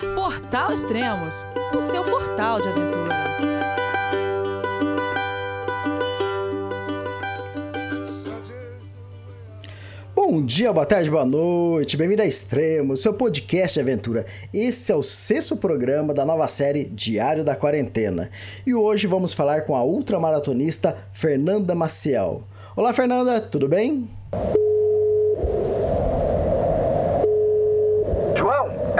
Portal 0.00 0.72
Extremos, 0.72 1.46
o 1.76 1.80
seu 1.80 2.02
portal 2.02 2.58
de 2.58 2.68
aventura. 2.68 3.20
Bom 10.16 10.42
dia, 10.42 10.72
boa 10.72 10.86
tarde, 10.86 11.10
boa 11.10 11.26
noite, 11.26 11.98
bem-vindo 11.98 12.22
a 12.22 12.26
Extremos, 12.26 13.02
seu 13.02 13.12
podcast 13.12 13.74
de 13.74 13.80
aventura. 13.80 14.24
Esse 14.54 14.90
é 14.90 14.96
o 14.96 15.02
sexto 15.02 15.54
programa 15.54 16.14
da 16.14 16.24
nova 16.24 16.48
série 16.48 16.84
Diário 16.84 17.44
da 17.44 17.54
Quarentena. 17.54 18.30
E 18.66 18.74
hoje 18.74 19.06
vamos 19.06 19.34
falar 19.34 19.64
com 19.64 19.76
a 19.76 19.84
ultramaratonista 19.84 20.96
Fernanda 21.12 21.74
Maciel. 21.74 22.44
Olá, 22.74 22.94
Fernanda, 22.94 23.38
tudo 23.38 23.68
bem? 23.68 24.08
João, 28.34 28.70
é 28.96 28.99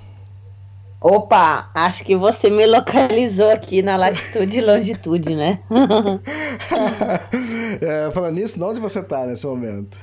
Opa, 1.01 1.71
acho 1.73 2.03
que 2.03 2.15
você 2.15 2.47
me 2.47 2.63
localizou 2.67 3.49
aqui 3.49 3.81
na 3.81 3.95
latitude 3.95 4.59
e 4.59 4.61
longitude, 4.61 5.35
né? 5.35 5.59
é, 7.81 8.11
falando 8.11 8.35
nisso, 8.35 8.63
onde 8.63 8.79
você 8.79 9.01
tá 9.01 9.25
nesse 9.25 9.47
momento? 9.47 9.97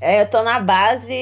É, 0.00 0.22
eu 0.22 0.26
tô 0.26 0.42
na 0.42 0.60
base 0.60 1.12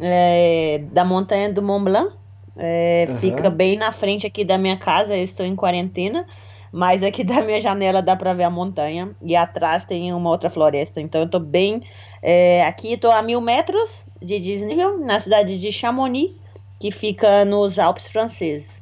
é, 0.00 0.80
da 0.90 1.04
montanha 1.04 1.52
do 1.52 1.60
Mont 1.60 1.84
Blanc. 1.84 2.14
É, 2.56 3.04
uhum. 3.06 3.18
Fica 3.18 3.50
bem 3.50 3.76
na 3.76 3.92
frente 3.92 4.26
aqui 4.26 4.46
da 4.46 4.56
minha 4.56 4.78
casa, 4.78 5.14
eu 5.14 5.22
estou 5.22 5.44
em 5.44 5.54
quarentena. 5.54 6.26
Mas 6.72 7.02
aqui 7.02 7.22
da 7.22 7.42
minha 7.42 7.60
janela 7.60 8.00
dá 8.00 8.16
pra 8.16 8.32
ver 8.32 8.44
a 8.44 8.50
montanha. 8.50 9.10
E 9.20 9.36
atrás 9.36 9.84
tem 9.84 10.10
uma 10.14 10.30
outra 10.30 10.48
floresta. 10.48 11.02
Então 11.02 11.20
eu 11.20 11.28
tô 11.28 11.38
bem. 11.38 11.82
É, 12.22 12.64
aqui 12.64 12.96
tô 12.96 13.10
a 13.10 13.20
mil 13.20 13.42
metros 13.42 14.06
de 14.22 14.38
desnível, 14.38 14.98
na 14.98 15.20
cidade 15.20 15.60
de 15.60 15.70
Chamonix 15.70 16.40
que 16.80 16.90
fica 16.90 17.44
nos 17.44 17.78
Alpes 17.78 18.08
franceses. 18.08 18.80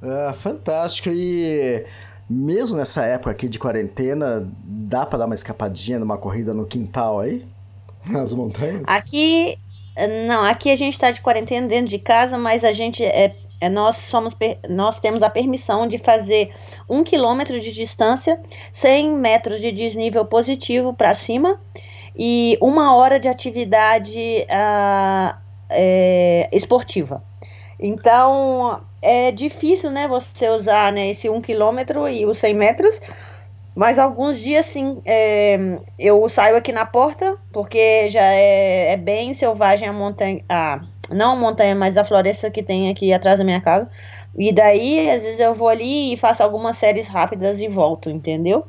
Ah, 0.00 0.32
fantástico. 0.32 1.10
E 1.12 1.84
mesmo 2.28 2.76
nessa 2.76 3.04
época 3.04 3.32
aqui 3.32 3.48
de 3.48 3.58
quarentena, 3.58 4.48
dá 4.64 5.04
para 5.04 5.18
dar 5.18 5.26
uma 5.26 5.34
escapadinha 5.34 5.98
numa 5.98 6.16
corrida 6.16 6.54
no 6.54 6.64
quintal 6.64 7.18
aí? 7.18 7.44
Nas 8.06 8.32
montanhas? 8.32 8.84
Aqui, 8.86 9.58
não, 10.26 10.44
aqui 10.44 10.70
a 10.70 10.76
gente 10.76 10.94
está 10.94 11.10
de 11.10 11.20
quarentena 11.20 11.66
dentro 11.66 11.90
de 11.90 11.98
casa, 11.98 12.38
mas 12.38 12.64
a 12.64 12.72
gente 12.72 13.04
é, 13.04 13.34
é 13.60 13.68
nós 13.68 13.96
somos 13.96 14.34
nós 14.68 15.00
temos 15.00 15.22
a 15.24 15.28
permissão 15.28 15.86
de 15.86 15.98
fazer 15.98 16.54
um 16.88 17.02
quilômetro 17.02 17.60
de 17.60 17.72
distância, 17.72 18.40
100 18.72 19.10
metros 19.16 19.60
de 19.60 19.72
desnível 19.72 20.24
positivo 20.24 20.94
para 20.94 21.12
cima 21.14 21.60
e 22.16 22.56
uma 22.60 22.94
hora 22.94 23.18
de 23.18 23.28
atividade 23.28 24.46
uh, 24.48 25.49
é, 25.70 26.48
esportiva. 26.52 27.22
Então, 27.78 28.80
é 29.00 29.30
difícil, 29.30 29.90
né, 29.90 30.06
você 30.06 30.48
usar 30.50 30.92
né, 30.92 31.10
esse 31.10 31.30
1 31.30 31.40
km 31.40 32.06
e 32.10 32.26
os 32.26 32.38
100 32.38 32.54
metros, 32.54 33.00
mas 33.74 33.98
alguns 33.98 34.38
dias, 34.38 34.66
sim, 34.66 35.00
é, 35.06 35.78
eu 35.98 36.28
saio 36.28 36.56
aqui 36.56 36.72
na 36.72 36.84
porta, 36.84 37.36
porque 37.52 38.10
já 38.10 38.22
é, 38.22 38.92
é 38.92 38.96
bem 38.96 39.32
selvagem 39.32 39.88
a 39.88 39.92
montanha, 39.92 40.44
a, 40.48 40.80
não 41.10 41.32
a 41.32 41.36
montanha, 41.36 41.74
mas 41.74 41.96
a 41.96 42.04
floresta 42.04 42.50
que 42.50 42.62
tem 42.62 42.90
aqui 42.90 43.12
atrás 43.12 43.38
da 43.38 43.44
minha 43.44 43.60
casa, 43.60 43.88
e 44.36 44.52
daí, 44.52 45.10
às 45.10 45.22
vezes 45.22 45.40
eu 45.40 45.54
vou 45.54 45.68
ali 45.68 46.12
e 46.12 46.16
faço 46.16 46.42
algumas 46.42 46.76
séries 46.76 47.08
rápidas 47.08 47.60
e 47.60 47.68
volto, 47.68 48.10
entendeu? 48.10 48.66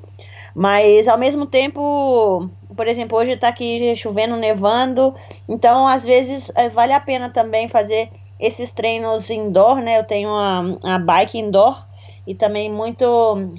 Mas 0.56 1.08
ao 1.08 1.18
mesmo 1.18 1.46
tempo, 1.46 2.50
por 2.82 2.88
exemplo, 2.88 3.16
hoje 3.16 3.34
está 3.34 3.48
aqui 3.48 3.96
chovendo, 3.96 4.36
nevando, 4.36 5.14
então 5.48 5.86
às 5.86 6.04
vezes 6.04 6.52
é, 6.56 6.68
vale 6.68 6.92
a 6.94 7.00
pena 7.00 7.30
também 7.30 7.70
fazer 7.70 8.10
esses 8.40 8.72
treinos 8.72 9.30
indoor, 9.30 9.76
né? 9.82 10.00
Eu 10.00 10.04
tenho 10.04 10.30
a, 10.32 10.96
a 10.96 10.98
bike 10.98 11.38
indoor 11.38 11.86
e 12.26 12.34
também 12.34 12.72
muito 12.72 13.06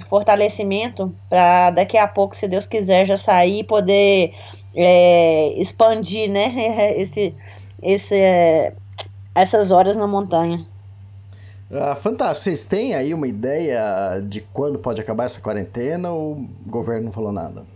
fortalecimento 0.09 1.15
para 1.29 1.71
daqui 1.71 1.97
a 1.97 2.05
pouco, 2.05 2.35
se 2.35 2.49
Deus 2.49 2.65
quiser, 2.65 3.05
já 3.05 3.15
sair 3.15 3.59
e 3.59 3.63
poder 3.63 4.33
é, 4.75 5.53
expandir, 5.55 6.29
né? 6.29 6.91
Esse, 6.99 7.33
esse, 7.81 8.15
é, 8.15 8.73
essas 9.33 9.71
horas 9.71 9.95
na 9.95 10.05
montanha. 10.05 10.65
Ah, 11.71 11.95
fantástico. 11.95 12.43
Vocês 12.43 12.65
têm 12.65 12.93
aí 12.93 13.13
uma 13.13 13.25
ideia 13.25 14.21
de 14.27 14.41
quando 14.41 14.77
pode 14.77 14.99
acabar 14.99 15.23
essa 15.23 15.39
quarentena 15.39 16.11
ou 16.11 16.33
o 16.33 16.49
governo 16.67 17.05
não 17.05 17.11
falou 17.13 17.31
nada? 17.31 17.71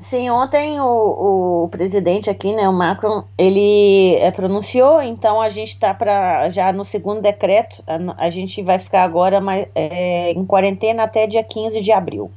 Sim, 0.00 0.30
ontem 0.30 0.80
o, 0.80 1.64
o 1.64 1.68
presidente 1.68 2.30
aqui, 2.30 2.52
né, 2.54 2.66
o 2.66 2.72
Macron, 2.72 3.22
ele 3.36 4.14
é, 4.14 4.30
pronunciou, 4.30 5.02
então 5.02 5.42
a 5.42 5.50
gente 5.50 5.68
está 5.74 5.92
para 5.92 6.48
já 6.50 6.72
no 6.72 6.86
segundo 6.86 7.20
decreto, 7.20 7.82
a, 7.86 8.24
a, 8.26 8.30
gente 8.30 8.62
vai 8.62 8.78
ficar 8.78 9.02
agora 9.02 9.42
mais, 9.42 9.66
é, 9.74 10.32
em 10.32 10.44
quarentena 10.46 11.02
até 11.02 11.26
dia 11.26 11.44
15 11.44 11.82
de 11.82 11.92
abril. 11.92 12.30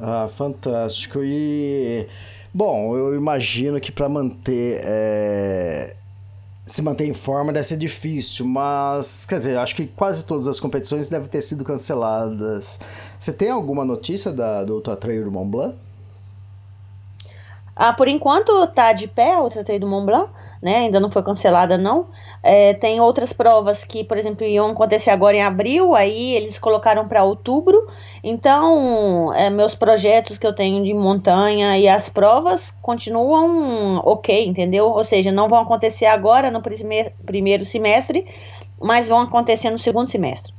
Ah, 0.00 0.28
fantástico. 0.36 1.20
E, 1.22 2.08
bom, 2.52 2.96
eu 2.96 3.14
imagino 3.14 3.80
que 3.80 3.92
para 3.92 4.08
manter 4.08 4.80
é, 4.82 5.94
se 6.66 6.82
manter 6.82 7.06
em 7.06 7.14
forma 7.14 7.52
deve 7.52 7.68
ser 7.68 7.76
difícil, 7.76 8.44
mas 8.44 9.24
quer 9.24 9.36
dizer, 9.36 9.58
acho 9.58 9.76
que 9.76 9.86
quase 9.86 10.24
todas 10.24 10.48
as 10.48 10.58
competições 10.58 11.08
devem 11.08 11.28
ter 11.28 11.40
sido 11.40 11.62
canceladas. 11.62 12.80
Você 13.16 13.32
tem 13.32 13.48
alguma 13.48 13.84
notícia 13.84 14.32
da, 14.32 14.64
do 14.64 14.74
Ultra 14.74 14.96
Trail 14.96 15.22
do 15.22 15.30
Mont 15.30 15.48
Blanc? 15.48 15.85
Ah, 17.76 17.92
por 17.92 18.08
enquanto 18.08 18.64
está 18.64 18.92
de 18.92 19.06
pé 19.06 19.36
o 19.36 19.42
Ultra 19.42 19.62
Trail 19.62 19.80
do 19.80 19.86
Mont 19.86 20.06
Blanc 20.06 20.30
né? 20.66 20.78
Ainda 20.78 20.98
não 20.98 21.10
foi 21.10 21.22
cancelada, 21.22 21.76
não. 21.76 22.08
É, 22.42 22.74
tem 22.74 23.00
outras 23.00 23.32
provas 23.32 23.84
que, 23.84 24.02
por 24.04 24.18
exemplo, 24.18 24.44
iam 24.44 24.70
acontecer 24.70 25.10
agora 25.10 25.36
em 25.36 25.42
abril, 25.42 25.94
aí 25.94 26.34
eles 26.34 26.58
colocaram 26.58 27.06
para 27.06 27.22
outubro. 27.22 27.86
Então, 28.22 29.32
é, 29.34 29.50
meus 29.50 29.74
projetos 29.74 30.38
que 30.38 30.46
eu 30.46 30.54
tenho 30.54 30.82
de 30.82 30.94
montanha 30.94 31.78
e 31.78 31.88
as 31.88 32.08
provas 32.08 32.72
continuam 32.82 33.98
ok, 34.04 34.46
entendeu? 34.46 34.86
Ou 34.86 35.04
seja, 35.04 35.30
não 35.30 35.48
vão 35.48 35.60
acontecer 35.60 36.06
agora 36.06 36.50
no 36.50 36.60
primeiro, 36.60 37.12
primeiro 37.24 37.64
semestre, 37.64 38.26
mas 38.80 39.08
vão 39.08 39.20
acontecer 39.20 39.70
no 39.70 39.78
segundo 39.78 40.10
semestre. 40.10 40.52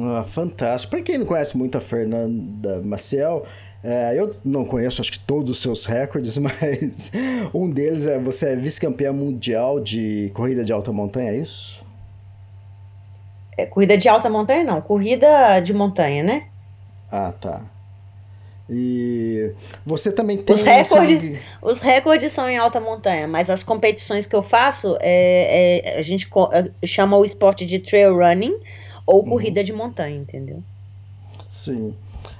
Ah, 0.00 0.24
fantástico. 0.24 0.92
Para 0.92 1.02
quem 1.02 1.18
não 1.18 1.26
conhece 1.26 1.56
muito 1.58 1.76
a 1.76 1.80
Fernanda 1.80 2.80
Maciel, 2.82 3.44
é, 3.82 4.18
eu 4.18 4.34
não 4.44 4.64
conheço, 4.64 5.00
acho 5.00 5.12
que 5.12 5.20
todos 5.20 5.52
os 5.52 5.62
seus 5.62 5.84
recordes, 5.86 6.36
mas 6.38 7.12
um 7.54 7.70
deles 7.70 8.06
é 8.06 8.18
você 8.18 8.50
é 8.50 8.56
vice-campeã 8.56 9.12
mundial 9.12 9.80
de 9.80 10.30
corrida 10.34 10.64
de 10.64 10.72
alta 10.72 10.92
montanha, 10.92 11.30
é 11.30 11.36
isso? 11.36 11.84
É, 13.56 13.66
corrida 13.66 13.96
de 13.96 14.08
alta 14.08 14.28
montanha 14.28 14.64
não, 14.64 14.80
corrida 14.80 15.60
de 15.60 15.72
montanha, 15.72 16.22
né? 16.22 16.46
Ah, 17.10 17.32
tá. 17.32 17.62
E 18.70 19.50
você 19.86 20.12
também 20.12 20.36
tem. 20.36 20.54
Os 20.54 20.62
recordes, 20.62 21.40
os 21.62 21.80
recordes 21.80 22.32
são 22.32 22.50
em 22.50 22.58
alta 22.58 22.78
montanha, 22.78 23.26
mas 23.26 23.48
as 23.48 23.62
competições 23.62 24.26
que 24.26 24.36
eu 24.36 24.42
faço, 24.42 24.96
é, 25.00 25.80
é 25.86 25.98
a 25.98 26.02
gente 26.02 26.28
é, 26.52 26.86
chama 26.86 27.16
o 27.16 27.24
esporte 27.24 27.64
de 27.64 27.78
trail 27.78 28.14
running 28.14 28.54
ou 29.06 29.22
uhum. 29.22 29.30
corrida 29.30 29.60
uhum. 29.60 29.64
de 29.64 29.72
montanha, 29.72 30.16
entendeu? 30.16 30.62
Sim. 31.48 31.94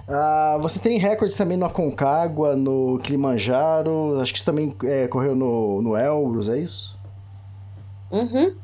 Uh, 0.09 0.59
você 0.61 0.79
tem 0.79 0.99
recordes 0.99 1.37
também 1.37 1.59
no 1.59 1.67
Aconcagua, 1.67 2.57
no 2.57 2.99
Kilimanjaro, 3.01 4.19
acho 4.19 4.33
que 4.33 4.39
você 4.39 4.45
também 4.47 4.75
é, 4.85 5.07
correu 5.07 5.37
no, 5.37 5.83
no 5.83 5.95
Elbrus, 5.95 6.49
é 6.49 6.57
isso? 6.57 6.99
Uhum. 8.11 8.55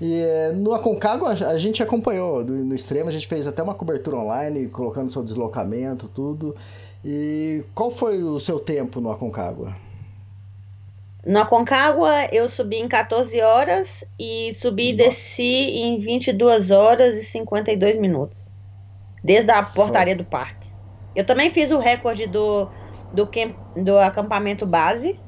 E 0.00 0.14
é, 0.14 0.52
no 0.52 0.72
Aconcagua 0.72 1.32
a 1.32 1.58
gente 1.58 1.82
acompanhou 1.82 2.42
no, 2.42 2.64
no 2.64 2.74
extremo, 2.74 3.10
a 3.10 3.12
gente 3.12 3.26
fez 3.26 3.46
até 3.46 3.62
uma 3.62 3.74
cobertura 3.74 4.16
online, 4.16 4.68
colocando 4.68 5.10
seu 5.10 5.22
deslocamento, 5.22 6.08
tudo. 6.08 6.56
E 7.04 7.62
qual 7.74 7.90
foi 7.90 8.22
o 8.22 8.40
seu 8.40 8.58
tempo 8.58 9.02
no 9.02 9.10
Aconcagua? 9.10 9.76
No 11.26 11.40
Aconcagua 11.40 12.26
eu 12.32 12.48
subi 12.48 12.76
em 12.76 12.88
14 12.88 13.42
horas 13.42 14.04
e 14.18 14.54
subi 14.54 14.90
e 14.90 14.96
desci 14.96 15.42
em 15.42 16.00
22 16.00 16.70
horas 16.70 17.16
e 17.16 17.24
52 17.24 17.98
minutos 17.98 18.50
desde 19.28 19.50
a 19.50 19.62
portaria 19.62 20.16
do 20.16 20.24
parque. 20.24 20.72
Eu 21.14 21.22
também 21.22 21.50
fiz 21.50 21.70
o 21.70 21.78
recorde 21.78 22.26
do, 22.26 22.66
do, 23.12 23.26
que, 23.26 23.54
do 23.76 23.98
acampamento 23.98 24.64
base, 24.64 25.20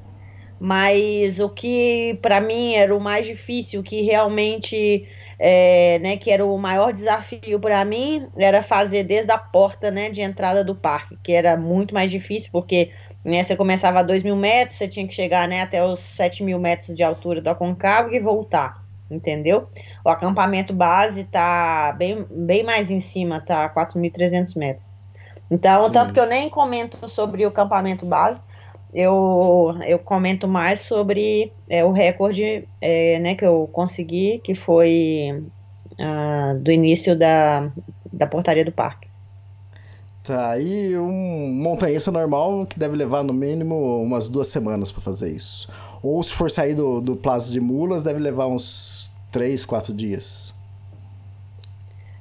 mas 0.58 1.38
o 1.38 1.50
que 1.50 2.18
para 2.22 2.40
mim 2.40 2.74
era 2.74 2.96
o 2.96 3.00
mais 3.00 3.26
difícil, 3.26 3.82
que 3.82 4.00
realmente 4.00 5.06
é, 5.38 5.98
né, 5.98 6.16
que 6.16 6.30
era 6.30 6.44
o 6.44 6.56
maior 6.56 6.92
desafio 6.92 7.60
para 7.60 7.84
mim, 7.84 8.26
era 8.38 8.62
fazer 8.62 9.04
desde 9.04 9.32
a 9.32 9.38
porta 9.38 9.90
né, 9.90 10.08
de 10.08 10.22
entrada 10.22 10.64
do 10.64 10.74
parque, 10.74 11.18
que 11.22 11.32
era 11.32 11.54
muito 11.54 11.92
mais 11.92 12.10
difícil, 12.10 12.48
porque 12.50 12.90
né, 13.22 13.44
você 13.44 13.54
começava 13.54 14.00
a 14.00 14.02
2 14.02 14.22
mil 14.22 14.36
metros, 14.36 14.78
você 14.78 14.88
tinha 14.88 15.06
que 15.06 15.14
chegar 15.14 15.46
né, 15.46 15.60
até 15.60 15.84
os 15.84 16.00
7 16.00 16.42
mil 16.42 16.58
metros 16.58 16.96
de 16.96 17.02
altura 17.02 17.42
do 17.42 17.50
Aconcagua 17.50 18.16
e 18.16 18.20
voltar, 18.20 18.79
entendeu? 19.10 19.68
O 20.04 20.08
acampamento 20.08 20.72
base 20.72 21.24
tá 21.24 21.94
bem, 21.98 22.24
bem 22.30 22.62
mais 22.62 22.90
em 22.90 23.00
cima, 23.00 23.40
tá 23.40 23.68
4.300 23.68 24.56
metros. 24.56 24.96
Então, 25.50 25.86
Sim. 25.86 25.92
tanto 25.92 26.14
que 26.14 26.20
eu 26.20 26.26
nem 26.26 26.48
comento 26.48 27.08
sobre 27.08 27.44
o 27.44 27.48
acampamento 27.48 28.06
base, 28.06 28.40
eu, 28.92 29.74
eu 29.86 29.98
comento 29.98 30.46
mais 30.48 30.80
sobre 30.80 31.52
é, 31.68 31.84
o 31.84 31.92
recorde 31.92 32.68
é, 32.80 33.18
né, 33.18 33.34
que 33.34 33.44
eu 33.44 33.68
consegui, 33.72 34.40
que 34.42 34.54
foi 34.54 35.44
uh, 35.92 36.58
do 36.58 36.70
início 36.70 37.16
da, 37.16 37.70
da 38.12 38.26
portaria 38.26 38.64
do 38.64 38.72
parque. 38.72 39.08
Tá, 40.22 40.58
e 40.58 40.96
um 40.98 41.48
montanhista 41.52 42.10
normal 42.10 42.66
que 42.66 42.78
deve 42.78 42.94
levar 42.94 43.24
no 43.24 43.32
mínimo 43.32 44.02
umas 44.02 44.28
duas 44.28 44.48
semanas 44.48 44.92
para 44.92 45.00
fazer 45.00 45.34
isso. 45.34 45.68
Ou 46.02 46.22
se 46.22 46.32
for 46.32 46.50
sair 46.50 46.74
do, 46.74 47.00
do 47.00 47.16
Plaza 47.16 47.52
de 47.52 47.60
Mulas, 47.60 48.02
deve 48.02 48.18
levar 48.18 48.46
uns 48.46 49.12
três, 49.30 49.64
quatro 49.64 49.92
dias. 49.92 50.54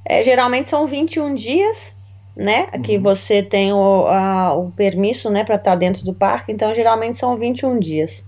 É, 0.06 0.24
geralmente 0.24 0.70
são 0.70 0.88
21 0.88 1.36
dias, 1.36 1.94
né? 2.36 2.68
Uhum. 2.74 2.82
Que 2.82 2.98
você 2.98 3.44
tem 3.44 3.72
o, 3.72 4.08
a, 4.08 4.54
o 4.54 4.72
permisso, 4.72 5.30
né, 5.30 5.44
para 5.44 5.56
estar 5.56 5.72
tá 5.72 5.78
dentro 5.78 6.04
do 6.04 6.14
parque. 6.14 6.52
Então, 6.52 6.74
geralmente 6.74 7.18
são 7.18 7.38
21 7.38 7.80
dias. 7.80 8.24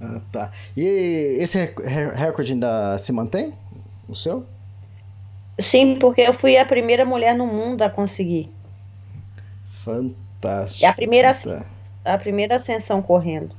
Ah, 0.00 0.20
tá. 0.30 0.52
E 0.76 1.36
esse 1.40 1.74
recorde 2.14 2.52
ainda 2.52 2.96
se 2.98 3.12
mantém? 3.12 3.52
O 4.08 4.14
seu? 4.14 4.46
Sim, 5.58 5.96
porque 5.98 6.20
eu 6.20 6.34
fui 6.34 6.56
a 6.56 6.64
primeira 6.64 7.04
mulher 7.04 7.34
no 7.34 7.46
mundo 7.46 7.82
a 7.82 7.90
conseguir. 7.90 8.52
Fantástico. 9.84 10.84
É 10.84 10.88
a 10.88 10.92
primeira, 10.92 11.32
fantástico. 11.32 11.90
a 12.04 12.18
primeira 12.18 12.56
ascensão 12.56 13.00
correndo. 13.00 13.54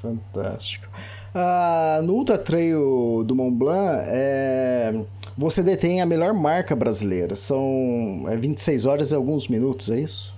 Fantástico. 0.00 0.88
Ah, 1.34 2.00
no 2.02 2.14
Ultra 2.14 2.38
Trail 2.38 3.24
do 3.24 3.34
Mont 3.34 3.56
Blanc, 3.56 4.04
é, 4.06 4.94
você 5.36 5.62
detém 5.62 6.00
a 6.00 6.06
melhor 6.06 6.32
marca 6.34 6.76
brasileira. 6.76 7.34
São 7.34 8.24
é, 8.28 8.36
26 8.36 8.86
horas 8.86 9.12
e 9.12 9.14
alguns 9.14 9.48
minutos, 9.48 9.90
é 9.90 10.00
isso? 10.00 10.34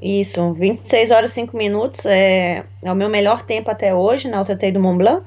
Isso, 0.00 0.52
26 0.52 1.10
horas 1.10 1.32
e 1.32 1.34
5 1.34 1.56
minutos 1.56 2.06
é, 2.06 2.64
é 2.82 2.92
o 2.92 2.94
meu 2.94 3.08
melhor 3.08 3.42
tempo 3.42 3.70
até 3.70 3.92
hoje 3.92 4.28
na 4.28 4.38
Ultra 4.38 4.56
Trail 4.56 4.74
do 4.74 4.80
Mont 4.80 4.98
Blanc. 4.98 5.24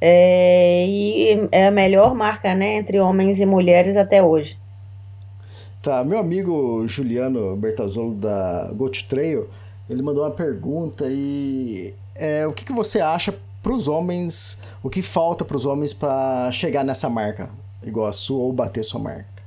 É, 0.00 0.84
e 0.86 1.48
é 1.52 1.68
a 1.68 1.70
melhor 1.70 2.14
marca 2.14 2.54
né, 2.54 2.74
entre 2.74 2.98
homens 3.00 3.40
e 3.40 3.46
mulheres 3.46 3.96
até 3.96 4.22
hoje. 4.22 4.58
Tá, 5.80 6.04
meu 6.04 6.18
amigo 6.18 6.86
Juliano 6.86 7.56
Bertazzolo 7.56 8.14
da 8.14 8.70
Gold 8.74 9.04
Trail, 9.04 9.48
ele 9.88 10.02
mandou 10.02 10.24
uma 10.24 10.30
pergunta 10.30 11.06
e 11.08 11.94
é, 12.14 12.46
o 12.46 12.52
que, 12.52 12.64
que 12.64 12.72
você 12.72 13.00
acha 13.00 13.34
para 13.62 13.72
os 13.72 13.86
homens, 13.88 14.58
o 14.82 14.90
que 14.90 15.02
falta 15.02 15.44
para 15.44 15.56
os 15.56 15.64
homens 15.64 15.92
para 15.92 16.50
chegar 16.52 16.84
nessa 16.84 17.08
marca 17.08 17.50
igual 17.82 18.06
a 18.06 18.12
sua 18.12 18.38
ou 18.38 18.52
bater 18.52 18.84
sua 18.84 19.00
marca? 19.00 19.42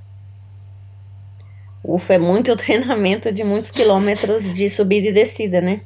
Ufa, 1.84 2.16
é 2.16 2.18
muito 2.18 2.56
treinamento 2.58 3.32
de 3.32 3.44
muitos 3.44 3.72
quilômetros 3.72 4.52
de 4.54 4.70
subida 4.70 5.08
e 5.08 5.14
descida, 5.14 5.62
né? 5.62 5.82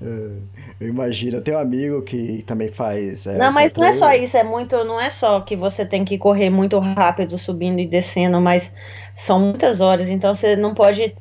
É, 0.00 0.38
eu 0.80 0.88
imagino, 0.88 1.36
eu 1.36 1.40
tenho 1.40 1.56
um 1.56 1.60
amigo 1.60 2.02
que 2.02 2.42
também 2.42 2.68
faz. 2.68 3.26
É, 3.26 3.38
não, 3.38 3.52
mas 3.52 3.72
não 3.74 3.84
é 3.84 3.92
só 3.92 4.10
isso, 4.12 4.36
é 4.36 4.42
muito, 4.42 4.82
não 4.84 5.00
é 5.00 5.08
só 5.08 5.40
que 5.40 5.54
você 5.54 5.86
tem 5.86 6.04
que 6.04 6.18
correr 6.18 6.50
muito 6.50 6.78
rápido 6.78 7.38
subindo 7.38 7.78
e 7.78 7.86
descendo, 7.86 8.40
mas 8.40 8.72
são 9.14 9.38
muitas 9.38 9.80
horas, 9.80 10.10
então 10.10 10.34
você 10.34 10.56
não 10.56 10.74
pode 10.74 11.14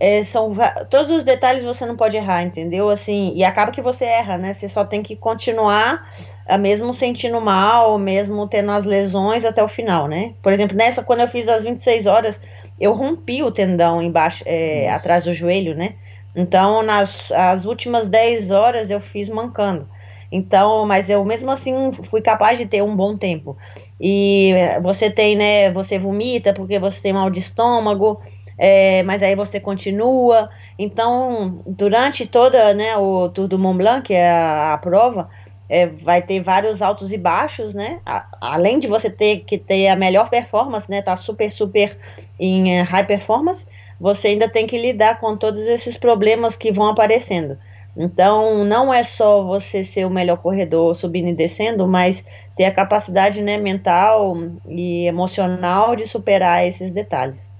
é, 0.00 0.22
são 0.22 0.52
todos 0.88 1.10
os 1.10 1.24
detalhes 1.24 1.64
você 1.64 1.84
não 1.84 1.96
pode 1.96 2.16
errar, 2.16 2.42
entendeu? 2.42 2.88
Assim, 2.88 3.32
e 3.34 3.42
acaba 3.42 3.72
que 3.72 3.82
você 3.82 4.04
erra, 4.04 4.38
né? 4.38 4.52
Você 4.52 4.68
só 4.68 4.84
tem 4.84 5.02
que 5.02 5.16
continuar, 5.16 6.08
a 6.46 6.56
mesmo 6.56 6.92
sentindo 6.94 7.40
mal, 7.40 7.98
mesmo 7.98 8.46
tendo 8.46 8.70
as 8.70 8.84
lesões 8.84 9.44
até 9.44 9.62
o 9.62 9.68
final, 9.68 10.06
né? 10.06 10.34
Por 10.42 10.52
exemplo, 10.52 10.76
nessa, 10.76 11.02
quando 11.02 11.20
eu 11.20 11.28
fiz 11.28 11.48
as 11.48 11.64
26 11.64 12.06
horas, 12.06 12.40
eu 12.80 12.92
rompi 12.92 13.42
o 13.42 13.50
tendão 13.50 14.00
embaixo, 14.00 14.44
é, 14.46 14.88
atrás 14.90 15.24
do 15.24 15.34
joelho, 15.34 15.74
né? 15.74 15.94
Então, 16.34 16.82
nas 16.82 17.32
as 17.32 17.64
últimas 17.64 18.06
10 18.06 18.50
horas 18.50 18.90
eu 18.90 19.00
fiz 19.00 19.28
mancando. 19.28 19.88
Então, 20.30 20.86
mas 20.86 21.08
eu 21.08 21.24
mesmo 21.24 21.50
assim 21.50 21.90
fui 22.04 22.20
capaz 22.20 22.58
de 22.58 22.66
ter 22.66 22.82
um 22.82 22.94
bom 22.94 23.16
tempo. 23.16 23.56
E 24.00 24.52
você 24.82 25.10
tem, 25.10 25.34
né? 25.34 25.70
Você 25.72 25.98
vomita 25.98 26.52
porque 26.52 26.78
você 26.78 27.00
tem 27.00 27.12
mal 27.12 27.30
de 27.30 27.38
estômago 27.38 28.20
é, 28.58 29.02
mas 29.04 29.22
aí 29.22 29.36
você 29.36 29.60
continua. 29.60 30.50
Então, 30.78 31.62
durante 31.66 32.26
toda 32.26 32.74
né, 32.74 32.96
o 32.96 33.28
Tour 33.28 33.46
do 33.46 33.58
Mont 33.58 33.78
Blanc, 33.78 34.02
que 34.02 34.14
é 34.14 34.30
a, 34.30 34.74
a 34.74 34.78
prova, 34.78 35.28
é, 35.68 35.86
vai 35.86 36.22
ter 36.22 36.40
vários 36.40 36.80
altos 36.80 37.12
e 37.12 37.18
baixos, 37.18 37.74
né? 37.74 38.00
A, 38.04 38.26
além 38.40 38.78
de 38.78 38.86
você 38.86 39.10
ter 39.10 39.40
que 39.40 39.58
ter 39.58 39.88
a 39.88 39.96
melhor 39.96 40.28
performance, 40.30 40.90
né? 40.90 41.02
Tá 41.02 41.14
super, 41.14 41.52
super 41.52 41.96
em 42.40 42.80
uh, 42.80 42.84
high 42.84 43.06
performance, 43.06 43.66
você 44.00 44.28
ainda 44.28 44.48
tem 44.48 44.66
que 44.66 44.78
lidar 44.78 45.20
com 45.20 45.36
todos 45.36 45.60
esses 45.68 45.96
problemas 45.96 46.56
que 46.56 46.72
vão 46.72 46.88
aparecendo. 46.88 47.58
Então, 47.96 48.64
não 48.64 48.94
é 48.94 49.02
só 49.02 49.42
você 49.42 49.84
ser 49.84 50.06
o 50.06 50.10
melhor 50.10 50.38
corredor 50.38 50.94
subindo 50.94 51.28
e 51.28 51.34
descendo, 51.34 51.86
mas 51.86 52.24
ter 52.56 52.64
a 52.64 52.70
capacidade 52.70 53.42
né, 53.42 53.58
mental 53.58 54.36
e 54.68 55.06
emocional 55.06 55.96
de 55.96 56.06
superar 56.06 56.64
esses 56.64 56.92
detalhes. 56.92 57.52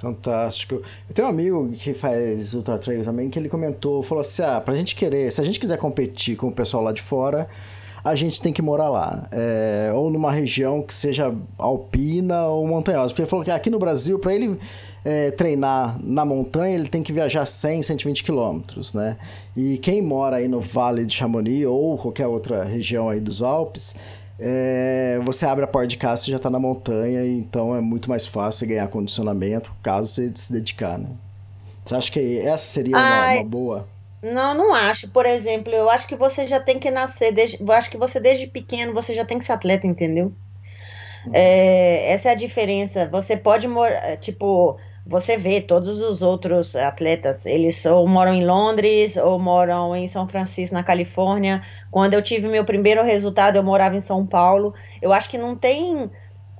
Fantástico. 0.00 0.76
Eu 1.08 1.14
tenho 1.14 1.28
um 1.28 1.30
amigo 1.30 1.68
que 1.72 1.92
faz 1.92 2.54
Ultra 2.54 2.78
Trail 2.78 3.04
também, 3.04 3.28
que 3.28 3.38
ele 3.38 3.50
comentou, 3.50 4.02
falou 4.02 4.22
assim, 4.22 4.42
ah, 4.42 4.58
pra 4.58 4.74
gente 4.74 4.96
querer, 4.96 5.30
se 5.30 5.40
a 5.40 5.44
gente 5.44 5.60
quiser 5.60 5.76
competir 5.76 6.36
com 6.36 6.48
o 6.48 6.52
pessoal 6.52 6.82
lá 6.82 6.90
de 6.90 7.02
fora, 7.02 7.46
a 8.02 8.14
gente 8.14 8.40
tem 8.40 8.50
que 8.50 8.62
morar 8.62 8.88
lá. 8.88 9.28
É, 9.30 9.90
ou 9.94 10.10
numa 10.10 10.32
região 10.32 10.82
que 10.82 10.94
seja 10.94 11.34
alpina 11.58 12.46
ou 12.46 12.66
montanhosa. 12.66 13.08
Porque 13.08 13.20
ele 13.20 13.28
falou 13.28 13.44
que 13.44 13.50
aqui 13.50 13.68
no 13.68 13.78
Brasil, 13.78 14.18
para 14.18 14.34
ele 14.34 14.58
é, 15.04 15.30
treinar 15.30 15.98
na 16.02 16.24
montanha, 16.24 16.74
ele 16.76 16.88
tem 16.88 17.02
que 17.02 17.12
viajar 17.12 17.44
100, 17.44 17.82
120 17.82 18.24
quilômetros, 18.24 18.94
né? 18.94 19.18
E 19.54 19.76
quem 19.78 20.00
mora 20.00 20.36
aí 20.36 20.48
no 20.48 20.60
Vale 20.60 21.04
de 21.04 21.14
Chamonix 21.14 21.66
ou 21.66 21.98
qualquer 21.98 22.26
outra 22.26 22.64
região 22.64 23.10
aí 23.10 23.20
dos 23.20 23.42
Alpes, 23.42 23.94
é, 24.40 25.20
você 25.22 25.44
abre 25.44 25.64
a 25.64 25.66
porta 25.66 25.86
de 25.86 25.98
casa, 25.98 26.22
você 26.22 26.30
já 26.30 26.38
está 26.38 26.48
na 26.48 26.58
montanha, 26.58 27.24
então 27.26 27.76
é 27.76 27.80
muito 27.80 28.08
mais 28.08 28.26
fácil 28.26 28.66
ganhar 28.66 28.88
condicionamento 28.88 29.74
caso 29.82 30.08
você 30.08 30.32
se 30.34 30.50
dedicar, 30.50 30.98
né? 30.98 31.10
Você 31.84 31.94
acha 31.94 32.10
que 32.10 32.38
essa 32.38 32.64
seria 32.64 32.96
uma, 32.96 33.32
uma, 33.34 33.44
boa? 33.44 33.88
Não, 34.22 34.54
não 34.54 34.74
acho. 34.74 35.08
Por 35.08 35.26
exemplo, 35.26 35.74
eu 35.74 35.90
acho 35.90 36.06
que 36.06 36.16
você 36.16 36.46
já 36.46 36.58
tem 36.58 36.78
que 36.78 36.90
nascer, 36.90 37.32
desde, 37.32 37.58
eu 37.60 37.72
acho 37.72 37.90
que 37.90 37.98
você 37.98 38.18
desde 38.18 38.46
pequeno 38.46 38.94
você 38.94 39.14
já 39.14 39.24
tem 39.24 39.38
que 39.38 39.44
ser 39.44 39.52
atleta, 39.52 39.86
entendeu? 39.86 40.32
Uhum. 41.26 41.32
É, 41.34 42.12
essa 42.12 42.28
é 42.28 42.32
a 42.32 42.36
diferença. 42.36 43.06
Você 43.06 43.36
pode 43.36 43.68
morar, 43.68 44.16
tipo, 44.16 44.78
você 45.06 45.36
vê 45.36 45.60
todos 45.60 46.00
os 46.00 46.22
outros 46.22 46.76
atletas, 46.76 47.46
eles 47.46 47.84
ou 47.86 48.06
moram 48.06 48.34
em 48.34 48.44
Londres 48.44 49.16
ou 49.16 49.38
moram 49.38 49.96
em 49.96 50.08
São 50.08 50.28
Francisco, 50.28 50.74
na 50.74 50.82
Califórnia. 50.82 51.62
Quando 51.90 52.14
eu 52.14 52.22
tive 52.22 52.48
meu 52.48 52.64
primeiro 52.64 53.02
resultado, 53.02 53.56
eu 53.56 53.62
morava 53.62 53.96
em 53.96 54.00
São 54.00 54.26
Paulo. 54.26 54.74
Eu 55.00 55.12
acho 55.12 55.28
que 55.28 55.38
não 55.38 55.56
tem. 55.56 56.10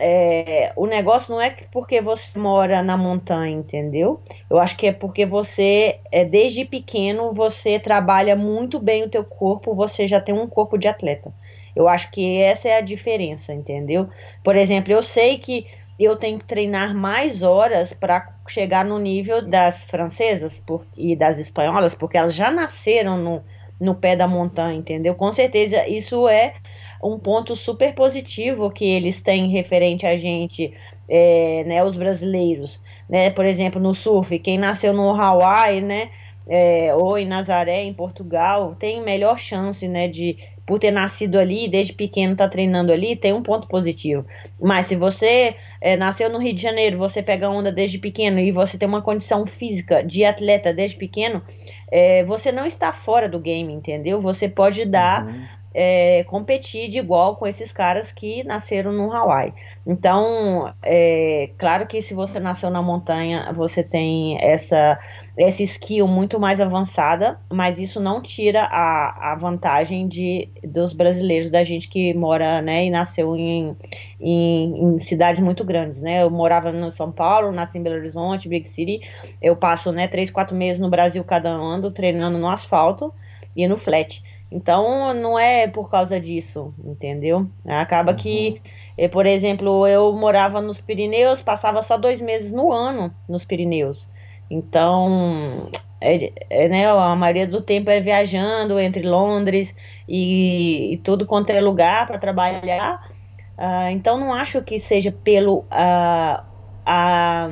É, 0.02 0.72
o 0.76 0.86
negócio 0.86 1.30
não 1.30 1.40
é 1.42 1.54
porque 1.70 2.00
você 2.00 2.38
mora 2.38 2.82
na 2.82 2.96
montanha, 2.96 3.54
entendeu? 3.54 4.20
Eu 4.48 4.58
acho 4.58 4.74
que 4.76 4.86
é 4.86 4.92
porque 4.92 5.26
você, 5.26 6.00
é, 6.10 6.24
desde 6.24 6.64
pequeno, 6.64 7.34
você 7.34 7.78
trabalha 7.78 8.34
muito 8.34 8.80
bem 8.80 9.02
o 9.02 9.10
teu 9.10 9.22
corpo, 9.22 9.74
você 9.74 10.06
já 10.06 10.18
tem 10.18 10.34
um 10.34 10.46
corpo 10.46 10.78
de 10.78 10.88
atleta. 10.88 11.32
Eu 11.76 11.86
acho 11.86 12.10
que 12.10 12.38
essa 12.38 12.68
é 12.68 12.78
a 12.78 12.80
diferença, 12.80 13.52
entendeu? 13.52 14.08
Por 14.42 14.56
exemplo, 14.56 14.92
eu 14.92 15.02
sei 15.02 15.38
que 15.38 15.66
eu 16.04 16.16
tenho 16.16 16.38
que 16.38 16.44
treinar 16.44 16.94
mais 16.94 17.42
horas 17.42 17.92
para 17.92 18.34
chegar 18.48 18.84
no 18.84 18.98
nível 18.98 19.46
das 19.46 19.84
francesas 19.84 20.58
por, 20.58 20.86
e 20.96 21.14
das 21.14 21.38
espanholas, 21.38 21.94
porque 21.94 22.16
elas 22.16 22.34
já 22.34 22.50
nasceram 22.50 23.18
no, 23.18 23.42
no 23.78 23.94
pé 23.94 24.16
da 24.16 24.26
montanha, 24.26 24.78
entendeu? 24.78 25.14
Com 25.14 25.30
certeza 25.30 25.86
isso 25.86 26.26
é 26.26 26.54
um 27.02 27.18
ponto 27.18 27.54
super 27.54 27.94
positivo 27.94 28.70
que 28.70 28.84
eles 28.84 29.20
têm 29.20 29.48
referente 29.48 30.06
a 30.06 30.16
gente, 30.16 30.72
é, 31.08 31.64
né, 31.64 31.84
os 31.84 31.96
brasileiros, 31.96 32.80
né? 33.08 33.30
Por 33.30 33.44
exemplo, 33.44 33.80
no 33.80 33.94
surf, 33.94 34.38
quem 34.38 34.58
nasceu 34.58 34.92
no 34.92 35.10
Hawaii, 35.10 35.80
né? 35.80 36.10
é, 36.50 36.92
ou 36.92 37.16
em 37.16 37.26
Nazaré, 37.26 37.84
em 37.84 37.94
Portugal, 37.94 38.74
tem 38.74 39.00
melhor 39.00 39.38
chance, 39.38 39.86
né, 39.86 40.08
de 40.08 40.36
por 40.70 40.78
ter 40.78 40.92
nascido 40.92 41.36
ali, 41.36 41.68
desde 41.68 41.92
pequeno 41.92 42.36
tá 42.36 42.46
treinando 42.46 42.92
ali, 42.92 43.16
tem 43.16 43.32
um 43.32 43.42
ponto 43.42 43.66
positivo. 43.66 44.24
Mas 44.62 44.86
se 44.86 44.94
você 44.94 45.56
é, 45.80 45.96
nasceu 45.96 46.30
no 46.30 46.38
Rio 46.38 46.54
de 46.54 46.62
Janeiro, 46.62 46.96
você 46.96 47.20
pega 47.20 47.50
onda 47.50 47.72
desde 47.72 47.98
pequeno 47.98 48.38
e 48.38 48.52
você 48.52 48.78
tem 48.78 48.88
uma 48.88 49.02
condição 49.02 49.44
física 49.44 50.00
de 50.00 50.24
atleta 50.24 50.72
desde 50.72 50.96
pequeno, 50.96 51.42
é, 51.90 52.22
você 52.22 52.52
não 52.52 52.64
está 52.64 52.92
fora 52.92 53.28
do 53.28 53.40
game, 53.40 53.72
entendeu? 53.72 54.20
Você 54.20 54.48
pode 54.48 54.84
dar 54.84 55.26
uhum 55.26 55.60
é, 55.72 56.24
competir 56.24 56.88
de 56.88 56.98
igual 56.98 57.36
com 57.36 57.46
esses 57.46 57.72
caras 57.72 58.10
que 58.10 58.42
nasceram 58.44 58.92
no 58.92 59.12
Hawaii. 59.12 59.54
Então, 59.86 60.72
é 60.82 61.50
claro 61.56 61.86
que 61.86 62.02
se 62.02 62.12
você 62.12 62.40
nasceu 62.40 62.70
na 62.70 62.82
montanha, 62.82 63.52
você 63.52 63.82
tem 63.82 64.38
essa 64.40 64.98
essa 65.42 65.62
skill 65.62 66.06
muito 66.06 66.38
mais 66.38 66.60
avançada, 66.60 67.40
mas 67.50 67.78
isso 67.78 67.98
não 67.98 68.20
tira 68.20 68.64
a, 68.64 69.32
a 69.32 69.34
vantagem 69.36 70.06
de 70.06 70.50
dos 70.62 70.92
brasileiros, 70.92 71.50
da 71.50 71.64
gente 71.64 71.88
que 71.88 72.12
mora, 72.12 72.60
né, 72.60 72.84
e 72.84 72.90
nasceu 72.90 73.34
em, 73.34 73.74
em, 74.20 74.84
em 74.84 74.98
cidades 74.98 75.40
muito 75.40 75.64
grandes, 75.64 76.02
né? 76.02 76.22
Eu 76.22 76.30
morava 76.30 76.70
no 76.70 76.90
São 76.90 77.10
Paulo, 77.10 77.52
nasci 77.52 77.78
em 77.78 77.82
Belo 77.82 77.96
Horizonte, 77.96 78.48
Big 78.48 78.68
City. 78.68 79.00
Eu 79.40 79.56
passo, 79.56 79.90
né, 79.92 80.06
três, 80.06 80.30
quatro 80.30 80.54
meses 80.54 80.78
no 80.78 80.90
Brasil 80.90 81.24
cada 81.24 81.48
ano 81.48 81.90
treinando 81.90 82.36
no 82.36 82.48
asfalto 82.48 83.12
e 83.56 83.66
no 83.66 83.78
flat. 83.78 84.22
Então, 84.52 85.14
não 85.14 85.38
é 85.38 85.66
por 85.68 85.88
causa 85.88 86.20
disso, 86.20 86.74
entendeu? 86.84 87.48
Acaba 87.64 88.10
uhum. 88.10 88.18
que, 88.18 88.60
eh, 88.98 89.08
por 89.08 89.24
exemplo, 89.24 89.86
eu 89.86 90.12
morava 90.12 90.60
nos 90.60 90.80
Pirineus, 90.80 91.40
passava 91.40 91.80
só 91.82 91.96
dois 91.96 92.20
meses 92.20 92.52
no 92.52 92.72
ano 92.72 93.14
nos 93.28 93.44
Pirineus. 93.44 94.10
Então, 94.50 95.70
é, 96.00 96.32
é, 96.50 96.68
né, 96.68 96.86
a 96.86 97.14
maioria 97.14 97.46
do 97.46 97.60
tempo 97.60 97.90
é 97.90 98.00
viajando 98.00 98.80
entre 98.80 99.02
Londres 99.02 99.74
e, 100.08 100.94
e 100.94 100.96
tudo 100.98 101.24
quanto 101.24 101.50
é 101.50 101.60
lugar 101.60 102.06
para 102.06 102.18
trabalhar. 102.18 103.08
Uh, 103.56 103.90
então, 103.92 104.18
não 104.18 104.34
acho 104.34 104.62
que 104.62 104.78
seja 104.80 105.12
pelo. 105.12 105.58
Uh, 105.60 106.42
a, 106.86 107.48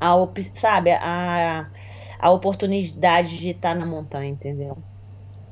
a, 0.00 0.28
sabe, 0.52 0.92
a, 0.92 1.68
a 2.18 2.30
oportunidade 2.30 3.38
de 3.38 3.50
estar 3.50 3.74
na 3.74 3.86
montanha, 3.86 4.30
entendeu? 4.30 4.78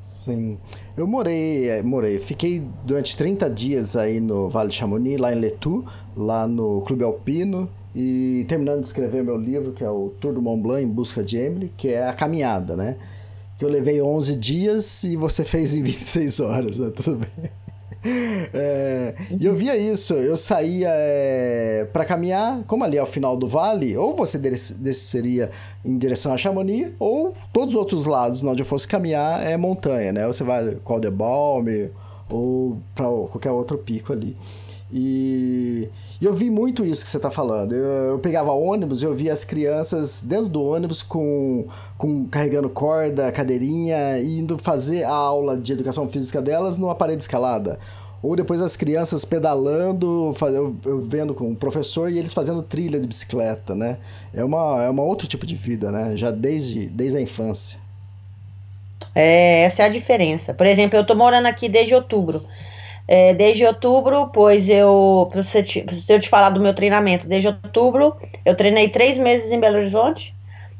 Sim. 0.02 0.58
Eu 0.96 1.06
morei, 1.06 1.68
é, 1.68 1.82
morei, 1.82 2.18
fiquei 2.18 2.66
durante 2.82 3.14
30 3.14 3.50
dias 3.50 3.94
aí 3.94 4.20
no 4.20 4.48
Vale 4.48 4.70
de 4.70 4.74
Chamonix, 4.74 5.20
lá 5.20 5.32
em 5.32 5.36
Letu, 5.36 5.84
lá 6.16 6.46
no 6.46 6.80
Clube 6.80 7.04
Alpino, 7.04 7.68
e 7.95 8.45
terminando 8.49 8.80
de 8.80 8.87
escrever 8.87 9.25
meu 9.25 9.37
livro, 9.37 9.73
que 9.73 9.83
é 9.83 9.90
o 9.90 10.12
Tour 10.21 10.33
do 10.33 10.42
Mont 10.42 10.62
Blanc 10.62 10.83
em 10.83 10.88
busca 10.88 11.23
de 11.23 11.37
Emily, 11.37 11.73
que 11.76 11.88
é 11.88 12.07
a 12.07 12.12
caminhada, 12.12 12.76
né? 12.76 12.97
Que 13.59 13.64
eu 13.64 13.68
levei 13.68 14.00
11 14.00 14.37
dias 14.37 15.04
e 15.04 15.16
você 15.16 15.45
fez 15.45 15.75
em 15.75 15.83
26 15.83 16.40
horas, 16.40 16.78
né? 16.78 16.90
Tudo 16.95 17.16
bem. 17.16 17.50
É, 18.54 19.14
e 19.30 19.45
eu 19.45 19.54
via 19.54 19.76
isso, 19.76 20.14
eu 20.14 20.37
saía 20.37 20.90
é, 20.92 21.87
para 21.92 22.04
caminhar, 22.04 22.62
como 22.64 22.85
ali 22.85 22.97
é 22.97 23.02
o 23.02 23.07
final 23.07 23.37
do 23.37 23.49
vale, 23.49 23.97
ou 23.97 24.14
você 24.14 24.38
desceria 24.38 25.50
em 25.85 25.99
direção 25.99 26.33
a 26.33 26.37
Chamonix, 26.37 26.92
ou 26.99 27.35
todos 27.52 27.75
os 27.75 27.78
outros 27.78 28.07
lados 28.07 28.42
onde 28.45 28.62
eu 28.62 28.66
fosse 28.66 28.87
caminhar 28.87 29.45
é 29.45 29.57
montanha, 29.57 30.12
né? 30.12 30.26
Ou 30.26 30.33
você 30.33 30.45
vai 30.45 30.76
Caldebalme, 30.87 31.90
ou 32.30 32.78
para 32.95 33.07
qualquer 33.07 33.50
outro 33.50 33.78
pico 33.78 34.12
ali. 34.12 34.37
E, 34.92 35.88
e, 36.21 36.25
eu 36.25 36.33
vi 36.33 36.50
muito 36.50 36.85
isso 36.85 37.04
que 37.04 37.11
você 37.11 37.18
está 37.18 37.30
falando. 37.30 37.75
Eu, 37.75 38.12
eu, 38.12 38.18
pegava 38.18 38.52
ônibus 38.52 39.02
e 39.02 39.07
eu 39.07 39.14
via 39.14 39.33
as 39.33 39.45
crianças 39.45 40.23
dentro 40.23 40.49
do 40.49 40.62
ônibus 40.62 41.02
com, 41.02 41.66
com 41.97 42.26
carregando 42.26 42.68
corda, 42.71 43.30
cadeirinha, 43.30 44.18
indo 44.21 44.59
fazer 44.59 45.04
a 45.04 45.12
aula 45.12 45.57
de 45.57 45.73
educação 45.73 46.09
física 46.09 46.40
delas 46.40 46.78
numa 46.78 46.95
parede 46.95 47.23
escalada. 47.23 47.78
Ou 48.21 48.35
depois 48.35 48.61
as 48.61 48.76
crianças 48.76 49.25
pedalando, 49.25 50.35
eu, 50.42 50.76
eu 50.85 51.00
vendo 51.00 51.35
com 51.35 51.52
o 51.52 51.57
professor 51.57 52.11
e 52.11 52.18
eles 52.18 52.35
fazendo 52.35 52.62
trilha 52.62 52.99
de 52.99 53.07
bicicleta, 53.07 53.76
né? 53.76 53.99
É 54.35 54.42
uma, 54.42 54.83
é 54.83 54.90
uma 54.90 55.04
outro 55.04 55.28
tipo 55.28 55.47
de 55.47 55.54
vida, 55.54 55.92
né? 55.92 56.16
Já 56.16 56.33
desde, 56.33 56.87
desde 56.87 57.16
a 57.16 57.21
infância. 57.21 57.78
É, 59.14 59.62
essa 59.62 59.83
é 59.83 59.87
a 59.87 59.88
diferença. 59.88 60.52
Por 60.52 60.66
exemplo, 60.66 60.99
eu 60.99 61.07
tô 61.07 61.14
morando 61.14 61.47
aqui 61.47 61.68
desde 61.68 61.95
outubro 61.95 62.42
é, 63.08 63.32
desde 63.32 63.64
outubro, 63.64 64.28
pois 64.34 64.68
eu, 64.68 65.26
se 65.42 66.12
eu 66.12 66.20
te 66.20 66.28
falar 66.28 66.50
do 66.50 66.60
meu 66.60 66.74
treinamento, 66.74 67.26
desde 67.26 67.48
outubro, 67.48 68.14
eu 68.44 68.54
treinei 68.54 68.90
três 68.90 69.16
meses 69.16 69.50
em 69.50 69.58
Belo 69.58 69.78
Horizonte, 69.78 70.34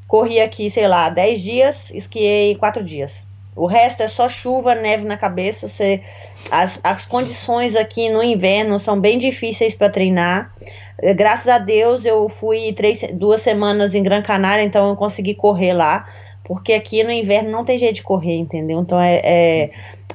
corri 0.07 0.39
aqui, 0.39 0.69
sei 0.69 0.87
lá, 0.87 1.09
dez 1.09 1.41
dias, 1.41 1.91
esquiei 1.91 2.55
quatro 2.57 2.85
dias. 2.85 3.27
O 3.57 3.67
resto 3.67 4.03
é 4.03 4.09
só 4.09 4.29
chuva, 4.29 4.75
neve 4.75 5.05
na 5.05 5.17
cabeça. 5.17 5.69
Você, 5.69 6.03
as, 6.51 6.79
as 6.85 7.05
condições 7.07 7.75
aqui 7.75 8.09
no 8.09 8.23
inverno 8.23 8.79
são 8.79 9.01
bem 9.01 9.19
difíceis 9.19 9.75
para 9.75 9.91
treinar. 9.91 10.55
É, 11.01 11.15
graças 11.15 11.49
a 11.49 11.59
Deus 11.59 12.05
eu 12.05 12.29
fui 12.29 12.73
três, 12.75 13.03
duas 13.15 13.41
semanas 13.41 13.95
em 13.95 14.03
Gran 14.03 14.23
Canária, 14.23 14.63
então 14.63 14.91
eu 14.91 14.97
consegui 14.97 15.35
correr 15.35 15.73
lá 15.73 16.07
porque 16.49 16.73
aqui 16.73 17.05
no 17.05 17.13
inverno 17.13 17.51
não 17.51 17.63
tem 17.63 17.79
jeito 17.79 17.97
de 17.97 18.03
correr, 18.03 18.39
entendeu? 18.39 18.81
Então 18.81 18.99
é, 18.99 19.21
é 19.23 19.71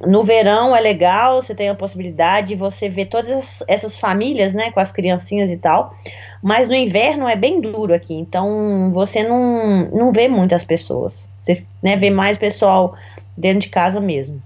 no 0.05 0.23
verão 0.23 0.75
é 0.75 0.81
legal, 0.81 1.39
você 1.39 1.53
tem 1.53 1.69
a 1.69 1.75
possibilidade 1.75 2.49
de 2.49 2.55
você 2.55 2.89
ver 2.89 3.05
todas 3.05 3.63
essas 3.67 3.99
famílias, 3.99 4.51
né, 4.51 4.71
com 4.71 4.79
as 4.79 4.91
criancinhas 4.91 5.51
e 5.51 5.57
tal, 5.57 5.95
mas 6.41 6.67
no 6.67 6.73
inverno 6.73 7.27
é 7.27 7.35
bem 7.35 7.61
duro 7.61 7.93
aqui, 7.93 8.15
então 8.15 8.91
você 8.91 9.23
não, 9.23 9.87
não 9.91 10.11
vê 10.11 10.27
muitas 10.27 10.63
pessoas, 10.63 11.29
você 11.39 11.63
né, 11.83 11.95
vê 11.95 12.09
mais 12.09 12.35
pessoal 12.35 12.95
dentro 13.37 13.59
de 13.59 13.69
casa 13.69 14.01
mesmo. 14.01 14.41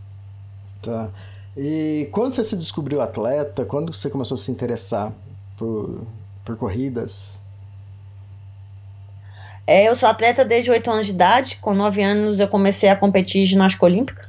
Tá. 0.82 1.10
E 1.56 2.10
quando 2.12 2.34
você 2.34 2.44
se 2.44 2.58
descobriu 2.58 3.00
atleta, 3.00 3.64
quando 3.64 3.94
você 3.94 4.10
começou 4.10 4.36
a 4.36 4.38
se 4.38 4.52
interessar 4.52 5.14
por, 5.56 6.02
por 6.44 6.58
corridas? 6.58 7.42
É, 9.68 9.90
eu 9.90 9.96
sou 9.96 10.08
atleta 10.08 10.46
desde 10.46 10.72
8 10.72 10.90
anos 10.90 11.06
de 11.06 11.12
idade. 11.12 11.58
Com 11.58 11.74
9 11.74 12.02
anos 12.02 12.40
eu 12.40 12.48
comecei 12.48 12.88
a 12.88 12.96
competir 12.96 13.44
ginástica 13.44 13.86
olímpica. 13.86 14.26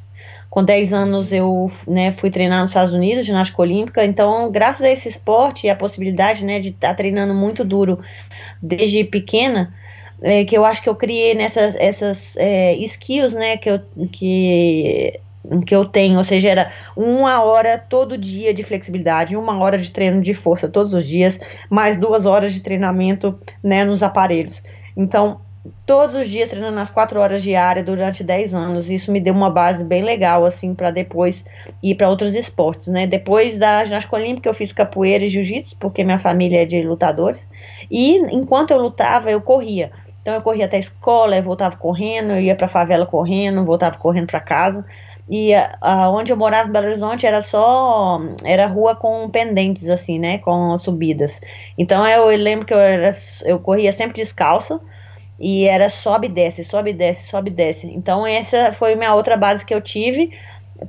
Com 0.50 0.64
10 0.64 0.92
anos 0.92 1.32
eu 1.32 1.70
né, 1.86 2.10
fui 2.10 2.28
treinar 2.28 2.60
nos 2.60 2.70
Estados 2.70 2.92
Unidos, 2.92 3.24
ginástica 3.24 3.62
olímpica. 3.62 4.04
Então, 4.04 4.50
graças 4.50 4.82
a 4.82 4.90
esse 4.90 5.08
esporte 5.08 5.66
e 5.66 5.70
a 5.70 5.76
possibilidade 5.76 6.44
né, 6.44 6.58
de 6.58 6.70
estar 6.70 6.88
tá 6.88 6.94
treinando 6.94 7.32
muito 7.34 7.64
duro 7.64 8.00
desde 8.60 9.04
pequena, 9.04 9.72
é, 10.20 10.44
que 10.44 10.58
eu 10.58 10.64
acho 10.64 10.82
que 10.82 10.88
eu 10.88 10.96
criei 10.96 11.34
nessas 11.34 11.76
essas 11.76 12.34
é, 12.36 12.74
skills 12.74 13.34
né, 13.34 13.56
que, 13.56 13.70
eu, 13.70 13.80
que, 14.10 15.20
que 15.64 15.74
eu 15.76 15.84
tenho, 15.84 16.18
ou 16.18 16.24
seja, 16.24 16.48
era 16.48 16.72
uma 16.96 17.40
hora 17.44 17.78
todo 17.78 18.18
dia 18.18 18.52
de 18.52 18.64
flexibilidade, 18.64 19.36
uma 19.36 19.56
hora 19.60 19.78
de 19.78 19.88
treino 19.92 20.20
de 20.20 20.34
força 20.34 20.66
todos 20.66 20.92
os 20.94 21.06
dias, 21.06 21.38
mais 21.70 21.96
duas 21.96 22.26
horas 22.26 22.52
de 22.52 22.60
treinamento 22.60 23.38
né, 23.62 23.84
nos 23.84 24.02
aparelhos. 24.02 24.60
Então, 24.98 25.40
todos 25.86 26.16
os 26.16 26.28
dias 26.28 26.50
treinando 26.50 26.74
nas 26.74 26.90
quatro 26.90 27.20
horas 27.20 27.42
diárias 27.42 27.84
durante 27.84 28.24
10 28.24 28.52
anos. 28.52 28.90
Isso 28.90 29.12
me 29.12 29.20
deu 29.20 29.32
uma 29.32 29.48
base 29.48 29.84
bem 29.84 30.02
legal, 30.02 30.44
assim, 30.44 30.74
para 30.74 30.90
depois 30.90 31.44
ir 31.82 31.94
para 31.94 32.08
outros 32.08 32.34
esportes, 32.34 32.88
né? 32.88 33.06
Depois 33.06 33.58
da 33.58 33.84
ginástica 33.84 34.16
olímpica, 34.16 34.48
eu 34.48 34.54
fiz 34.54 34.72
capoeira 34.72 35.24
e 35.24 35.28
jiu-jitsu, 35.28 35.76
porque 35.78 36.02
minha 36.02 36.18
família 36.18 36.62
é 36.62 36.64
de 36.64 36.82
lutadores. 36.82 37.46
E 37.88 38.16
enquanto 38.34 38.72
eu 38.72 38.78
lutava, 38.78 39.30
eu 39.30 39.40
corria. 39.40 39.92
Então, 40.28 40.36
eu 40.36 40.42
corria 40.42 40.66
até 40.66 40.76
a 40.76 40.80
escola, 40.80 41.38
eu 41.38 41.42
voltava 41.42 41.74
correndo, 41.74 42.32
eu 42.32 42.40
ia 42.42 42.54
para 42.54 42.66
a 42.66 42.68
favela 42.68 43.06
correndo, 43.06 43.64
voltava 43.64 43.96
correndo 43.96 44.26
para 44.26 44.38
casa. 44.40 44.84
E 45.26 45.54
a, 45.54 46.10
onde 46.10 46.30
eu 46.30 46.36
morava 46.36 46.68
em 46.68 46.72
Belo 46.72 46.86
Horizonte 46.86 47.24
era 47.26 47.40
só 47.40 48.20
era 48.44 48.66
rua 48.66 48.94
com 48.94 49.30
pendentes 49.30 49.88
assim, 49.88 50.18
né, 50.18 50.36
com 50.36 50.76
subidas. 50.76 51.40
Então 51.78 52.06
eu, 52.06 52.30
eu 52.30 52.38
lembro 52.38 52.66
que 52.66 52.74
eu 52.74 52.78
era 52.78 53.08
eu 53.46 53.58
corria 53.58 53.90
sempre 53.90 54.16
descalça 54.20 54.78
e 55.40 55.66
era 55.66 55.88
sobe 55.88 56.28
desce, 56.28 56.62
sobe 56.62 56.92
desce, 56.92 57.26
sobe 57.26 57.48
desce. 57.48 57.86
Então 57.86 58.26
essa 58.26 58.70
foi 58.72 58.94
minha 58.96 59.14
outra 59.14 59.34
base 59.34 59.64
que 59.64 59.74
eu 59.74 59.80
tive 59.80 60.36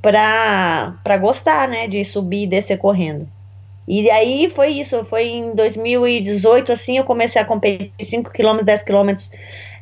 para 0.02 0.96
para 1.02 1.16
gostar, 1.16 1.66
né, 1.70 1.88
de 1.88 2.04
subir 2.04 2.44
e 2.44 2.48
descer 2.48 2.78
correndo. 2.78 3.26
E 3.90 4.10
aí 4.12 4.50
foi 4.52 4.68
isso, 4.70 5.04
foi 5.04 5.28
em 5.28 5.56
2018 5.56 6.72
assim, 6.72 7.00
eu 7.00 7.04
comecei 7.04 7.42
a 7.42 7.46
competir 7.46 7.92
5 8.00 8.32
km, 8.32 8.64
10 8.64 8.84
km 8.84 9.16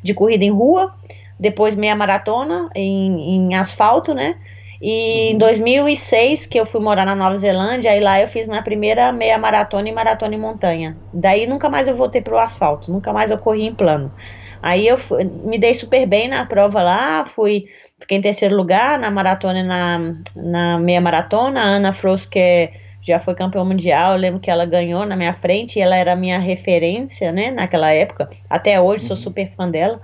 de 0.02 0.14
corrida 0.14 0.44
em 0.44 0.50
rua 0.50 0.94
depois 1.38 1.76
meia 1.76 1.94
maratona 1.94 2.68
em, 2.74 3.36
em 3.36 3.54
asfalto, 3.54 4.12
né? 4.12 4.36
E 4.80 5.32
em 5.32 5.38
2006, 5.38 6.46
que 6.46 6.58
eu 6.58 6.64
fui 6.64 6.80
morar 6.80 7.04
na 7.04 7.14
Nova 7.14 7.36
Zelândia, 7.36 7.90
aí 7.90 8.00
lá 8.00 8.20
eu 8.20 8.28
fiz 8.28 8.46
minha 8.46 8.62
primeira 8.62 9.12
meia 9.12 9.36
maratona 9.36 9.88
e 9.88 9.92
maratona 9.92 10.34
em 10.34 10.38
montanha. 10.38 10.96
Daí 11.12 11.46
nunca 11.46 11.68
mais 11.68 11.88
eu 11.88 11.96
voltei 11.96 12.20
pro 12.20 12.38
asfalto, 12.38 12.90
nunca 12.90 13.12
mais 13.12 13.30
eu 13.30 13.38
corri 13.38 13.66
em 13.66 13.74
plano. 13.74 14.12
Aí 14.62 14.86
eu 14.86 14.96
fui, 14.96 15.24
me 15.24 15.58
dei 15.58 15.74
super 15.74 16.06
bem 16.06 16.28
na 16.28 16.46
prova 16.46 16.82
lá, 16.82 17.26
fui, 17.26 17.66
fiquei 17.98 18.18
em 18.18 18.22
terceiro 18.22 18.56
lugar 18.56 18.98
na 18.98 19.10
maratona 19.10 19.60
e 19.60 19.62
na, 19.64 20.14
na 20.34 20.78
meia 20.78 21.00
maratona. 21.00 21.60
A 21.60 21.64
Ana 21.64 21.92
Frost, 21.92 22.30
que 22.30 22.38
é 22.38 22.72
já 23.02 23.18
foi 23.18 23.34
campeã 23.34 23.64
mundial. 23.64 24.12
Eu 24.12 24.18
lembro 24.18 24.40
que 24.40 24.50
ela 24.50 24.64
ganhou 24.64 25.06
na 25.06 25.16
minha 25.16 25.32
frente 25.32 25.78
e 25.78 25.82
ela 25.82 25.96
era 25.96 26.12
a 26.12 26.16
minha 26.16 26.38
referência, 26.38 27.32
né, 27.32 27.50
naquela 27.50 27.90
época. 27.90 28.28
Até 28.48 28.80
hoje 28.80 29.06
sou 29.06 29.16
super 29.16 29.50
fã 29.56 29.68
dela. 29.68 30.00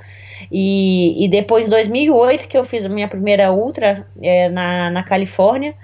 E, 0.51 1.25
e 1.25 1.29
depois, 1.29 1.67
em 1.67 1.71
2008, 1.71 2.49
que 2.49 2.57
eu 2.57 2.65
fiz 2.65 2.85
a 2.87 2.89
minha 2.89 3.09
primeira 3.09 3.53
ultra 3.53 4.07
é, 4.23 4.49
na, 4.49 4.91
na 4.91 5.03
Califórnia, 5.03 5.75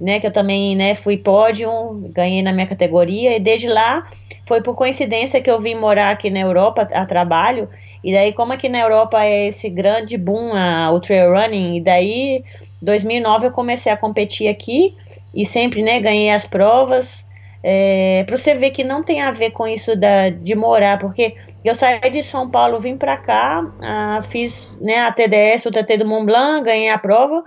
né, 0.00 0.20
que 0.20 0.26
eu 0.26 0.32
também, 0.32 0.76
né, 0.76 0.94
fui 0.94 1.16
pódio, 1.16 1.70
ganhei 2.12 2.42
na 2.42 2.52
minha 2.52 2.66
categoria. 2.66 3.36
E 3.36 3.40
desde 3.40 3.68
lá, 3.68 4.04
foi 4.46 4.62
por 4.62 4.74
coincidência 4.74 5.40
que 5.40 5.50
eu 5.50 5.60
vim 5.60 5.74
morar 5.74 6.10
aqui 6.10 6.30
na 6.30 6.40
Europa 6.40 6.88
a 6.92 7.06
trabalho. 7.06 7.68
E 8.04 8.12
daí, 8.12 8.32
como 8.32 8.52
aqui 8.52 8.68
na 8.68 8.78
Europa 8.78 9.24
é 9.24 9.48
esse 9.48 9.68
grande 9.68 10.16
boom, 10.16 10.52
a, 10.54 10.90
o 10.92 11.00
trail 11.00 11.32
running, 11.32 11.76
e 11.76 11.80
daí 11.80 12.44
2009 12.82 13.46
eu 13.46 13.52
comecei 13.52 13.90
a 13.90 13.96
competir 13.96 14.48
aqui 14.48 14.94
e 15.34 15.44
sempre, 15.44 15.82
né, 15.82 16.00
ganhei 16.00 16.30
as 16.30 16.46
provas. 16.46 17.24
É, 17.62 18.22
para 18.24 18.36
você 18.36 18.54
ver 18.54 18.70
que 18.70 18.84
não 18.84 19.02
tem 19.02 19.20
a 19.20 19.30
ver 19.32 19.50
com 19.50 19.66
isso 19.66 19.96
da, 19.96 20.28
de 20.30 20.54
morar, 20.54 20.98
porque 20.98 21.34
eu 21.64 21.74
saí 21.74 22.10
de 22.10 22.22
São 22.22 22.48
Paulo, 22.48 22.78
vim 22.78 22.96
para 22.96 23.16
cá, 23.16 23.68
ah, 23.82 24.20
fiz 24.28 24.80
né, 24.80 24.98
a 24.98 25.10
TDS, 25.10 25.66
o 25.66 25.70
TT 25.70 25.96
do 25.96 26.06
Mont 26.06 26.26
Blanc, 26.26 26.64
ganhei 26.64 26.90
a 26.90 26.98
prova 26.98 27.42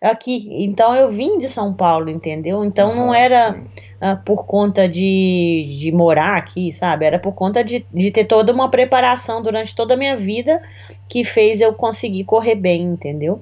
aqui. 0.00 0.48
Então 0.64 0.94
eu 0.94 1.08
vim 1.08 1.38
de 1.38 1.48
São 1.48 1.72
Paulo, 1.72 2.10
entendeu? 2.10 2.64
Então 2.64 2.94
não 2.96 3.14
era 3.14 3.62
ah, 4.00 4.16
por 4.16 4.44
conta 4.44 4.88
de, 4.88 5.66
de 5.78 5.92
morar 5.92 6.36
aqui, 6.36 6.72
sabe? 6.72 7.04
Era 7.04 7.18
por 7.18 7.34
conta 7.34 7.62
de, 7.62 7.86
de 7.92 8.10
ter 8.10 8.24
toda 8.24 8.52
uma 8.52 8.70
preparação 8.70 9.42
durante 9.42 9.74
toda 9.74 9.94
a 9.94 9.96
minha 9.96 10.16
vida 10.16 10.60
que 11.08 11.22
fez 11.22 11.60
eu 11.60 11.74
conseguir 11.74 12.24
correr 12.24 12.54
bem, 12.54 12.82
entendeu? 12.82 13.40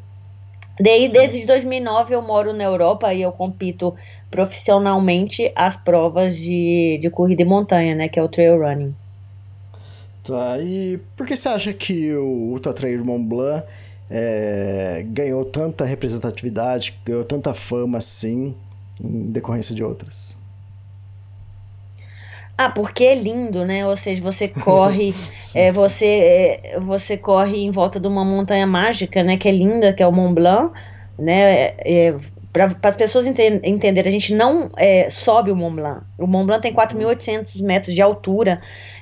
Daí, 0.80 1.08
desde 1.08 1.44
2009 1.44 2.14
eu 2.14 2.22
moro 2.22 2.52
na 2.52 2.64
Europa 2.64 3.12
e 3.12 3.22
eu 3.22 3.32
compito 3.32 3.94
profissionalmente 4.30 5.52
as 5.56 5.76
provas 5.76 6.36
de, 6.36 6.98
de 7.00 7.10
corrida 7.10 7.42
e 7.42 7.44
montanha, 7.44 7.94
né, 7.94 8.08
que 8.08 8.18
é 8.18 8.22
o 8.22 8.28
trail 8.28 8.60
running. 8.60 8.94
Tá, 10.22 10.58
e 10.60 11.00
por 11.16 11.26
que 11.26 11.34
você 11.34 11.48
acha 11.48 11.72
que 11.72 12.14
o 12.14 12.50
Ultra 12.52 12.72
Trail 12.72 13.04
Mont 13.04 13.24
Blanc 13.24 13.66
é, 14.10 15.04
ganhou 15.08 15.44
tanta 15.44 15.84
representatividade, 15.84 16.98
ganhou 17.04 17.24
tanta 17.24 17.52
fama 17.54 17.98
assim, 17.98 18.54
em 19.00 19.32
decorrência 19.32 19.74
de 19.74 19.82
outras? 19.82 20.37
Ah, 22.60 22.68
porque 22.68 23.04
é 23.04 23.14
lindo, 23.14 23.64
né? 23.64 23.86
Ou 23.86 23.96
seja, 23.96 24.20
você 24.20 24.48
corre, 24.50 25.14
é, 25.54 25.70
você, 25.70 26.60
é, 26.64 26.80
você 26.80 27.16
corre 27.16 27.64
em 27.64 27.70
volta 27.70 28.00
de 28.00 28.08
uma 28.08 28.24
montanha 28.24 28.66
mágica, 28.66 29.22
né? 29.22 29.36
Que 29.36 29.48
é 29.48 29.52
linda, 29.52 29.92
que 29.92 30.02
é 30.02 30.06
o 30.06 30.10
Mont 30.10 30.34
Blanc, 30.34 30.72
né? 31.16 31.40
É, 31.40 32.08
é 32.08 32.14
para 32.52 32.74
as 32.82 32.96
pessoas 32.96 33.26
enten 33.26 33.60
entenderem, 33.62 34.08
a 34.08 34.12
gente 34.12 34.34
não 34.34 34.70
é, 34.76 35.08
sobe 35.10 35.52
o 35.52 35.56
Mont 35.56 35.76
Blanc. 35.76 36.00
O 36.18 36.26
Mont 36.26 36.46
Blanc 36.46 36.60
tem 36.60 36.74
4.800 36.74 37.62
metros 37.62 37.94
de 37.94 38.02
altura, 38.02 38.60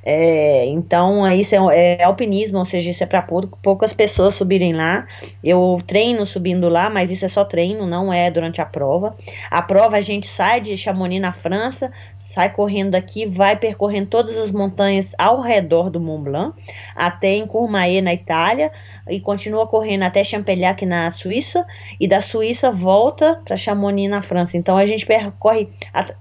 é, 0.09 0.65
então 0.67 1.29
isso 1.33 1.53
é, 1.53 1.97
é, 1.99 2.05
alpinismo, 2.05 2.59
ou 2.59 2.65
seja, 2.65 2.91
isso 2.91 3.03
é 3.03 3.07
para 3.07 3.27
poucas 3.61 3.93
pessoas 3.93 4.37
subirem 4.37 4.73
lá. 4.73 5.05
Eu 5.43 5.83
treino 5.85 6.25
subindo 6.25 6.69
lá, 6.69 6.89
mas 6.89 7.11
isso 7.11 7.25
é 7.25 7.29
só 7.29 7.45
treino, 7.45 7.89
não 7.89 8.13
é 8.13 8.31
durante 8.31 8.61
a 8.61 8.65
prova. 8.65 9.17
A 9.51 9.61
prova 9.61 9.97
a 9.97 10.01
gente 10.01 10.29
sai 10.29 10.61
de 10.61 10.77
Chamonix 10.77 11.21
na 11.21 11.33
França, 11.33 11.91
sai 12.21 12.53
correndo 12.53 12.93
daqui, 12.93 13.27
vai 13.27 13.57
percorrendo 13.57 14.07
todas 14.07 14.39
as 14.39 14.53
montanhas 14.53 15.13
ao 15.19 15.41
redor 15.41 15.91
do 15.91 15.99
Mont 15.99 16.23
Blanc, 16.23 16.57
até 16.95 17.35
em 17.35 17.45
Courmayeur 17.45 18.05
na 18.05 18.15
Itália, 18.15 18.71
e 19.11 19.19
continua 19.19 19.67
correndo 19.67 20.05
até 20.05 20.23
Champelhac 20.23 20.87
na 20.87 21.11
Suíça, 21.11 21.67
e 21.99 22.07
da 22.07 22.21
Suíça 22.21 22.71
volta 22.71 23.41
para 23.45 23.57
Chamonix 23.57 24.09
na 24.09 24.23
França. 24.23 24.57
Então 24.57 24.77
a 24.77 24.87
gente 24.87 25.05
percorre 25.05 25.69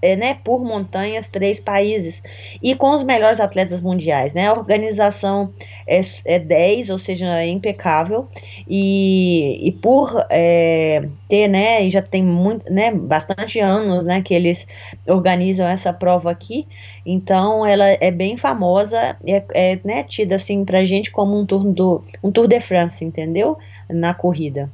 é, 0.01 0.15
né, 0.15 0.39
por 0.44 0.63
montanhas 0.65 1.30
três 1.30 1.60
países 1.60 2.24
e 2.63 2.74
com 2.74 2.89
os 2.89 3.04
melhores 3.04 3.39
atletas 3.39 3.75
mundiais. 3.82 4.34
Né? 4.34 4.48
A 4.48 4.53
organização 4.53 5.51
é, 5.88 6.01
é 6.25 6.39
10, 6.39 6.89
ou 6.89 6.98
seja, 6.98 7.27
é 7.39 7.48
impecável, 7.48 8.27
e, 8.67 9.67
e 9.67 9.72
por 9.72 10.25
é, 10.29 11.08
ter, 11.29 11.48
né, 11.48 11.86
e 11.86 11.89
já 11.89 12.01
tem 12.01 12.24
muito, 12.24 12.72
né, 12.72 12.91
bastante 12.91 13.60
anos 13.60 14.05
né, 14.05 14.22
que 14.22 14.34
eles 14.34 14.67
organizam 15.08 15.67
essa 15.67 15.94
prova 15.94 16.32
aqui, 16.32 16.67
então 17.05 17.65
ela 17.65 17.86
é 17.86 18.12
bem 18.12 18.38
famosa, 18.38 19.15
é, 19.25 19.44
é 19.53 19.79
né, 19.84 20.03
tida 20.03 20.36
assim 20.36 20.65
pra 20.65 20.84
gente 20.84 21.12
como 21.12 21.39
um 21.39 21.46
tour, 21.46 21.63
do, 21.63 22.03
um 22.24 22.32
tour 22.32 22.48
de 22.48 22.60
France, 22.60 23.05
entendeu? 23.05 23.58
Na 23.88 24.13
corrida. 24.13 24.70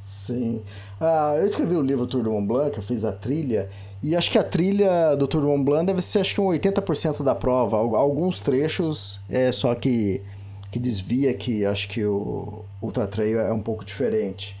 Sim. 0.00 0.62
Ah, 1.00 1.34
eu 1.36 1.44
escrevi 1.44 1.74
o 1.74 1.82
livro 1.82 2.06
Tour 2.06 2.22
de 2.22 2.28
Mont 2.28 2.46
Blanc, 2.46 2.76
eu 2.76 2.82
fiz 2.82 3.04
a 3.04 3.12
trilha, 3.12 3.68
e 4.06 4.14
acho 4.14 4.30
que 4.30 4.38
a 4.38 4.42
trilha 4.44 5.16
do 5.16 5.26
Tour 5.26 5.42
Mont 5.42 5.64
Blanc 5.64 5.84
deve 5.84 6.00
ser 6.00 6.20
acho 6.20 6.32
que 6.32 6.40
um 6.40 6.46
80% 6.46 7.24
da 7.24 7.34
prova. 7.34 7.76
Alguns 7.76 8.38
trechos 8.38 9.18
é 9.28 9.50
só 9.50 9.74
que, 9.74 10.22
que 10.70 10.78
desvia, 10.78 11.34
que 11.34 11.66
acho 11.66 11.88
que 11.88 12.04
o 12.04 12.64
Ultra 12.80 13.08
Trail 13.08 13.40
é 13.40 13.52
um 13.52 13.58
pouco 13.58 13.84
diferente. 13.84 14.56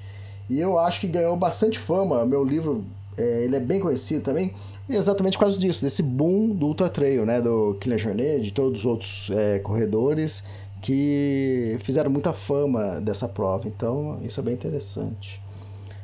E 0.50 0.58
eu 0.58 0.80
acho 0.80 1.00
que 1.00 1.06
ganhou 1.06 1.36
bastante 1.36 1.78
fama. 1.78 2.26
Meu 2.26 2.42
livro 2.42 2.84
é, 3.16 3.44
ele 3.44 3.54
é 3.54 3.60
bem 3.60 3.78
conhecido 3.78 4.20
também, 4.20 4.52
exatamente 4.88 5.34
por 5.34 5.42
causa 5.42 5.56
disso, 5.56 5.80
desse 5.80 6.02
boom 6.02 6.48
do 6.48 6.66
Ultra 6.66 6.88
Trail, 6.88 7.24
né? 7.24 7.40
Do 7.40 7.76
Kylian 7.78 7.98
Jornet, 7.98 8.40
de 8.40 8.52
todos 8.52 8.80
os 8.80 8.86
outros 8.86 9.30
é, 9.32 9.60
corredores 9.60 10.42
que 10.82 11.78
fizeram 11.84 12.10
muita 12.10 12.32
fama 12.32 13.00
dessa 13.00 13.28
prova. 13.28 13.68
Então, 13.68 14.18
isso 14.24 14.40
é 14.40 14.42
bem 14.42 14.54
interessante. 14.54 15.40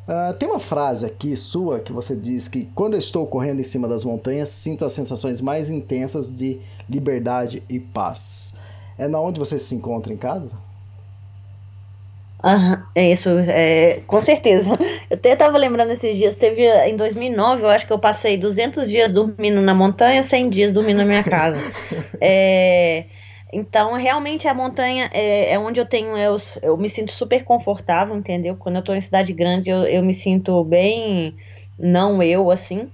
Uh, 0.07 0.35
tem 0.35 0.49
uma 0.49 0.59
frase 0.59 1.07
aqui 1.07 1.37
sua 1.37 1.79
que 1.79 1.93
você 1.93 2.17
diz 2.17 2.49
que 2.49 2.69
quando 2.75 2.95
eu 2.95 2.99
estou 2.99 3.25
correndo 3.25 3.61
em 3.61 3.65
cima 3.65 3.87
das 3.87 4.05
montanhas, 4.05 4.49
sinto 4.49 4.85
as 4.85 4.93
sensações 4.93 5.41
mais 5.41 5.71
intensas 5.71 6.29
de 6.29 6.59
liberdade 6.91 7.63
e 7.69 7.79
paz. 7.79 8.55
É 8.99 9.07
na 9.07 9.21
onde 9.21 9.39
você 9.39 9.59
se 9.59 9.75
encontra 9.75 10.13
em 10.13 10.17
casa? 10.17 10.59
Ah, 12.43 12.83
é 12.97 13.13
isso, 13.13 13.29
é, 13.31 14.01
com 14.05 14.21
certeza. 14.21 14.73
Eu 15.09 15.17
até 15.17 15.35
estava 15.35 15.57
lembrando 15.57 15.93
esses 15.93 16.17
dias, 16.17 16.35
teve 16.35 16.67
em 16.89 16.97
2009, 16.97 17.63
eu 17.63 17.69
acho 17.69 17.87
que 17.87 17.93
eu 17.93 17.99
passei 17.99 18.37
200 18.37 18.89
dias 18.89 19.13
dormindo 19.13 19.61
na 19.61 19.75
montanha, 19.75 20.25
100 20.25 20.51
dias 20.51 20.73
dormindo 20.73 20.97
na 20.97 21.05
minha 21.05 21.23
casa. 21.23 21.61
é, 22.21 23.05
então, 23.53 23.93
realmente, 23.95 24.49
a 24.49 24.55
montanha 24.55 25.11
é, 25.13 25.53
é 25.53 25.59
onde 25.59 25.79
eu 25.79 25.85
tenho, 25.85 26.17
eu, 26.17 26.37
eu 26.63 26.77
me 26.77 26.89
sinto 26.89 27.13
super 27.13 27.45
confortável, 27.45 28.17
entendeu? 28.17 28.57
Quando 28.57 28.77
eu 28.77 28.81
estou 28.81 28.95
em 28.95 29.01
cidade 29.01 29.33
grande, 29.35 29.69
eu, 29.69 29.85
eu 29.85 30.03
me 30.03 30.15
sinto 30.15 30.65
bem, 30.65 31.37
não 31.79 32.23
eu, 32.23 32.51
assim. 32.51 32.91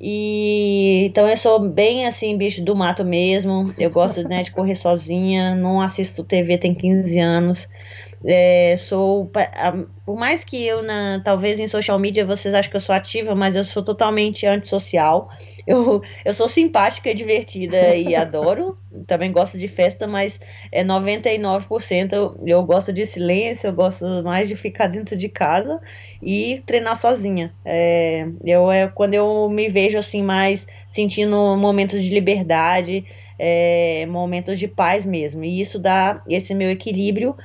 E 0.00 1.04
então 1.06 1.28
eu 1.28 1.36
sou 1.36 1.58
bem 1.58 2.06
assim, 2.06 2.36
bicho 2.38 2.62
do 2.64 2.74
mato 2.74 3.04
mesmo. 3.04 3.72
Eu 3.76 3.90
gosto 3.90 4.26
né, 4.26 4.42
de 4.42 4.50
correr 4.52 4.76
sozinha, 4.76 5.54
não 5.56 5.80
assisto 5.80 6.24
TV 6.24 6.56
tem 6.56 6.74
15 6.74 7.18
anos. 7.18 7.68
É, 8.24 8.74
sou 8.76 9.30
por 10.04 10.16
mais 10.16 10.42
que 10.42 10.66
eu 10.66 10.82
na 10.82 11.20
talvez 11.24 11.58
em 11.58 11.66
social 11.68 11.98
media 11.98 12.24
vocês 12.24 12.52
achem 12.52 12.70
que 12.70 12.76
eu 12.76 12.80
sou 12.80 12.94
ativa, 12.94 13.34
mas 13.34 13.54
eu 13.54 13.62
sou 13.62 13.82
totalmente 13.82 14.46
antissocial. 14.46 15.28
Eu, 15.68 16.00
eu 16.24 16.32
sou 16.32 16.48
simpática, 16.48 17.14
divertida 17.14 17.94
e 17.94 18.14
adoro. 18.16 18.78
Também 19.06 19.30
gosto 19.30 19.58
de 19.58 19.68
festa, 19.68 20.06
mas 20.06 20.40
é 20.72 20.82
99% 20.82 22.12
eu, 22.14 22.40
eu 22.46 22.62
gosto 22.62 22.90
de 22.90 23.04
silêncio, 23.04 23.66
eu 23.68 23.74
gosto 23.74 24.02
mais 24.24 24.48
de 24.48 24.56
ficar 24.56 24.86
dentro 24.86 25.14
de 25.14 25.28
casa 25.28 25.78
e 26.22 26.62
treinar 26.64 26.96
sozinha. 26.96 27.52
É, 27.66 28.26
eu 28.42 28.72
é 28.72 28.88
quando 28.88 29.12
eu 29.12 29.50
me 29.50 29.68
vejo 29.68 29.98
assim 29.98 30.22
mais 30.22 30.66
sentindo 30.88 31.36
momentos 31.58 32.02
de 32.02 32.08
liberdade, 32.14 33.04
é, 33.38 34.06
momentos 34.06 34.58
de 34.58 34.66
paz 34.66 35.04
mesmo. 35.04 35.44
E 35.44 35.60
isso 35.60 35.78
dá 35.78 36.22
esse 36.26 36.54
meu 36.54 36.70
equilíbrio 36.70 37.36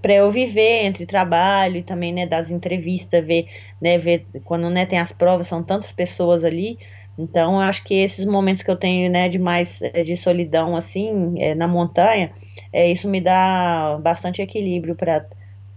para 0.00 0.14
eu 0.14 0.30
viver 0.30 0.84
entre 0.84 1.06
trabalho 1.06 1.76
e 1.76 1.82
também 1.82 2.12
né 2.12 2.26
das 2.26 2.50
entrevistas 2.50 3.24
ver 3.24 3.46
né 3.80 3.98
ver 3.98 4.26
quando 4.44 4.68
né 4.70 4.86
tem 4.86 4.98
as 4.98 5.12
provas 5.12 5.46
são 5.46 5.62
tantas 5.62 5.92
pessoas 5.92 6.44
ali. 6.44 6.78
Então 7.18 7.54
eu 7.54 7.60
acho 7.60 7.82
que 7.82 7.94
esses 7.94 8.24
momentos 8.24 8.62
que 8.62 8.70
eu 8.70 8.76
tenho 8.76 9.10
né 9.10 9.28
de 9.28 9.38
mais 9.38 9.80
eh, 9.82 10.04
de 10.04 10.16
solidão 10.16 10.76
assim 10.76 11.34
é, 11.38 11.54
na 11.54 11.66
montanha 11.66 12.32
é 12.72 12.90
isso 12.90 13.08
me 13.08 13.20
dá 13.20 13.98
bastante 14.00 14.40
equilíbrio 14.40 14.94
para 14.94 15.26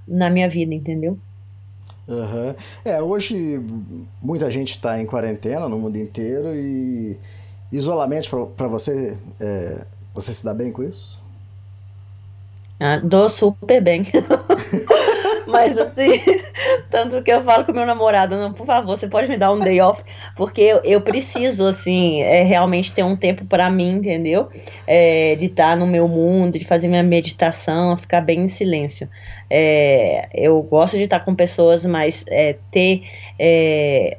na 0.08 0.30
minha 0.30 0.50
vida 0.50 0.74
entendeu? 0.74 1.18
Uhum. 2.08 2.54
é 2.84 3.02
hoje 3.02 3.62
muita 4.22 4.52
gente 4.52 4.72
está 4.72 5.00
em 5.00 5.06
quarentena 5.06 5.70
no 5.70 5.80
mundo 5.80 5.98
inteiro 5.98 6.54
e 6.54 7.18
isolamento 7.72 8.48
para 8.58 8.68
você 8.68 9.18
é, 9.40 9.86
você 10.14 10.34
se 10.34 10.44
dá 10.44 10.54
bem 10.54 10.72
com 10.72 10.84
isso 10.84 11.21
ah, 12.82 12.98
dou 12.98 13.30
super 13.30 13.80
bem. 13.80 14.08
Mas 15.46 15.78
assim, 15.78 16.20
tanto 16.90 17.22
que 17.22 17.32
eu 17.32 17.44
falo 17.44 17.64
com 17.64 17.74
meu 17.74 17.86
namorado, 17.86 18.36
não, 18.36 18.54
por 18.54 18.66
favor, 18.66 18.98
você 18.98 19.08
pode 19.08 19.30
me 19.30 19.38
dar 19.38 19.52
um 19.52 19.60
day 19.60 19.80
off, 19.80 20.04
porque 20.36 20.62
eu, 20.62 20.82
eu 20.84 21.02
preciso, 21.02 21.68
assim, 21.68 22.22
é, 22.22 22.42
realmente 22.42 22.92
ter 22.92 23.04
um 23.04 23.16
tempo 23.16 23.46
para 23.46 23.70
mim, 23.70 23.98
entendeu? 23.98 24.50
É, 24.88 25.36
de 25.36 25.46
estar 25.46 25.78
no 25.78 25.86
meu 25.86 26.08
mundo, 26.08 26.58
de 26.58 26.66
fazer 26.66 26.88
minha 26.88 27.04
meditação, 27.04 27.96
ficar 27.98 28.22
bem 28.22 28.46
em 28.46 28.50
silêncio. 28.50 29.08
É, 29.48 30.28
eu 30.34 30.60
gosto 30.64 30.98
de 30.98 31.04
estar 31.04 31.20
com 31.20 31.36
pessoas, 31.36 31.86
mas 31.86 32.24
é, 32.30 32.56
ter 32.72 33.04
é, 33.38 34.18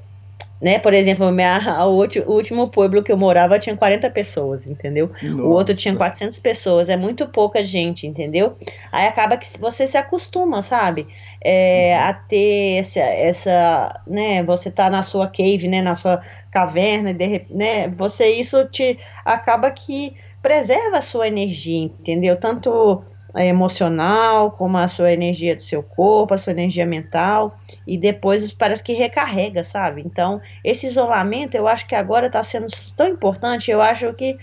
né? 0.62 0.78
Por 0.78 0.94
exemplo, 0.94 1.30
minha, 1.32 1.58
o, 1.84 1.90
último 2.32 2.68
pueblo 2.68 3.02
que 3.02 3.10
eu 3.10 3.16
morava 3.16 3.58
tinha 3.58 3.76
40 3.76 4.08
pessoas, 4.10 4.68
entendeu? 4.68 5.10
Nossa. 5.20 5.42
O 5.42 5.50
outro 5.50 5.74
tinha 5.74 5.94
400 5.96 6.38
pessoas, 6.38 6.88
é 6.88 6.96
muito 6.96 7.26
pouca 7.26 7.62
gente, 7.64 8.06
entendeu? 8.06 8.56
Aí 8.92 9.08
acaba 9.08 9.36
que 9.36 9.48
você 9.58 9.88
se 9.88 9.96
acostuma, 9.96 10.62
sabe? 10.62 11.08
É, 11.44 11.96
uhum. 11.96 12.08
A 12.08 12.12
ter 12.14 12.78
essa, 12.78 13.00
essa, 13.00 14.00
né? 14.06 14.42
Você 14.44 14.70
tá 14.70 14.88
na 14.88 15.02
sua 15.02 15.26
cave, 15.26 15.66
né? 15.66 15.82
Na 15.82 15.96
sua 15.96 16.22
caverna, 16.52 17.10
e 17.10 17.14
de, 17.14 17.44
né? 17.50 17.88
Você, 17.88 18.28
isso 18.28 18.64
te 18.66 18.96
acaba 19.24 19.68
que 19.72 20.14
preserva 20.40 20.98
a 20.98 21.02
sua 21.02 21.26
energia, 21.26 21.84
entendeu? 21.84 22.36
Tanto 22.36 23.02
emocional, 23.34 24.50
como 24.50 24.76
a 24.76 24.88
sua 24.88 25.12
energia 25.12 25.56
do 25.56 25.62
seu 25.62 25.82
corpo, 25.82 26.34
a 26.34 26.38
sua 26.38 26.52
energia 26.52 26.84
mental, 26.84 27.58
e 27.86 27.96
depois 27.96 28.52
parece 28.52 28.84
que 28.84 28.92
recarrega, 28.92 29.64
sabe? 29.64 30.02
Então, 30.04 30.40
esse 30.62 30.86
isolamento 30.86 31.54
eu 31.54 31.66
acho 31.66 31.86
que 31.86 31.94
agora 31.94 32.26
está 32.26 32.42
sendo 32.42 32.66
tão 32.96 33.08
importante, 33.08 33.70
eu 33.70 33.80
acho 33.80 34.12
que 34.14 34.36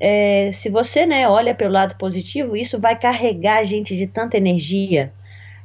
é, 0.00 0.50
se 0.52 0.68
você 0.68 1.06
né, 1.06 1.28
olha 1.28 1.54
pelo 1.54 1.72
lado 1.72 1.96
positivo, 1.96 2.56
isso 2.56 2.80
vai 2.80 2.98
carregar 2.98 3.58
a 3.58 3.64
gente 3.64 3.96
de 3.96 4.06
tanta 4.06 4.36
energia 4.36 5.12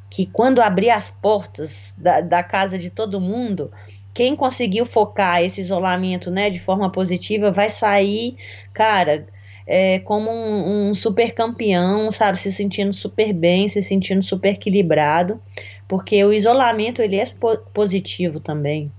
que 0.09 0.25
quando 0.25 0.61
abrir 0.61 0.91
as 0.91 1.09
portas 1.09 1.93
da, 1.97 2.21
da 2.21 2.43
casa 2.43 2.77
de 2.77 2.89
todo 2.89 3.19
mundo, 3.19 3.71
quem 4.13 4.35
conseguiu 4.35 4.85
focar 4.85 5.43
esse 5.43 5.61
isolamento 5.61 6.31
né, 6.31 6.49
de 6.49 6.59
forma 6.59 6.91
positiva 6.91 7.51
vai 7.51 7.69
sair, 7.69 8.37
cara, 8.73 9.27
é, 9.67 9.99
como 9.99 10.32
um, 10.32 10.89
um, 10.89 10.95
super 10.95 11.34
campeão, 11.34 12.10
sabe? 12.12 12.39
Se 12.39 12.51
sentindo 12.51 12.93
super 12.93 13.34
bem, 13.34 13.67
se 13.67 13.84
sentindo 13.84 14.23
super 14.23 14.53
equilibrado, 14.53 15.41
porque 15.88 16.23
o 16.23 16.32
isolamento 16.32 17.01
ele 17.01 17.17
é 17.19 17.25
positivo 17.73 18.39
também. 18.39 18.89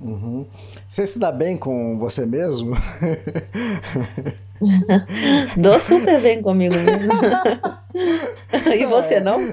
Uhum. 0.00 0.46
Você 0.88 1.04
se 1.04 1.18
dá 1.18 1.30
bem 1.30 1.58
com 1.58 1.98
você 1.98 2.24
mesmo? 2.24 2.74
Dou 5.56 5.78
super 5.78 6.20
bem 6.20 6.40
comigo 6.40 6.74
mesmo. 6.74 7.12
e 8.74 8.86
você 8.86 9.16
é. 9.16 9.20
não? 9.20 9.38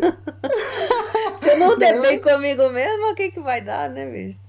Se 1.41 1.50
eu 1.52 1.60
não 1.60 1.78
der 1.78 2.02
bem 2.02 2.20
comigo 2.20 2.70
mesmo, 2.70 3.12
o 3.12 3.15
que, 3.15 3.32
que 3.32 3.39
vai 3.39 3.62
dar, 3.62 3.89
né, 3.89 4.06
bicho? 4.06 4.46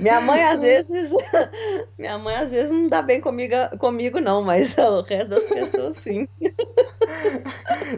Minha 0.00 0.20
mãe 0.20 0.42
às 0.42 0.60
vezes. 0.60 1.12
Minha 1.96 2.18
mãe 2.18 2.34
às 2.34 2.50
vezes 2.50 2.70
não 2.70 2.88
dá 2.88 3.00
bem 3.00 3.20
comigo, 3.20 3.54
comigo 3.78 4.20
não, 4.20 4.42
mas 4.42 4.74
o 4.78 5.02
resto 5.02 5.28
das 5.28 5.44
pessoas 5.44 5.96
sim. 5.98 6.28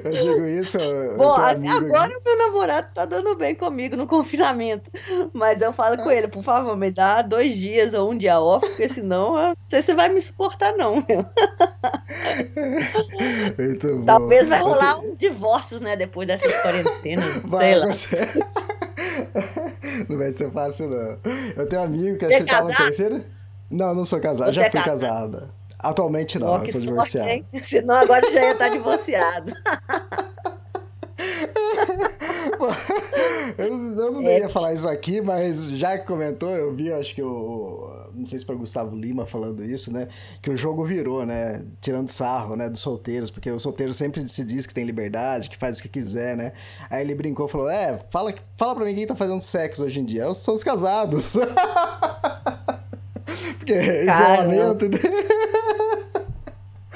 Eu 0.05 0.13
digo 0.13 0.47
isso. 0.47 0.79
Bom, 1.17 1.33
agora 1.33 2.19
o 2.19 2.25
meu 2.25 2.39
namorado 2.39 2.89
tá 2.95 3.07
dando 3.07 3.35
bem 3.37 3.55
comigo 3.55 3.97
no 3.97 4.07
confinamento. 4.07 4.91
Mas 5.33 5.61
eu 5.63 5.73
falo 5.73 5.97
com 5.97 6.11
ele, 6.11 6.29
por 6.29 6.43
favor, 6.43 6.77
me 6.77 6.91
dá 6.91 7.23
dois 7.23 7.57
dias 7.57 7.95
ou 7.95 8.11
um 8.11 8.19
dia 8.19 8.41
off, 8.41 8.67
porque 8.67 8.89
senão 8.89 9.39
eu 9.39 9.49
não 9.49 9.57
sei 9.67 9.81
se 9.81 9.87
você 9.87 9.95
vai 9.95 10.11
me 10.11 10.21
suportar, 10.21 10.77
não, 10.77 11.03
meu. 11.09 11.25
Muito 13.59 13.97
bom. 13.97 14.05
Talvez 14.05 14.49
vai 14.49 14.61
rolar 14.61 14.99
uns 14.99 15.19
divórcios, 15.19 15.81
né, 15.81 15.97
depois 15.97 16.29
dessa 16.29 16.51
quarentena. 16.63 17.23
Sei 17.23 17.75
lá. 17.75 17.87
Você... 17.87 18.19
Não 20.09 20.19
vai 20.19 20.33
ser 20.33 20.51
fácil, 20.51 20.89
não. 20.89 21.19
Eu 21.57 21.67
tenho 21.69 21.83
um 21.83 21.85
amigo 21.85 22.19
que 22.19 22.25
acho 22.25 22.35
que 22.35 22.43
ele 22.43 22.51
tava 22.51 22.69
no 22.69 22.77
terceiro. 22.77 23.25
Não, 23.71 23.95
não 23.95 24.05
sou 24.05 24.21
casado. 24.21 24.53
Já 24.53 24.67
é 24.67 24.71
fui 24.71 24.81
casado? 24.81 25.33
casada. 25.33 25.57
Atualmente 25.79 26.39
não, 26.39 26.63
eu 26.63 26.69
sou 26.69 26.81
divorciado. 26.81 27.29
Sorte, 27.29 27.69
Senão 27.69 27.95
agora 27.97 28.31
já 28.33 28.41
ia 28.43 28.53
estar 28.53 28.69
divorciado. 28.69 29.53
eu, 33.59 33.65
eu, 33.65 33.77
não 33.77 34.23
deveria 34.23 34.47
é. 34.47 34.49
falar 34.49 34.73
isso 34.73 34.89
aqui, 34.89 35.21
mas 35.21 35.69
já 35.71 35.99
que 35.99 36.07
comentou, 36.07 36.51
eu 36.51 36.75
vi, 36.75 36.93
acho 36.93 37.15
que 37.15 37.23
o. 37.23 37.96
Não 38.17 38.25
sei 38.25 38.39
se 38.39 38.47
foi 38.47 38.55
o 38.55 38.59
Gustavo 38.59 38.97
Lima 38.97 39.27
falando 39.27 39.65
isso, 39.65 39.93
né? 39.93 40.09
Que 40.41 40.51
o 40.51 40.57
jogo 40.57 40.85
virou, 40.85 41.27
né? 41.27 41.63
Tirando 41.81 42.09
sarro, 42.09 42.57
né? 42.57 42.69
Dos 42.69 42.81
solteiros, 42.81 43.31
porque 43.31 43.51
o 43.51 43.59
solteiro 43.59 43.93
sempre 43.93 44.27
se 44.29 44.45
diz 44.45 44.67
que 44.67 44.73
tem 44.75 44.85
liberdade, 44.85 45.51
que 45.51 45.57
faz 45.57 45.79
o 45.79 45.83
que 45.83 45.89
quiser, 45.89 46.37
né? 46.37 46.53
Aí 46.89 47.03
ele 47.03 47.15
brincou 47.15 47.47
e 47.47 47.51
falou: 47.51 47.69
É, 47.69 47.99
fala, 48.11 48.35
fala 48.57 48.75
pra 48.75 48.85
mim 48.85 48.95
quem 48.95 49.07
tá 49.07 49.15
fazendo 49.15 49.41
sexo 49.41 49.85
hoje 49.85 50.01
em 50.01 50.05
dia. 50.05 50.33
São 50.33 50.55
os 50.55 50.65
casados. 50.65 51.37
porque 53.59 53.75
isolamento. 54.03 54.87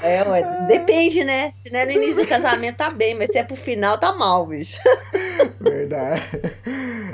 É, 0.03 0.23
ué, 0.27 0.65
depende, 0.67 1.23
né? 1.23 1.53
Se 1.61 1.71
não 1.71 1.79
é 1.79 1.85
no 1.85 1.91
início 1.91 2.15
do 2.15 2.27
casamento, 2.27 2.77
tá 2.77 2.89
bem, 2.89 3.13
mas 3.13 3.31
se 3.31 3.37
é 3.37 3.43
pro 3.43 3.55
final, 3.55 3.97
tá 3.97 4.13
mal, 4.13 4.45
bicho. 4.45 4.79
Verdade. 5.61 6.21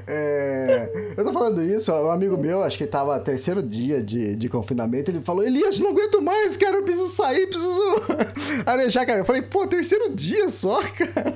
É, 0.07 0.89
eu 1.17 1.25
tô 1.25 1.33
falando 1.33 1.61
isso, 1.61 1.91
um 1.91 2.09
amigo 2.09 2.37
meu, 2.37 2.63
acho 2.63 2.77
que 2.77 2.87
tava 2.87 3.19
terceiro 3.19 3.61
dia 3.61 4.01
de, 4.01 4.35
de 4.35 4.47
confinamento, 4.47 5.11
ele 5.11 5.21
falou: 5.21 5.43
Elias, 5.43 5.79
não 5.79 5.89
aguento 5.89 6.21
mais, 6.21 6.55
cara, 6.55 6.77
eu 6.77 6.83
preciso 6.83 7.09
sair, 7.09 7.47
preciso 7.47 7.81
arejar, 8.65 9.05
cara. 9.05 9.19
Eu 9.19 9.25
falei: 9.25 9.41
pô, 9.41 9.67
terceiro 9.67 10.09
dia 10.13 10.47
só, 10.47 10.81
cara. 10.95 11.35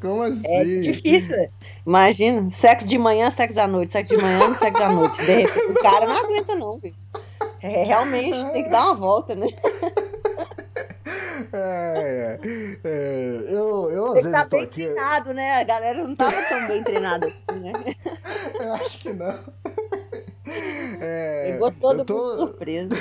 Como 0.00 0.22
é 0.22 0.28
assim? 0.28 0.54
É 0.54 0.92
difícil. 0.92 1.48
Imagina, 1.86 2.50
sexo 2.52 2.86
de 2.86 2.98
manhã, 2.98 3.30
sexo 3.30 3.60
à 3.60 3.66
noite, 3.66 3.92
sexo 3.92 4.14
de 4.14 4.20
manhã, 4.20 4.54
sexo 4.54 4.82
à 4.82 4.92
noite. 4.92 5.16
De 5.18 5.32
repente, 5.32 5.70
o 5.70 5.74
cara 5.74 6.06
não 6.06 6.16
aguenta, 6.16 6.54
não, 6.54 6.78
bicho. 6.78 6.96
É, 7.62 7.84
realmente, 7.84 8.52
tem 8.52 8.64
que 8.64 8.70
dar 8.70 8.86
uma 8.86 8.94
volta, 8.94 9.34
né? 9.34 9.46
É, 11.56 12.38
é, 12.42 12.78
é, 12.84 13.54
eu, 13.54 13.90
eu 13.90 14.06
às 14.08 14.14
vezes 14.14 14.32
tá 14.32 14.44
bem 14.44 14.62
aqui... 14.62 14.84
treinado, 14.84 15.34
né? 15.34 15.60
A 15.60 15.64
galera 15.64 16.04
não 16.04 16.14
tava 16.14 16.36
tão 16.48 16.66
bem 16.66 16.84
treinada 16.84 17.26
assim, 17.26 17.60
né? 17.60 17.72
Eu 18.60 18.74
acho 18.74 19.00
que 19.00 19.12
não. 19.12 19.38
É, 21.00 21.50
Pegou 21.52 21.72
todo 21.72 22.04
tô... 22.04 22.36
surpresa. 22.36 22.96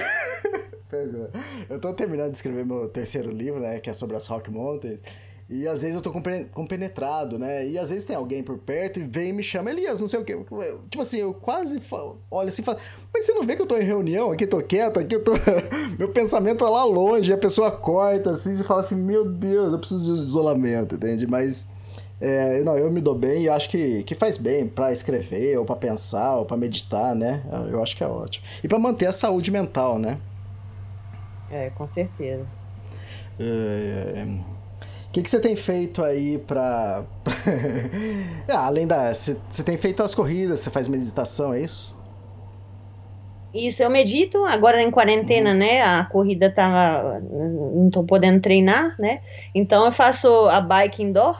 Eu 1.70 1.80
tô 1.80 1.94
terminando 1.94 2.32
de 2.32 2.38
escrever 2.38 2.66
meu 2.66 2.88
terceiro 2.88 3.30
livro, 3.30 3.60
né? 3.60 3.80
Que 3.80 3.90
é 3.90 3.94
sobre 3.94 4.16
as 4.16 4.26
Rock 4.28 4.50
Mountains. 4.50 5.00
E 5.48 5.68
às 5.68 5.84
vezes 5.84 5.96
eu 5.96 6.02
tô 6.02 6.12
compenetrado, 6.12 7.38
né? 7.38 7.68
E 7.68 7.78
às 7.78 7.92
vezes 7.92 8.06
tem 8.06 8.16
alguém 8.16 8.42
por 8.42 8.58
perto 8.58 9.00
e 9.00 9.04
vem 9.04 9.30
e 9.30 9.34
me 9.34 9.44
chama, 9.44 9.70
Elias, 9.70 10.02
não 10.02 10.08
sei 10.08 10.20
o 10.20 10.24
quê. 10.24 10.36
Tipo 10.90 11.04
assim, 11.04 11.20
eu 11.20 11.36
quase 11.36 11.80
falo, 11.80 12.20
olho 12.32 12.48
assim 12.48 12.64
e 12.64 12.66
falo, 12.66 12.80
mas 13.14 13.26
você 13.26 13.34
não 13.34 13.46
vê 13.46 13.56
que 13.56 13.62
eu 13.62 13.68
tô 13.68 13.78
em 13.78 13.84
reunião, 13.84 14.32
aqui 14.32 14.48
tô 14.48 14.60
quieto, 14.60 15.00
aqui 15.00 15.14
eu 15.14 15.24
tô. 15.24 15.34
Meu 16.00 16.10
pensamento 16.10 16.60
tá 16.60 16.70
lá 16.70 16.84
longe, 16.84 17.32
a 17.32 17.38
pessoa 17.38 17.70
corta 17.70 18.32
assim 18.32 18.54
e 18.54 18.64
fala 18.64 18.82
assim, 18.82 18.96
meu 18.96 19.30
Deus, 19.30 19.72
eu 19.72 19.78
preciso 19.78 20.16
de 20.16 20.22
isolamento, 20.22 20.96
entende? 20.96 21.28
Mas. 21.28 21.74
É, 22.20 22.64
não, 22.64 22.78
eu 22.78 22.90
me 22.90 23.02
dou 23.02 23.14
bem 23.14 23.44
e 23.44 23.50
acho 23.50 23.70
que, 23.70 24.02
que 24.04 24.16
faz 24.16 24.38
bem 24.38 24.66
para 24.66 24.90
escrever, 24.90 25.60
ou 25.60 25.66
para 25.66 25.76
pensar, 25.76 26.38
ou 26.38 26.46
para 26.46 26.56
meditar, 26.56 27.14
né? 27.14 27.44
Eu 27.70 27.84
acho 27.84 27.96
que 27.96 28.04
é 28.04 28.08
ótimo. 28.08 28.44
E 28.64 28.70
para 28.70 28.80
manter 28.80 29.06
a 29.06 29.12
saúde 29.12 29.52
mental, 29.52 30.00
né? 30.00 30.18
É, 31.52 31.70
com 31.72 31.86
certeza. 31.86 32.46
É, 33.38 34.26
que, 35.16 35.22
que 35.24 35.30
você 35.30 35.40
tem 35.40 35.56
feito 35.56 36.04
aí 36.04 36.38
pra. 36.40 37.06
ah, 38.50 38.66
além 38.66 38.86
da. 38.86 39.14
Você, 39.14 39.38
tem 39.64 39.78
feito 39.78 40.04
as 40.04 40.14
corridas, 40.14 40.60
você 40.60 40.70
faz 40.70 40.90
meditação, 40.90 41.54
é 41.54 41.62
isso? 41.62 41.96
Isso, 43.54 43.82
eu 43.82 43.90
medito, 43.90 44.44
agora 44.44 44.84
em 44.84 44.92
quarentena, 44.92 45.52
uhum. 45.52 45.58
né? 45.58 45.82
A 45.82 46.04
corrida 46.04 46.52
tava. 46.52 47.22
Não 47.22 47.90
tô 47.90 48.04
podendo 48.04 48.42
treinar, 48.42 48.94
né? 49.00 49.22
Então 49.54 49.86
eu 49.86 49.92
faço 49.94 50.28
a 50.50 50.60
bike 50.60 51.02
indoor, 51.02 51.38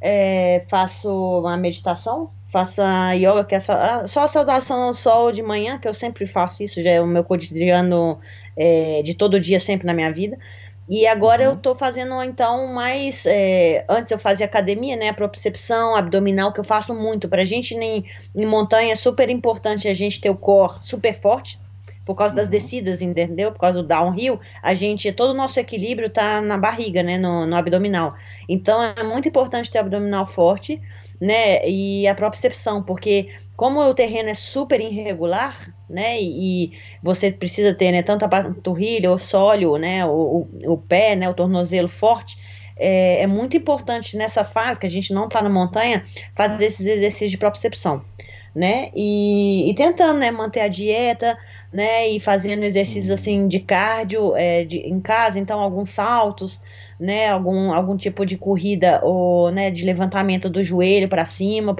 é, 0.00 0.64
faço 0.68 1.44
a 1.48 1.56
meditação, 1.56 2.30
faço 2.52 2.80
a 2.80 3.10
yoga, 3.10 3.42
que 3.42 3.56
é 3.56 3.58
só, 3.58 4.06
só 4.06 4.22
a 4.22 4.28
saudação 4.28 4.82
ao 4.82 4.94
sol 4.94 5.32
de 5.32 5.42
manhã, 5.42 5.80
que 5.80 5.88
eu 5.88 5.94
sempre 5.94 6.28
faço 6.28 6.62
isso, 6.62 6.80
já 6.80 6.90
é 6.90 7.00
o 7.00 7.06
meu 7.08 7.24
cotidiano 7.24 8.20
é, 8.56 9.02
de 9.02 9.14
todo 9.14 9.40
dia, 9.40 9.58
sempre 9.58 9.84
na 9.84 9.92
minha 9.92 10.12
vida. 10.12 10.38
E 10.88 11.06
agora 11.06 11.44
uhum. 11.44 11.50
eu 11.50 11.56
tô 11.56 11.74
fazendo, 11.74 12.22
então, 12.22 12.68
mais. 12.68 13.26
É, 13.26 13.84
antes 13.88 14.12
eu 14.12 14.18
fazia 14.18 14.46
academia, 14.46 14.94
né? 14.94 15.08
A 15.08 15.14
propriocepção 15.14 15.96
abdominal, 15.96 16.52
que 16.52 16.60
eu 16.60 16.64
faço 16.64 16.94
muito. 16.94 17.28
Pra 17.28 17.44
gente 17.44 17.74
em, 17.74 18.04
em 18.34 18.46
montanha 18.46 18.92
é 18.92 18.96
super 18.96 19.28
importante 19.28 19.88
a 19.88 19.94
gente 19.94 20.20
ter 20.20 20.30
o 20.30 20.36
core 20.36 20.78
super 20.82 21.20
forte, 21.20 21.58
por 22.04 22.14
causa 22.14 22.34
uhum. 22.34 22.40
das 22.40 22.48
descidas, 22.48 23.02
entendeu? 23.02 23.50
Por 23.50 23.58
causa 23.58 23.82
do 23.82 23.88
downhill, 23.88 24.38
a 24.62 24.74
gente, 24.74 25.10
todo 25.10 25.30
o 25.30 25.34
nosso 25.34 25.58
equilíbrio 25.58 26.08
tá 26.08 26.40
na 26.40 26.56
barriga, 26.56 27.02
né? 27.02 27.18
No, 27.18 27.44
no 27.46 27.56
abdominal. 27.56 28.14
Então 28.48 28.80
é 28.80 29.02
muito 29.02 29.26
importante 29.26 29.70
ter 29.70 29.78
o 29.78 29.80
abdominal 29.80 30.28
forte, 30.28 30.80
né? 31.20 31.68
E 31.68 32.06
a 32.06 32.14
propriocepção, 32.14 32.80
porque 32.80 33.30
como 33.56 33.80
o 33.80 33.94
terreno 33.94 34.28
é 34.28 34.34
super 34.34 34.80
irregular, 34.80 35.74
né, 35.88 36.20
e, 36.20 36.72
você 37.02 37.32
precisa 37.32 37.74
ter, 37.74 37.90
né, 37.90 38.02
tanto 38.02 38.24
a 38.24 38.28
panturrilha, 38.28 39.10
o 39.10 39.18
sólio, 39.18 39.76
né, 39.76 40.04
o, 40.04 40.46
o, 40.64 40.72
o 40.72 40.78
pé, 40.78 41.16
né, 41.16 41.28
o 41.28 41.34
tornozelo 41.34 41.88
forte, 41.88 42.36
é, 42.76 43.22
é, 43.22 43.26
muito 43.26 43.56
importante 43.56 44.16
nessa 44.16 44.44
fase, 44.44 44.78
que 44.78 44.86
a 44.86 44.90
gente 44.90 45.12
não 45.14 45.24
está 45.24 45.40
na 45.40 45.48
montanha, 45.48 46.02
fazer 46.34 46.66
esses 46.66 46.86
exercícios 46.86 47.30
de 47.30 47.38
propriocepção, 47.38 48.04
né, 48.54 48.90
e, 48.94 49.70
e, 49.70 49.74
tentando, 49.74 50.18
né, 50.18 50.30
manter 50.30 50.60
a 50.60 50.68
dieta, 50.68 51.38
né, 51.72 52.08
e 52.08 52.20
fazendo 52.20 52.64
exercícios, 52.64 53.10
assim, 53.10 53.48
de 53.48 53.60
cardio 53.60 54.36
é, 54.36 54.64
de, 54.64 54.78
em 54.78 55.00
casa, 55.00 55.38
então, 55.38 55.60
alguns 55.60 55.90
saltos, 55.90 56.60
né, 56.98 57.28
algum, 57.28 57.72
algum 57.72 57.96
tipo 57.96 58.24
de 58.24 58.36
corrida 58.36 59.00
ou, 59.02 59.50
né, 59.50 59.70
de 59.70 59.84
levantamento 59.84 60.48
do 60.48 60.64
joelho 60.64 61.08
para 61.08 61.24
cima, 61.24 61.74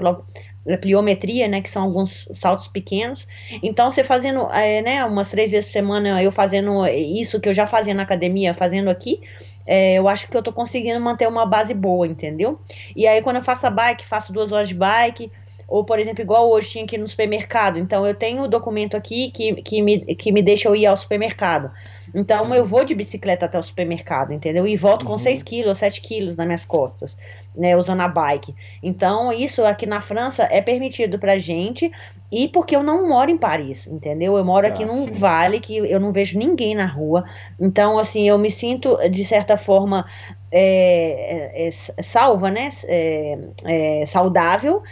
pliometria, 0.75 1.47
né, 1.47 1.61
que 1.61 1.69
são 1.69 1.83
alguns 1.83 2.27
saltos 2.31 2.67
pequenos. 2.67 3.27
Então, 3.63 3.89
você 3.89 4.03
fazendo, 4.03 4.49
é, 4.51 4.81
né, 4.81 5.05
umas 5.05 5.29
três 5.29 5.51
vezes 5.51 5.67
por 5.67 5.71
semana, 5.71 6.21
eu 6.21 6.31
fazendo 6.31 6.85
isso 6.87 7.39
que 7.39 7.47
eu 7.47 7.53
já 7.53 7.67
fazia 7.67 7.93
na 7.93 8.03
academia, 8.03 8.53
fazendo 8.53 8.89
aqui, 8.89 9.21
é, 9.65 9.95
eu 9.95 10.07
acho 10.07 10.27
que 10.27 10.35
eu 10.35 10.41
tô 10.41 10.51
conseguindo 10.51 10.99
manter 10.99 11.27
uma 11.27 11.45
base 11.45 11.73
boa, 11.73 12.07
entendeu? 12.07 12.59
E 12.95 13.05
aí, 13.05 13.21
quando 13.21 13.35
eu 13.35 13.43
faço 13.43 13.67
a 13.67 13.69
bike, 13.69 14.07
faço 14.07 14.33
duas 14.33 14.51
horas 14.51 14.67
de 14.67 14.73
bike, 14.73 15.31
ou, 15.67 15.83
por 15.83 15.99
exemplo, 15.99 16.21
igual 16.21 16.49
hoje 16.49 16.69
tinha 16.69 16.87
que 16.87 16.95
ir 16.95 16.99
no 16.99 17.09
supermercado. 17.09 17.77
Então, 17.77 18.07
eu 18.07 18.15
tenho 18.15 18.43
o 18.43 18.47
documento 18.47 18.95
aqui 18.95 19.29
que, 19.31 19.61
que, 19.61 19.81
me, 19.81 19.99
que 20.15 20.31
me 20.31 20.41
deixa 20.41 20.69
eu 20.69 20.75
ir 20.75 20.85
ao 20.85 20.95
supermercado. 20.95 21.71
Então, 22.15 22.53
eu 22.55 22.65
vou 22.65 22.85
de 22.85 22.95
bicicleta 22.95 23.45
até 23.45 23.59
o 23.59 23.63
supermercado, 23.63 24.31
entendeu? 24.31 24.65
E 24.65 24.77
volto 24.77 25.05
com 25.05 25.17
6 25.17 25.39
uhum. 25.39 25.45
quilos, 25.45 25.77
7 25.77 26.01
quilos 26.01 26.37
nas 26.37 26.45
minhas 26.45 26.65
costas 26.65 27.17
né, 27.57 27.75
usando 27.75 28.01
a 28.01 28.07
bike. 28.07 28.55
Então, 28.83 29.33
isso 29.33 29.65
aqui 29.65 29.85
na 29.85 29.99
França 29.99 30.47
é 30.49 30.61
permitido 30.61 31.17
pra 31.17 31.39
gente, 31.39 31.91
e 32.31 32.47
porque 32.47 32.75
eu 32.75 32.83
não 32.83 33.07
moro 33.09 33.31
em 33.31 33.37
Paris, 33.37 33.87
entendeu? 33.87 34.37
Eu 34.37 34.45
moro 34.45 34.67
aqui 34.67 34.83
ah, 34.83 34.85
num 34.85 35.07
sim. 35.07 35.13
vale 35.13 35.59
que 35.59 35.77
eu 35.77 35.99
não 35.99 36.11
vejo 36.11 36.37
ninguém 36.37 36.75
na 36.75 36.85
rua. 36.85 37.25
Então, 37.59 37.97
assim, 37.97 38.29
eu 38.29 38.37
me 38.37 38.51
sinto, 38.51 38.95
de 39.09 39.25
certa 39.25 39.57
forma, 39.57 40.05
é, 40.51 41.65
é, 41.65 41.67
é 41.67 41.71
salva, 42.03 42.51
né? 42.51 42.69
É, 42.85 43.37
é, 43.63 44.05
saudável, 44.05 44.83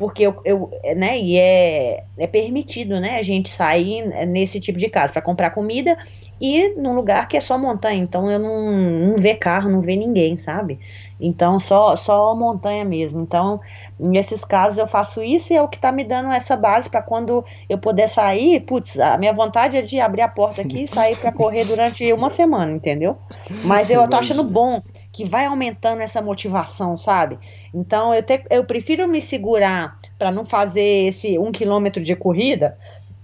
porque 0.00 0.22
eu, 0.22 0.34
eu, 0.46 0.70
né, 0.96 1.18
e 1.18 1.36
é, 1.36 2.04
é 2.16 2.26
permitido, 2.26 2.98
né, 2.98 3.18
a 3.18 3.22
gente 3.22 3.50
sair 3.50 4.02
nesse 4.26 4.58
tipo 4.58 4.78
de 4.78 4.88
casa 4.88 5.12
para 5.12 5.20
comprar 5.20 5.50
comida 5.50 5.94
e 6.40 6.70
num 6.70 6.94
lugar 6.94 7.28
que 7.28 7.36
é 7.36 7.40
só 7.40 7.58
montanha, 7.58 8.02
então 8.02 8.30
eu 8.30 8.38
não, 8.38 8.72
não 9.10 9.16
vê 9.18 9.34
carro, 9.34 9.68
não 9.68 9.82
vê 9.82 9.96
ninguém, 9.96 10.38
sabe? 10.38 10.80
Então, 11.20 11.60
só, 11.60 11.94
só 11.96 12.34
montanha 12.34 12.82
mesmo. 12.82 13.20
Então, 13.20 13.60
nesses 13.98 14.42
casos 14.42 14.78
eu 14.78 14.88
faço 14.88 15.22
isso 15.22 15.52
e 15.52 15.56
é 15.56 15.60
o 15.60 15.68
que 15.68 15.76
está 15.76 15.92
me 15.92 16.02
dando 16.02 16.30
essa 16.30 16.56
base 16.56 16.88
para 16.88 17.02
quando 17.02 17.44
eu 17.68 17.76
puder 17.76 18.08
sair. 18.08 18.60
Putz, 18.60 18.98
a 18.98 19.18
minha 19.18 19.34
vontade 19.34 19.76
é 19.76 19.82
de 19.82 20.00
abrir 20.00 20.22
a 20.22 20.28
porta 20.28 20.62
aqui 20.62 20.84
e 20.84 20.88
sair 20.88 21.14
para 21.18 21.30
correr 21.30 21.66
durante 21.66 22.10
uma 22.10 22.30
semana, 22.30 22.72
entendeu? 22.72 23.18
Mas 23.64 23.90
eu 23.90 24.08
tô 24.08 24.16
achando 24.16 24.42
bom 24.42 24.80
que 25.20 25.28
vai 25.28 25.44
aumentando 25.44 26.00
essa 26.00 26.22
motivação, 26.22 26.96
sabe? 26.96 27.38
Então, 27.74 28.14
eu, 28.14 28.22
te, 28.22 28.42
eu 28.48 28.64
prefiro 28.64 29.06
me 29.06 29.20
segurar 29.20 30.00
para 30.18 30.32
não 30.32 30.46
fazer 30.46 31.08
esse 31.08 31.38
um 31.38 31.52
quilômetro 31.52 32.02
de 32.02 32.16
corrida 32.16 32.78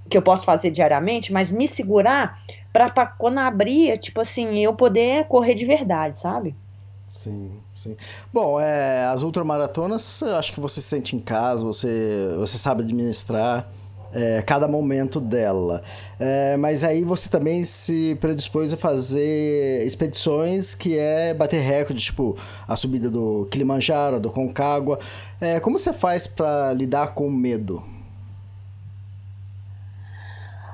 que 0.07 0.15
eu 0.15 0.21
posso 0.21 0.45
fazer 0.45 0.71
diariamente, 0.71 1.33
mas 1.33 1.51
me 1.51 1.67
segurar 1.67 2.39
para 2.71 3.07
quando 3.07 3.39
abrir, 3.39 3.97
tipo 3.97 4.21
assim, 4.21 4.59
eu 4.59 4.75
poder 4.75 5.25
correr 5.25 5.55
de 5.55 5.65
verdade, 5.65 6.19
sabe? 6.19 6.55
Sim, 7.07 7.53
sim. 7.75 7.97
Bom, 8.31 8.61
é, 8.61 9.07
as 9.07 9.23
ultramaratonas, 9.23 10.23
acho 10.23 10.53
que 10.53 10.61
você 10.61 10.83
se 10.83 10.89
sente 10.89 11.17
em 11.17 11.21
casa, 11.21 11.65
você, 11.65 12.35
você 12.37 12.59
sabe 12.59 12.83
administrar 12.83 13.67
é, 14.13 14.43
cada 14.43 14.69
momento 14.69 15.21
dela. 15.21 15.83
É, 16.19 16.57
mas 16.57 16.85
aí 16.85 17.05
você 17.05 17.29
também 17.29 17.65
se 17.65 18.17
predispôs 18.21 18.73
a 18.73 18.77
fazer 18.77 19.85
expedições 19.85 20.75
que 20.75 20.97
é 20.97 21.35
bater 21.35 21.61
recorde, 21.61 22.01
tipo 22.01 22.37
a 22.67 22.77
subida 22.77 23.11
do 23.11 23.47
Kilimanjaro, 23.51 24.21
do 24.21 24.31
Concagua. 24.31 24.99
É, 25.41 25.61
como 25.61 25.79
você 25.79 25.93
faz 25.93 26.27
para 26.27 26.73
lidar 26.73 27.15
com 27.15 27.27
o 27.27 27.31
medo? 27.31 27.96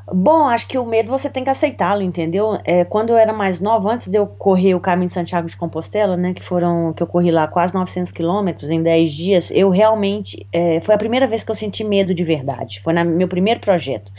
Bom, 0.07 0.47
acho 0.47 0.67
que 0.67 0.79
o 0.79 0.85
medo 0.85 1.11
você 1.11 1.31
tem 1.31 1.45
que 1.45 1.51
aceitá-lo, 1.51 2.03
entendeu? 2.03 2.59
É, 2.65 2.85
quando 2.85 3.11
eu 3.11 3.17
era 3.17 3.33
mais 3.33 3.61
nova, 3.61 3.93
antes 3.93 4.09
de 4.09 4.19
eu 4.19 4.27
correr 4.27 4.75
o 4.75 4.81
caminho 4.81 5.07
de 5.07 5.15
Santiago 5.15 5.49
de 5.49 5.57
Compostela, 5.57 6.17
né, 6.17 6.35
que 6.35 6.43
foram 6.43 6.93
que 6.93 7.03
eu 7.03 7.07
corri 7.07 7.31
lá 7.31 7.47
quase 7.47 7.73
900 7.73 8.11
quilômetros 8.11 8.69
em 8.69 8.83
10 8.83 9.13
dias, 9.13 9.51
eu 9.53 9.71
realmente 9.71 10.47
é, 10.53 10.81
foi 10.81 10.95
a 10.95 10.99
primeira 10.99 11.27
vez 11.27 11.45
que 11.45 11.51
eu 11.51 11.55
senti 11.55 11.85
medo 11.85 12.13
de 12.13 12.25
verdade. 12.25 12.81
Foi 12.81 12.93
no 12.93 13.05
meu 13.05 13.29
primeiro 13.29 13.61
projeto 13.61 14.13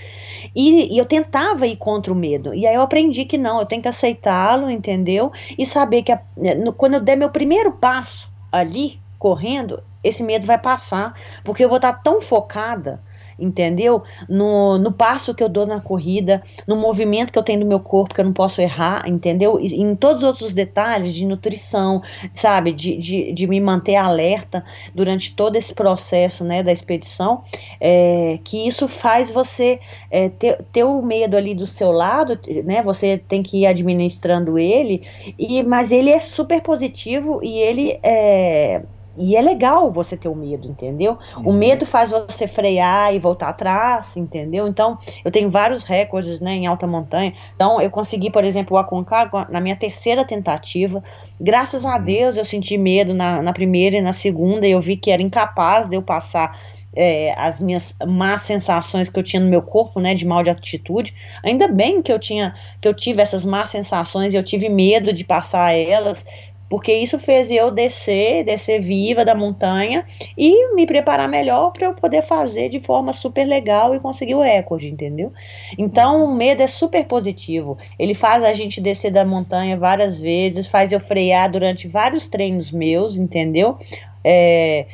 e, 0.56 0.94
e, 0.94 0.98
eu 0.98 1.06
tentava 1.06 1.68
ir 1.68 1.76
contra 1.76 2.14
o 2.14 2.16
medo. 2.16 2.54
E 2.54 2.66
aí 2.66 2.76
eu 2.76 2.82
aprendi 2.82 3.26
que 3.26 3.38
não, 3.38 3.60
eu 3.60 3.66
tenho 3.66 3.82
que 3.82 3.88
aceitá-lo, 3.88 4.70
entendeu? 4.70 5.32
E 5.58 5.66
saber 5.66 6.04
que 6.04 6.12
a, 6.12 6.22
no, 6.58 6.72
quando 6.74 6.96
eu 6.96 7.00
der 7.02 7.16
meu 7.16 7.30
primeiro 7.30 7.74
passo 7.74 8.32
ali 8.52 9.00
correndo, 9.20 9.82
esse 10.04 10.22
medo 10.22 10.46
vai 10.46 10.58
passar, 10.58 11.14
porque 11.44 11.64
eu 11.64 11.70
vou 11.70 11.78
estar 11.78 11.94
tão 11.94 12.22
focada 12.22 13.02
entendeu? 13.38 14.04
No, 14.28 14.78
no 14.78 14.92
passo 14.92 15.34
que 15.34 15.44
eu 15.44 15.50
dou 15.50 15.66
na 15.66 15.80
corrida, 15.80 16.42
no 16.68 16.76
movimento 16.76 17.32
que 17.32 17.40
eu 17.40 17.44
tenho 17.44 17.60
do 17.62 17.66
meu 17.66 17.80
corpo, 17.80 18.14
que 18.14 18.22
eu 18.22 18.26
não 18.26 18.34
posso 18.34 18.62
errar, 18.62 19.08
entendeu? 19.08 19.60
E, 19.60 19.82
em 19.82 19.96
todos 19.96 20.24
os 20.24 20.28
outros 20.28 20.54
detalhes 20.54 21.14
de 21.14 21.26
nutrição, 21.26 22.02
sabe? 22.34 22.72
De, 22.72 22.98
de, 22.98 23.34
de 23.34 23.48
me 23.48 23.60
manter 23.60 23.96
alerta 23.96 24.64
durante 24.94 25.36
todo 25.36 25.56
esse 25.56 25.74
processo, 25.74 26.44
né, 26.44 26.64
da 26.64 26.72
expedição, 26.72 27.42
é, 27.80 28.40
que 28.44 28.68
isso 28.68 28.88
faz 28.88 29.32
você 29.32 29.80
é, 30.10 30.30
ter, 30.30 30.64
ter 30.72 30.84
o 30.84 31.02
medo 31.02 31.38
ali 31.38 31.54
do 31.56 31.66
seu 31.66 31.92
lado, 31.92 32.40
né? 32.64 32.82
Você 32.84 33.18
tem 33.18 33.42
que 33.44 33.62
ir 33.62 33.66
administrando 33.66 34.58
ele, 34.58 35.04
e, 35.38 35.64
mas 35.64 35.92
ele 35.92 36.10
é 36.10 36.20
super 36.20 36.62
positivo 36.62 37.40
e 37.44 37.60
ele 37.60 38.00
é 38.04 38.84
e 39.16 39.36
é 39.36 39.42
legal 39.42 39.92
você 39.92 40.18
ter 40.18 40.28
o 40.28 40.36
medo, 40.36 40.68
entendeu? 40.68 41.18
Uhum. 41.38 41.50
O 41.50 41.54
medo 41.54 41.86
faz 41.86 42.12
você 42.12 42.48
frear 42.48 43.14
e 43.14 43.20
voltar 43.20 43.50
atrás, 43.50 44.18
entendeu? 44.18 44.68
Então, 44.68 44.98
eu 45.24 45.32
tenho 45.32 45.50
vários 45.50 45.84
recordes, 45.84 46.40
né, 46.40 46.54
em 46.54 46.66
alta 46.66 46.88
montanha. 46.88 47.34
Então, 47.56 47.80
eu 47.80 47.92
consegui, 47.92 48.32
por 48.32 48.44
exemplo, 48.44 48.76
o 48.76 48.80
Aconcagua 48.80 49.48
na 49.50 49.62
minha 49.62 49.76
terceira 49.76 50.26
tentativa. 50.26 51.04
Graças 51.40 51.86
a 51.86 51.98
uhum. 51.98 52.04
Deus, 52.04 52.38
eu 52.38 52.46
senti 52.46 52.78
medo 52.78 53.14
na, 53.14 53.42
na 53.42 53.54
primeira 53.54 53.98
e 53.98 54.02
na 54.02 54.14
segunda, 54.14 54.68
e 54.68 54.72
eu 54.72 54.82
vi 54.82 54.98
que 54.98 55.12
era 55.12 55.22
incapaz 55.22 55.88
de 55.88 55.96
eu 55.96 56.02
passar 56.02 56.58
é, 56.96 57.34
as 57.38 57.60
minhas 57.60 57.96
más 58.06 58.44
sensações 58.44 59.10
que 59.10 59.20
eu 59.20 59.24
tinha 59.24 59.40
no 59.40 59.50
meu 59.50 59.62
corpo, 59.62 60.00
né, 60.00 60.14
de 60.14 60.26
mal 60.26 60.44
de 60.44 60.50
atitude. 60.50 61.14
Ainda 61.44 61.68
bem 61.68 62.02
que 62.02 62.12
eu 62.12 62.20
tinha, 62.20 62.54
que 62.82 62.88
eu 62.88 62.94
tive 62.94 63.22
essas 63.22 63.44
más 63.44 63.70
sensações 63.70 64.34
e 64.34 64.38
eu 64.38 64.44
tive 64.44 64.70
medo 64.70 65.12
de 65.12 65.24
passar 65.24 65.74
elas 65.74 66.26
porque 66.70 66.94
isso 66.94 67.20
fez 67.20 67.52
eu 67.52 67.70
descer, 67.70 68.44
descer 68.44 68.82
viva 68.82 69.24
da 69.24 69.36
montanha 69.36 70.06
e 70.38 70.74
me 70.76 70.86
preparar 70.86 71.30
melhor 71.30 71.72
para 71.72 71.86
eu 71.88 71.94
poder 71.94 72.24
fazer 72.24 72.70
de 72.70 72.80
forma 72.80 73.14
super 73.14 73.46
legal 73.46 73.96
e 73.96 74.00
conseguir 74.00 74.36
o 74.36 74.42
recorde, 74.42 74.88
entendeu? 74.88 75.32
Então 75.78 76.26
o 76.26 76.34
medo 76.34 76.62
é 76.62 76.68
super 76.68 77.06
positivo. 77.06 77.78
Ele 78.00 78.14
faz 78.14 78.44
a 78.44 78.54
gente 78.54 78.82
descer 78.82 79.12
da 79.12 79.24
montanha 79.24 79.78
várias 79.78 80.20
vezes, 80.20 80.68
faz 80.68 80.92
eu 80.92 81.00
frear 81.00 81.52
durante 81.52 81.88
vários 81.88 82.28
treinos 82.28 82.72
meus, 82.72 83.18
entendeu? 83.18 83.78
É, 84.24 84.86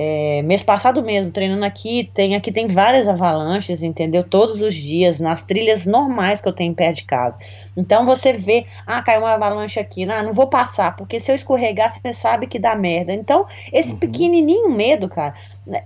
é, 0.00 0.42
mês 0.42 0.62
passado 0.62 1.02
mesmo, 1.02 1.32
treinando 1.32 1.64
aqui, 1.64 2.08
tem 2.14 2.36
aqui 2.36 2.52
tem 2.52 2.68
várias 2.68 3.08
avalanches, 3.08 3.82
entendeu? 3.82 4.22
Todos 4.22 4.62
os 4.62 4.72
dias, 4.72 5.18
nas 5.18 5.42
trilhas 5.42 5.86
normais 5.86 6.40
que 6.40 6.46
eu 6.46 6.52
tenho 6.52 6.72
perto 6.72 6.98
de 6.98 7.04
casa. 7.04 7.36
Então 7.76 8.06
você 8.06 8.32
vê, 8.32 8.64
ah, 8.86 9.02
caiu 9.02 9.22
uma 9.22 9.32
avalanche 9.32 9.80
aqui, 9.80 10.06
não, 10.06 10.22
não 10.22 10.32
vou 10.32 10.46
passar, 10.46 10.94
porque 10.94 11.18
se 11.18 11.32
eu 11.32 11.34
escorregar, 11.34 11.92
você 11.92 12.14
sabe 12.14 12.46
que 12.46 12.60
dá 12.60 12.76
merda. 12.76 13.12
Então, 13.12 13.44
esse 13.72 13.90
uhum. 13.90 13.98
pequenininho 13.98 14.68
medo, 14.70 15.08
cara, 15.08 15.34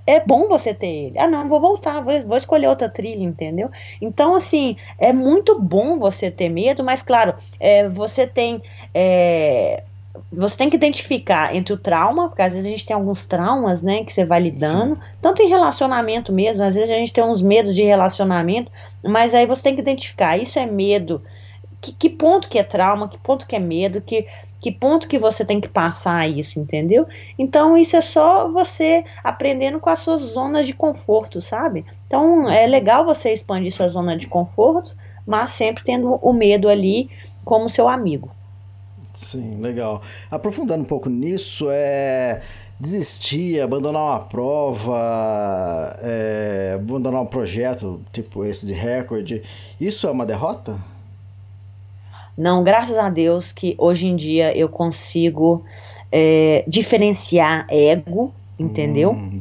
é 0.06 0.20
bom 0.20 0.46
você 0.46 0.74
ter 0.74 0.88
ele. 0.88 1.18
Ah, 1.18 1.26
não, 1.26 1.48
vou 1.48 1.58
voltar, 1.58 2.02
vou, 2.02 2.12
vou 2.26 2.36
escolher 2.36 2.66
outra 2.66 2.90
trilha, 2.90 3.24
entendeu? 3.24 3.70
Então, 3.98 4.34
assim, 4.34 4.76
é 4.98 5.10
muito 5.10 5.58
bom 5.58 5.98
você 5.98 6.30
ter 6.30 6.50
medo, 6.50 6.84
mas 6.84 7.00
claro, 7.02 7.34
é, 7.58 7.88
você 7.88 8.26
tem. 8.26 8.60
É, 8.92 9.84
você 10.30 10.56
tem 10.56 10.70
que 10.70 10.76
identificar 10.76 11.54
entre 11.54 11.72
o 11.72 11.78
trauma, 11.78 12.28
porque 12.28 12.42
às 12.42 12.52
vezes 12.52 12.66
a 12.66 12.70
gente 12.70 12.86
tem 12.86 12.94
alguns 12.94 13.24
traumas, 13.26 13.82
né, 13.82 14.04
que 14.04 14.12
você 14.12 14.24
vai 14.24 14.40
lidando, 14.40 14.94
Sim. 14.94 15.00
tanto 15.20 15.42
em 15.42 15.48
relacionamento 15.48 16.32
mesmo, 16.32 16.62
às 16.62 16.74
vezes 16.74 16.90
a 16.90 16.94
gente 16.94 17.12
tem 17.12 17.24
uns 17.24 17.40
medos 17.40 17.74
de 17.74 17.82
relacionamento, 17.82 18.70
mas 19.02 19.34
aí 19.34 19.46
você 19.46 19.62
tem 19.62 19.74
que 19.74 19.80
identificar, 19.80 20.36
isso 20.36 20.58
é 20.58 20.66
medo, 20.66 21.22
que, 21.80 21.92
que 21.92 22.08
ponto 22.08 22.48
que 22.48 22.58
é 22.58 22.62
trauma, 22.62 23.08
que 23.08 23.18
ponto 23.18 23.46
que 23.46 23.56
é 23.56 23.58
medo, 23.58 24.00
que, 24.00 24.26
que 24.60 24.70
ponto 24.70 25.08
que 25.08 25.18
você 25.18 25.44
tem 25.44 25.60
que 25.60 25.68
passar 25.68 26.28
isso, 26.28 26.60
entendeu? 26.60 27.06
Então 27.36 27.76
isso 27.76 27.96
é 27.96 28.00
só 28.00 28.48
você 28.48 29.04
aprendendo 29.24 29.80
com 29.80 29.90
as 29.90 29.98
suas 29.98 30.20
zonas 30.20 30.66
de 30.66 30.72
conforto, 30.72 31.40
sabe? 31.40 31.84
Então 32.06 32.48
é 32.48 32.66
legal 32.68 33.04
você 33.04 33.32
expandir 33.32 33.72
sua 33.72 33.88
zona 33.88 34.16
de 34.16 34.28
conforto, 34.28 34.96
mas 35.26 35.50
sempre 35.50 35.82
tendo 35.82 36.14
o 36.22 36.32
medo 36.32 36.68
ali 36.68 37.10
como 37.44 37.68
seu 37.68 37.88
amigo. 37.88 38.30
Sim, 39.14 39.60
legal. 39.60 40.00
Aprofundando 40.30 40.82
um 40.82 40.86
pouco 40.86 41.10
nisso, 41.10 41.68
é 41.70 42.40
desistir, 42.80 43.60
abandonar 43.60 44.02
uma 44.02 44.20
prova, 44.20 45.96
é, 46.02 46.72
abandonar 46.74 47.22
um 47.22 47.26
projeto 47.26 48.00
tipo 48.12 48.44
esse 48.44 48.66
de 48.66 48.72
recorde, 48.72 49.42
isso 49.80 50.06
é 50.06 50.10
uma 50.10 50.26
derrota? 50.26 50.76
Não, 52.36 52.64
graças 52.64 52.96
a 52.98 53.10
Deus 53.10 53.52
que 53.52 53.74
hoje 53.78 54.06
em 54.06 54.16
dia 54.16 54.56
eu 54.56 54.68
consigo 54.68 55.64
é, 56.10 56.64
diferenciar 56.66 57.66
ego, 57.70 58.32
entendeu? 58.58 59.12
Hum, 59.12 59.38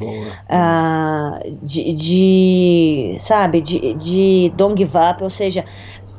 ah, 0.50 1.40
de, 1.64 1.94
de, 1.94 3.18
sabe, 3.20 3.62
de, 3.62 3.94
de 3.94 4.52
don't 4.56 4.78
give 4.78 4.96
up, 4.98 5.24
ou 5.24 5.30
seja, 5.30 5.66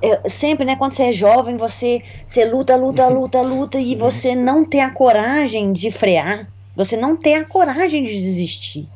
é, 0.02 0.28
sempre, 0.28 0.64
né, 0.64 0.76
quando 0.76 0.92
você 0.92 1.04
é 1.04 1.12
jovem, 1.12 1.56
você, 1.56 2.02
você 2.26 2.44
luta, 2.44 2.76
luta, 2.76 3.08
luta, 3.08 3.40
luta 3.42 3.78
e 3.78 3.94
você 3.94 4.34
não 4.34 4.64
tem 4.64 4.82
a 4.82 4.90
coragem 4.90 5.72
de 5.72 5.90
frear, 5.90 6.48
você 6.74 6.96
não 6.96 7.16
tem 7.16 7.36
a 7.36 7.46
coragem 7.46 8.04
de 8.04 8.20
desistir. 8.20 8.88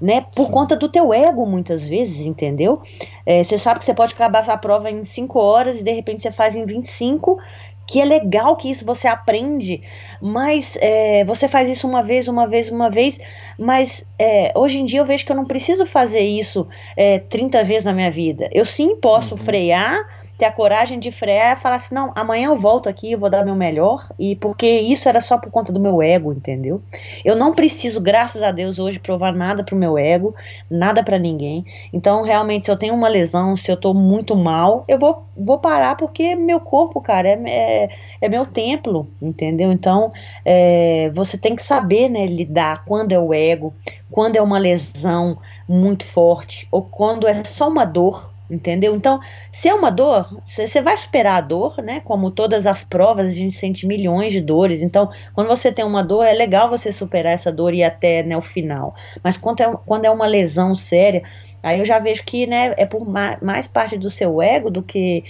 né? 0.00 0.26
Por 0.34 0.46
Sim. 0.46 0.52
conta 0.52 0.76
do 0.76 0.88
teu 0.88 1.12
ego, 1.14 1.46
muitas 1.46 1.86
vezes, 1.86 2.18
entendeu? 2.20 2.82
É, 3.24 3.44
você 3.44 3.56
sabe 3.56 3.78
que 3.78 3.84
você 3.84 3.94
pode 3.94 4.12
acabar 4.12 4.48
a 4.48 4.56
prova 4.56 4.90
em 4.90 5.04
5 5.04 5.38
horas 5.38 5.80
e 5.80 5.84
de 5.84 5.92
repente 5.92 6.22
você 6.22 6.32
faz 6.32 6.56
em 6.56 6.64
25 6.66 7.38
que 7.86 8.00
é 8.00 8.04
legal 8.04 8.56
que 8.56 8.70
isso 8.70 8.84
você 8.84 9.06
aprende, 9.06 9.82
mas 10.20 10.76
é, 10.80 11.24
você 11.24 11.48
faz 11.48 11.68
isso 11.68 11.86
uma 11.86 12.02
vez, 12.02 12.28
uma 12.28 12.46
vez, 12.46 12.70
uma 12.70 12.90
vez, 12.90 13.18
mas 13.58 14.04
é, 14.18 14.52
hoje 14.56 14.78
em 14.78 14.86
dia 14.86 15.00
eu 15.00 15.04
vejo 15.04 15.24
que 15.24 15.30
eu 15.30 15.36
não 15.36 15.44
preciso 15.44 15.84
fazer 15.84 16.20
isso 16.20 16.66
é, 16.96 17.18
30 17.18 17.62
vezes 17.62 17.84
na 17.84 17.92
minha 17.92 18.10
vida. 18.10 18.48
Eu 18.52 18.64
sim 18.64 18.96
posso 18.96 19.34
uhum. 19.34 19.40
frear 19.40 20.23
ter 20.36 20.46
a 20.46 20.52
coragem 20.52 20.98
de 20.98 21.12
frear 21.12 21.56
e 21.56 21.60
falar 21.60 21.76
assim, 21.76 21.94
não, 21.94 22.12
amanhã 22.14 22.48
eu 22.48 22.56
volto 22.56 22.88
aqui, 22.88 23.12
eu 23.12 23.18
vou 23.18 23.30
dar 23.30 23.44
meu 23.44 23.54
melhor, 23.54 24.06
e 24.18 24.34
porque 24.36 24.66
isso 24.66 25.08
era 25.08 25.20
só 25.20 25.38
por 25.38 25.50
conta 25.50 25.72
do 25.72 25.78
meu 25.78 26.02
ego, 26.02 26.32
entendeu? 26.32 26.82
Eu 27.24 27.36
não 27.36 27.52
preciso, 27.52 28.00
graças 28.00 28.42
a 28.42 28.50
Deus, 28.50 28.78
hoje 28.78 28.98
provar 28.98 29.32
nada 29.32 29.62
pro 29.62 29.76
meu 29.76 29.96
ego, 29.96 30.34
nada 30.70 31.02
para 31.02 31.18
ninguém. 31.18 31.64
Então, 31.92 32.22
realmente, 32.22 32.66
se 32.66 32.70
eu 32.70 32.76
tenho 32.76 32.94
uma 32.94 33.08
lesão, 33.08 33.54
se 33.54 33.70
eu 33.70 33.76
tô 33.76 33.94
muito 33.94 34.36
mal, 34.36 34.84
eu 34.88 34.98
vou, 34.98 35.24
vou 35.36 35.58
parar 35.58 35.96
porque 35.96 36.34
meu 36.34 36.58
corpo, 36.58 37.00
cara, 37.00 37.28
é, 37.28 37.42
é, 37.46 37.88
é 38.20 38.28
meu 38.28 38.44
templo, 38.44 39.08
entendeu? 39.22 39.70
Então, 39.70 40.12
é, 40.44 41.10
você 41.14 41.38
tem 41.38 41.54
que 41.54 41.64
saber, 41.64 42.08
né, 42.08 42.26
lidar 42.26 42.84
quando 42.84 43.12
é 43.12 43.18
o 43.18 43.32
ego, 43.32 43.72
quando 44.10 44.36
é 44.36 44.42
uma 44.42 44.58
lesão 44.58 45.38
muito 45.68 46.04
forte, 46.04 46.68
ou 46.70 46.82
quando 46.82 47.26
é 47.26 47.42
só 47.44 47.68
uma 47.68 47.84
dor, 47.84 48.33
Entendeu? 48.50 48.94
Então, 48.94 49.20
se 49.50 49.68
é 49.68 49.74
uma 49.74 49.90
dor, 49.90 50.40
você 50.44 50.82
vai 50.82 50.96
superar 50.98 51.38
a 51.38 51.40
dor, 51.40 51.78
né? 51.82 52.00
Como 52.00 52.30
todas 52.30 52.66
as 52.66 52.82
provas, 52.82 53.28
a 53.28 53.30
gente 53.30 53.54
sente 53.54 53.86
milhões 53.86 54.32
de 54.32 54.40
dores. 54.40 54.82
Então, 54.82 55.10
quando 55.34 55.48
você 55.48 55.72
tem 55.72 55.84
uma 55.84 56.04
dor, 56.04 56.24
é 56.24 56.32
legal 56.32 56.68
você 56.68 56.92
superar 56.92 57.32
essa 57.32 57.50
dor 57.50 57.72
e 57.72 57.78
ir 57.78 57.84
até 57.84 58.22
né, 58.22 58.36
o 58.36 58.42
final. 58.42 58.94
Mas 59.22 59.38
quando 59.38 59.60
é, 59.60 59.76
quando 59.86 60.04
é 60.04 60.10
uma 60.10 60.26
lesão 60.26 60.74
séria, 60.74 61.22
aí 61.62 61.78
eu 61.78 61.86
já 61.86 61.98
vejo 61.98 62.22
que 62.24 62.46
né, 62.46 62.74
é 62.76 62.84
por 62.84 63.08
mais, 63.08 63.40
mais 63.40 63.66
parte 63.66 63.96
do 63.96 64.10
seu 64.10 64.42
ego 64.42 64.70
do 64.70 64.82
que 64.82 65.24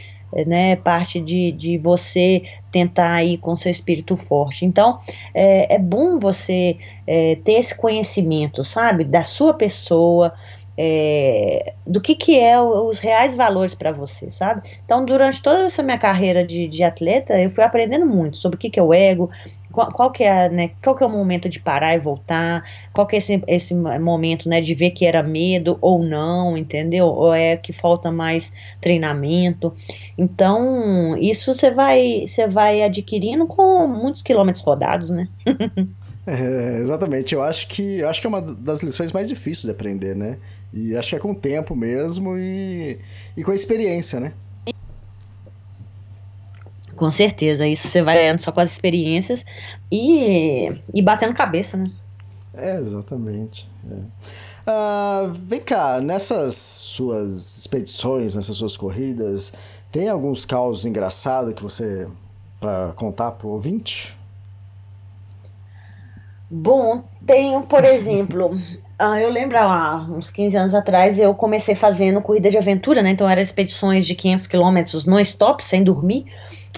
né, 0.45 0.75
parte 0.77 1.21
de, 1.21 1.53
de 1.53 1.79
você 1.79 2.43
tentar 2.73 3.23
ir 3.23 3.39
com 3.39 3.55
seu 3.55 3.71
espírito 3.71 4.17
forte. 4.17 4.65
Então, 4.65 4.99
é, 5.33 5.77
é 5.77 5.79
bom 5.79 6.19
você 6.19 6.77
é, 7.07 7.37
ter 7.45 7.53
esse 7.53 7.75
conhecimento, 7.77 8.65
sabe, 8.65 9.05
da 9.05 9.23
sua 9.23 9.55
pessoa, 9.55 10.33
é, 10.77 11.75
do 11.87 12.01
que, 12.01 12.15
que 12.15 12.39
é 12.39 12.61
os 12.61 12.99
reais 12.99 13.37
valores 13.37 13.75
para 13.75 13.93
você, 13.93 14.31
sabe? 14.31 14.63
Então, 14.85 15.05
durante 15.05 15.43
toda 15.43 15.65
essa 15.65 15.83
minha 15.83 15.99
carreira 15.99 16.45
de, 16.45 16.67
de 16.67 16.83
atleta, 16.83 17.39
eu 17.39 17.51
fui 17.51 17.63
aprendendo 17.63 18.07
muito 18.07 18.39
sobre 18.39 18.57
o 18.57 18.59
que, 18.59 18.71
que 18.71 18.81
é 18.81 18.83
o 18.83 18.93
ego, 18.93 19.31
qual, 19.75 19.91
qual, 19.93 20.11
que 20.11 20.23
é, 20.23 20.49
né, 20.49 20.71
qual 20.83 20.95
que 20.95 21.03
é 21.03 21.07
o 21.07 21.11
momento 21.11 21.49
de 21.49 21.59
parar 21.59 21.95
e 21.95 21.99
voltar, 21.99 22.65
qual 22.93 23.07
que 23.07 23.17
é 23.17 23.19
esse, 23.19 23.43
esse 23.47 23.75
momento, 23.75 24.49
né, 24.49 24.61
de 24.61 24.75
ver 24.75 24.91
que 24.91 25.05
era 25.05 25.23
medo 25.23 25.79
ou 25.81 26.03
não, 26.03 26.57
entendeu? 26.57 27.07
Ou 27.07 27.35
é 27.35 27.57
que 27.57 27.73
falta 27.73 28.11
mais 28.11 28.53
treinamento. 28.81 29.73
Então, 30.17 31.17
isso 31.19 31.53
você 31.53 31.71
vai, 31.71 32.27
você 32.27 32.47
vai 32.47 32.83
adquirindo 32.83 33.47
com 33.47 33.87
muitos 33.89 34.23
quilômetros 34.23 34.65
rodados, 34.65 35.11
né? 35.11 35.29
É, 36.27 36.79
exatamente, 36.79 37.35
eu 37.35 37.43
acho 37.43 37.69
que 37.69 37.99
eu 37.99 38.09
acho 38.09 38.19
que 38.19 38.27
é 38.27 38.31
uma 38.31 38.41
das 38.41 38.83
lições 38.83 39.13
mais 39.13 39.29
difíceis 39.29 39.65
de 39.65 39.71
aprender, 39.71 40.17
né? 40.17 40.39
E 40.75 40.97
acho 40.97 41.11
que 41.11 41.17
é 41.17 41.19
com 41.21 41.31
o 41.31 41.35
tempo 41.37 41.77
mesmo 41.77 42.37
e, 42.37 42.99
e 43.37 43.45
com 43.45 43.53
a 43.53 43.55
experiência, 43.55 44.19
né? 44.19 44.33
Com 46.97 47.11
certeza, 47.13 47.67
isso 47.67 47.87
você 47.87 48.03
vai 48.03 48.17
ganhando 48.17 48.41
só 48.41 48.51
com 48.51 48.61
as 48.61 48.73
experiências 48.73 49.45
e, 49.91 50.73
e 50.93 51.01
batendo 51.01 51.33
cabeça, 51.33 51.77
né? 51.77 51.87
É, 52.53 52.77
exatamente. 52.77 53.71
É. 53.89 53.97
Ah, 54.67 55.31
vem 55.33 55.61
cá, 55.61 56.01
nessas 56.01 56.57
suas 56.57 57.59
expedições, 57.59 58.35
nessas 58.35 58.57
suas 58.57 58.77
corridas, 58.77 59.53
tem 59.93 60.09
alguns 60.09 60.45
causos 60.45 60.87
engraçados 60.87 61.55
que 61.55 61.63
você 61.63 62.09
para 62.59 62.93
contar 62.97 63.33
pro 63.33 63.49
ouvinte? 63.49 64.17
Bom, 66.57 67.03
tenho, 67.27 67.63
por 67.63 67.85
exemplo, 67.85 68.55
uh, 69.03 69.17
eu 69.19 69.29
lembro 69.29 69.59
há 69.59 70.07
uns 70.09 70.31
15 70.31 70.57
anos 70.57 70.75
atrás 70.75 71.19
eu 71.19 71.35
comecei 71.35 71.75
fazendo 71.75 72.23
corrida 72.23 72.49
de 72.49 72.57
aventura, 72.57 73.03
né? 73.03 73.11
Então 73.11 73.29
eram 73.29 73.43
expedições 73.43 74.07
de 74.07 74.15
500 74.15 74.47
quilômetros 74.47 75.05
no 75.05 75.19
stop, 75.19 75.65
sem 75.65 75.83
dormir. 75.83 76.27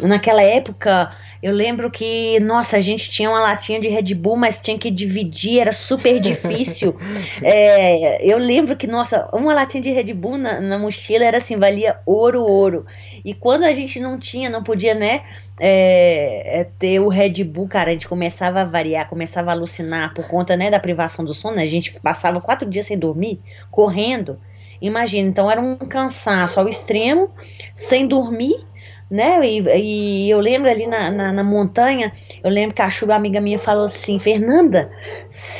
Naquela 0.01 0.43
época, 0.43 1.11
eu 1.43 1.53
lembro 1.53 1.91
que, 1.91 2.41
nossa, 2.41 2.79
a 2.79 2.81
gente 2.81 3.11
tinha 3.11 3.29
uma 3.29 3.41
latinha 3.41 3.79
de 3.79 3.89
Red 3.89 4.15
Bull, 4.15 4.37
mas 4.37 4.59
tinha 4.59 4.79
que 4.79 4.91
dividir, 4.91 5.61
era 5.61 5.73
super 5.73 6.21
difícil. 6.21 6.97
é, 7.43 8.27
eu 8.27 8.39
lembro 8.39 8.77
que, 8.77 8.87
nossa, 8.87 9.29
uma 9.33 9.53
latinha 9.53 9.83
de 9.83 9.91
Red 9.91 10.12
Bull 10.15 10.39
na, 10.39 10.59
na, 10.59 10.79
mochila 10.79 11.25
era 11.25 11.39
assim, 11.39 11.57
valia 11.57 11.99
ouro, 12.07 12.43
ouro. 12.43 12.87
E 13.25 13.35
quando 13.35 13.65
a 13.65 13.73
gente 13.75 14.01
não 14.01 14.19
tinha, 14.19 14.49
não 14.49 14.62
podia, 14.62 14.95
né, 14.95 15.23
é, 15.59 16.61
é, 16.61 16.64
ter 16.79 17.01
o 17.01 17.09
Red 17.09 17.42
Bull, 17.45 17.69
cara, 17.69 17.90
a 17.90 17.92
gente 17.92 18.09
começava 18.09 18.61
a 18.61 18.64
variar, 18.64 19.09
começava 19.09 19.51
a 19.51 19.55
alucinar 19.55 20.12
por 20.14 20.29
conta, 20.29 20.57
né, 20.57 20.71
da 20.71 20.79
privação 20.79 21.25
do 21.25 21.33
sono. 21.33 21.57
Né? 21.57 21.62
A 21.62 21.66
gente 21.66 21.99
passava 22.01 22.40
quatro 22.40 22.69
dias 22.69 22.87
sem 22.87 22.99
dormir, 22.99 23.40
correndo. 23.71 24.38
Imagina, 24.81 25.29
então 25.29 25.51
era 25.51 25.61
um 25.61 25.77
cansaço 25.77 26.61
ao 26.61 26.69
extremo, 26.69 27.31
sem 27.75 28.07
dormir 28.07 28.66
né? 29.11 29.40
E, 29.47 29.61
e 29.79 30.31
eu 30.31 30.40
lembro 30.40 30.69
ali 30.69 30.87
na, 30.87 31.11
na, 31.11 31.33
na, 31.33 31.45
montanha, 31.45 32.12
eu 32.42 32.51
lembro 32.51 32.75
que 32.75 32.83
a 32.83 32.90
chuva 32.90 33.14
amiga 33.14 33.40
minha 33.40 33.59
falou 33.59 33.85
assim, 33.85 34.19
Fernanda, 34.19 34.90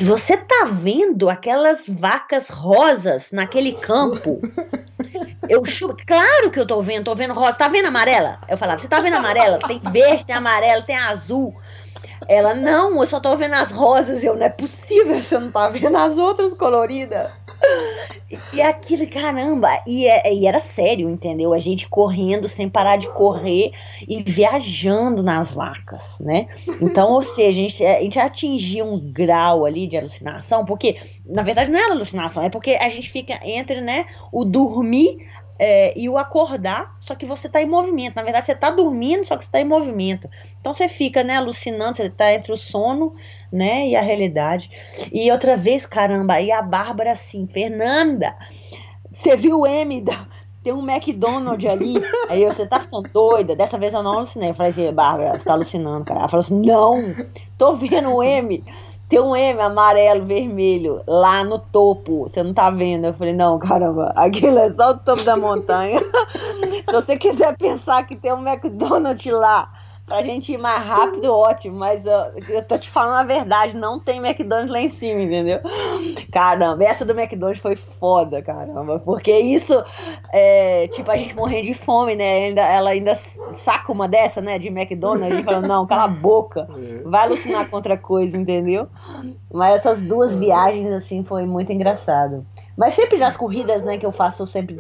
você 0.01 0.37
tá 0.37 0.69
vendo 0.73 1.31
aquelas 1.31 1.87
vacas 1.89 2.49
rosas 2.49 3.31
naquele 3.31 3.73
campo, 3.73 4.41
eu 5.49 5.65
chuva, 5.65 5.97
claro 6.07 6.51
que 6.51 6.59
eu 6.59 6.67
tô 6.67 6.81
vendo, 6.83 7.05
tô 7.05 7.15
vendo 7.15 7.35
rosa, 7.35 7.55
tá 7.55 7.69
vendo 7.69 7.87
amarela? 7.87 8.39
Eu 8.49 8.57
falava, 8.59 8.79
você 8.79 8.89
tá 8.89 9.01
vendo 9.01 9.15
amarela? 9.15 9.59
Tem 9.67 9.81
verde, 9.91 10.25
tem 10.25 10.35
amarelo, 10.35 10.83
tem 10.85 10.97
azul. 10.97 11.55
Ela, 12.29 12.55
não, 12.55 13.01
eu 13.01 13.07
só 13.07 13.21
tô 13.21 13.37
vendo 13.37 13.55
as 13.55 13.71
rosas. 13.71 14.23
Eu, 14.23 14.37
não 14.37 14.47
é 14.47 14.49
possível, 14.49 15.21
você 15.21 15.39
não 15.39 15.51
tá 15.51 15.69
vendo 15.69 15.97
as 15.97 16.17
outras 16.17 16.55
coloridas. 16.55 17.31
E 18.53 18.61
aquilo, 18.61 19.09
caramba, 19.09 19.69
e, 19.87 20.07
é, 20.07 20.35
e, 20.35 20.47
era 20.47 20.61
sério, 20.61 21.09
entendeu? 21.09 21.55
A 21.55 21.59
gente 21.59 21.89
correndo 21.89 22.49
sem 22.49 22.69
parar 22.69 22.97
de 22.97 23.09
correr 23.09 23.73
e 24.07 24.23
viajando 24.23 25.23
nas 25.23 25.53
vacas, 25.53 26.19
né? 26.21 26.49
Então, 26.83 27.13
ou 27.13 27.23
seja, 27.23 27.61
a 27.61 27.63
gente, 27.63 27.85
a 27.85 28.01
gente 28.01 28.19
atingia 28.19 28.85
um 28.85 28.99
grau 28.99 29.65
ali 29.65 29.87
de 29.87 29.97
alucinação, 29.97 30.65
porque, 30.65 30.97
na 31.25 31.43
verdade, 31.43 31.71
não 31.71 31.79
era 31.79 31.95
alucinação, 31.95 32.43
é 32.43 32.51
porque 32.51 32.73
a 32.73 32.89
gente 32.89 33.11
fica 33.11 33.39
entre, 33.45 33.81
né, 33.81 34.07
o 34.33 34.45
dormir 34.45 35.19
é, 35.59 35.99
e 35.99 36.09
o 36.09 36.19
acordar, 36.19 36.97
só 37.01 37.15
que 37.15 37.27
você 37.27 37.47
está 37.47 37.63
em 37.63 37.67
movimento. 37.67 38.17
Na 38.17 38.23
verdade, 38.23 38.47
você 38.47 38.53
está 38.53 38.71
dormindo, 38.71 39.25
só 39.25 39.37
que 39.37 39.45
você 39.45 39.49
está 39.49 39.61
em 39.61 39.65
movimento. 39.65 40.29
Então 40.61 40.73
você 40.75 40.89
fica, 40.89 41.25
né, 41.25 41.37
alucinando, 41.37 41.97
você 41.97 42.07
está 42.07 42.33
entre 42.33 42.53
o 42.53 42.57
sono, 42.57 43.15
né, 43.53 43.89
e 43.89 43.97
a 43.97 44.01
realidade. 44.01 44.71
E 45.13 45.31
outra 45.31 45.57
vez, 45.57 45.87
caramba, 45.87 46.41
e 46.41 46.51
a 46.53 46.63
Bárbara 46.63 47.13
assim, 47.13 47.47
Fernanda, 47.47 48.37
você 49.13 49.37
viu 49.37 49.61
o 49.61 49.67
M 49.67 50.01
da, 50.01 50.27
tem 50.67 50.73
um 50.73 50.91
McDonald's 50.91 51.73
ali. 51.73 51.95
Aí 52.29 52.43
eu, 52.43 52.51
você 52.51 52.67
tá 52.67 52.81
ficando 52.81 53.09
doida? 53.11 53.55
Dessa 53.55 53.79
vez 53.79 53.95
eu 53.95 54.03
não 54.03 54.15
alucinei. 54.15 54.51
Eu 54.51 54.55
falei 54.55 54.73
assim, 54.73 54.93
Bárbara, 54.93 55.39
você 55.39 55.45
tá 55.45 55.53
alucinando, 55.53 56.05
cara. 56.05 56.21
Ela 56.21 56.29
falou 56.29 56.45
assim, 56.45 56.61
não, 56.61 57.15
tô 57.57 57.75
vendo 57.75 58.13
o 58.13 58.21
M. 58.21 58.65
Tem 59.09 59.21
um 59.21 59.37
M 59.37 59.61
amarelo, 59.61 60.27
vermelho, 60.27 61.01
lá 61.07 61.45
no 61.45 61.59
topo. 61.59 62.25
Você 62.25 62.43
não 62.43 62.53
tá 62.53 62.71
vendo? 62.71 63.07
Eu 63.07 63.15
falei, 63.15 63.33
não, 63.33 63.59
caramba, 63.59 64.13
aquilo 64.17 64.59
é 64.59 64.73
só 64.75 64.91
o 64.91 64.99
topo 64.99 65.23
da 65.23 65.37
montanha. 65.37 66.01
Se 66.89 66.93
você 66.93 67.17
quiser 67.17 67.57
pensar 67.57 68.05
que 68.05 68.17
tem 68.17 68.33
um 68.33 68.47
McDonald's 68.47 69.33
lá 69.33 69.71
pra 70.07 70.23
gente 70.23 70.53
ir 70.53 70.59
mais 70.59 70.83
rápido, 70.83 71.33
ótimo. 71.35 71.77
Mas 71.77 72.05
eu, 72.07 72.33
eu 72.49 72.63
tô 72.63 72.79
te 72.79 72.89
falando 72.89 73.19
a 73.19 73.25
verdade, 73.25 73.77
não 73.77 73.99
tem 73.99 74.19
McDonald's 74.19 74.71
lá 74.71 74.81
em 74.81 74.89
cima, 74.89 75.21
entendeu? 75.21 75.61
Caramba, 76.33 76.85
essa 76.85 77.05
do 77.05 77.13
McDonald's 77.13 77.61
foi 77.61 77.77
foda, 77.77 78.41
caramba. 78.41 79.01
Porque 79.01 79.37
isso, 79.37 79.73
é, 80.33 80.89
tipo, 80.89 81.11
a 81.11 81.17
gente 81.17 81.35
morrendo 81.35 81.67
de 81.67 81.75
fome, 81.75 82.15
né? 82.15 82.47
Ainda, 82.47 82.63
ela 82.63 82.91
ainda 82.91 83.19
saca 83.59 83.93
uma 83.93 84.09
dessa, 84.09 84.41
né? 84.41 84.59
De 84.59 84.69
McDonald's 84.69 85.41
e 85.41 85.43
fala, 85.43 85.61
não, 85.61 85.87
cala 85.87 86.05
a 86.05 86.09
boca. 86.09 86.67
É. 86.77 87.03
Vai 87.05 87.23
alucinar 87.23 87.69
com 87.69 87.77
outra 87.77 87.97
coisa, 87.97 88.37
entendeu? 88.37 88.87
Mas 89.53 89.77
essas 89.77 90.01
duas 90.03 90.37
viagens, 90.37 90.93
assim, 90.93 91.25
foi 91.25 91.47
muito 91.47 91.73
engraçado. 91.73 92.45
Mas 92.77 92.95
sempre 92.95 93.17
nas 93.17 93.37
corridas, 93.37 93.83
né, 93.85 93.97
que 93.97 94.05
eu 94.05 94.13
faço, 94.13 94.43
eu 94.43 94.47
sempre, 94.47 94.79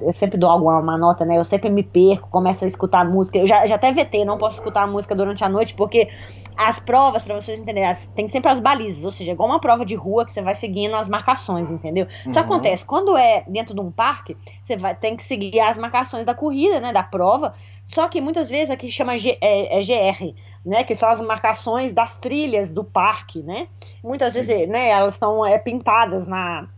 eu 0.00 0.12
sempre 0.14 0.38
dou 0.38 0.48
alguma 0.48 0.96
nota, 0.96 1.24
né? 1.24 1.36
Eu 1.36 1.44
sempre 1.44 1.68
me 1.68 1.82
perco, 1.82 2.30
começo 2.30 2.64
a 2.64 2.68
escutar 2.68 3.04
música. 3.04 3.36
Eu 3.36 3.46
já, 3.46 3.66
já 3.66 3.74
até 3.74 3.92
vetei, 3.92 4.24
não 4.24 4.38
posso 4.38 4.56
escutar 4.56 4.84
a 4.84 4.86
música 4.86 5.14
durante 5.14 5.44
a 5.44 5.48
noite, 5.48 5.74
porque 5.74 6.08
as 6.56 6.78
provas, 6.78 7.22
para 7.22 7.34
vocês 7.34 7.60
entenderem, 7.60 7.94
tem 8.14 8.30
sempre 8.30 8.50
as 8.50 8.58
balizas, 8.58 9.04
ou 9.04 9.10
seja, 9.10 9.32
igual 9.32 9.50
uma 9.50 9.60
prova 9.60 9.84
de 9.84 9.94
rua 9.94 10.24
que 10.24 10.32
você 10.32 10.40
vai 10.40 10.54
seguindo 10.54 10.96
as 10.96 11.06
marcações, 11.06 11.70
entendeu? 11.70 12.06
Uhum. 12.24 12.30
Isso 12.30 12.40
acontece, 12.40 12.84
quando 12.84 13.14
é 13.16 13.44
dentro 13.46 13.74
de 13.74 13.80
um 13.80 13.90
parque, 13.90 14.34
você 14.64 14.76
vai, 14.76 14.94
tem 14.94 15.14
que 15.14 15.22
seguir 15.22 15.60
as 15.60 15.76
marcações 15.76 16.24
da 16.24 16.34
corrida, 16.34 16.80
né, 16.80 16.90
da 16.90 17.02
prova, 17.02 17.52
só 17.84 18.08
que 18.08 18.20
muitas 18.20 18.48
vezes 18.48 18.70
aqui 18.70 18.90
chama 18.90 19.18
G, 19.18 19.36
é, 19.42 19.78
é 19.78 19.82
GR, 19.82 20.34
né, 20.64 20.82
que 20.84 20.94
são 20.94 21.10
as 21.10 21.20
marcações 21.20 21.92
das 21.92 22.16
trilhas 22.16 22.72
do 22.72 22.82
parque, 22.82 23.42
né? 23.42 23.68
Muitas 24.02 24.32
vezes, 24.32 24.66
né, 24.68 24.88
elas 24.88 25.14
estão 25.14 25.44
é, 25.44 25.58
pintadas 25.58 26.26
na 26.26 26.68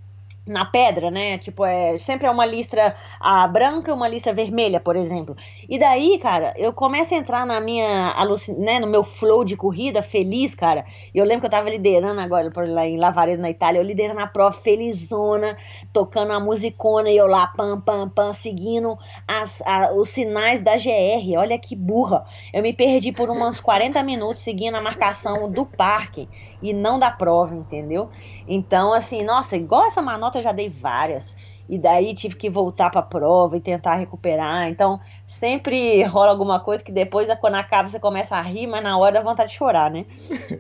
na 0.49 0.65
pedra, 0.65 1.11
né? 1.11 1.39
Tipo, 1.39 1.65
é 1.65 1.99
sempre 1.99 2.27
é 2.27 2.31
uma 2.31 2.47
listra 2.47 2.95
a 3.21 3.47
branca 3.47 3.91
e 3.91 3.95
uma 3.95 4.09
listra 4.09 4.33
vermelha, 4.33 4.81
por 4.81 4.97
exemplo. 4.97 5.37
E 5.69 5.79
daí, 5.79 6.19
cara, 6.19 6.55
eu 6.57 6.73
começo 6.73 7.15
a 7.15 7.17
entrar 7.17 7.47
na 7.47 7.61
minha 7.61 8.15
né, 8.57 8.81
no 8.81 8.87
meu 8.87 9.05
flow 9.05 9.45
de 9.45 9.57
corrida 9.57 10.03
feliz, 10.03 10.55
cara. 10.55 10.85
E 11.15 11.19
eu 11.19 11.25
lembro 11.25 11.41
que 11.41 11.47
eu 11.47 11.51
tava 11.51 11.71
liderando 11.71 12.21
agora 12.21 12.51
lá 12.57 12.87
em 12.87 12.97
Lavaredo, 12.97 13.43
na 13.43 13.51
Itália, 13.51 13.79
eu 13.79 13.85
liderando 13.85 14.21
a 14.21 14.27
prova 14.27 14.57
felizona, 14.57 15.57
tocando 15.93 16.33
a 16.33 16.41
musicona 16.41 17.11
e 17.11 17.17
eu 17.17 17.27
lá 17.27 17.47
pam 17.49 17.81
pam 17.81 18.09
pam 18.09 18.33
seguindo 18.33 18.97
as, 19.27 19.61
a, 19.63 19.93
os 19.95 20.09
sinais 20.09 20.63
da 20.63 20.77
GR. 20.77 21.39
Olha 21.39 21.59
que 21.59 21.77
burra. 21.77 22.25
Eu 22.53 22.63
me 22.63 22.73
perdi 22.73 23.13
por 23.13 23.31
uns 23.31 23.61
40 23.61 24.03
minutos 24.03 24.43
seguindo 24.43 24.77
a 24.77 24.81
marcação 24.81 25.51
do 25.51 25.65
parque 25.65 26.29
e 26.63 26.73
não 26.73 26.99
da 26.99 27.11
prova, 27.11 27.55
entendeu? 27.55 28.11
Então, 28.47 28.93
assim, 28.93 29.23
nossa, 29.23 29.57
igual 29.57 29.87
essa 29.87 30.03
manota 30.03 30.39
eu 30.39 30.43
já 30.43 30.53
dei 30.53 30.69
várias. 30.69 31.37
E 31.69 31.79
daí 31.79 32.15
tive 32.15 32.35
que 32.35 32.49
voltar 32.49 32.91
para 32.91 33.01
a 33.01 33.05
prova 33.05 33.57
e 33.57 33.61
tentar 33.61 33.97
recuperar. 33.97 34.69
Então, 34.69 34.99
sempre 35.39 36.03
rola 36.05 36.31
alguma 36.31 36.61
coisa 36.61 36.83
que 36.83 36.91
depois, 36.91 37.29
quando 37.41 37.57
acaba, 37.57 37.89
você 37.89 38.01
começa 38.01 38.37
a 38.37 38.43
rir, 38.43 38.67
mas 38.67 38.83
na 38.83 38.97
hora 38.97 39.15
dá 39.15 39.21
vontade 39.21 39.51
de 39.51 39.59
chorar, 39.59 39.91
né? 39.91 40.07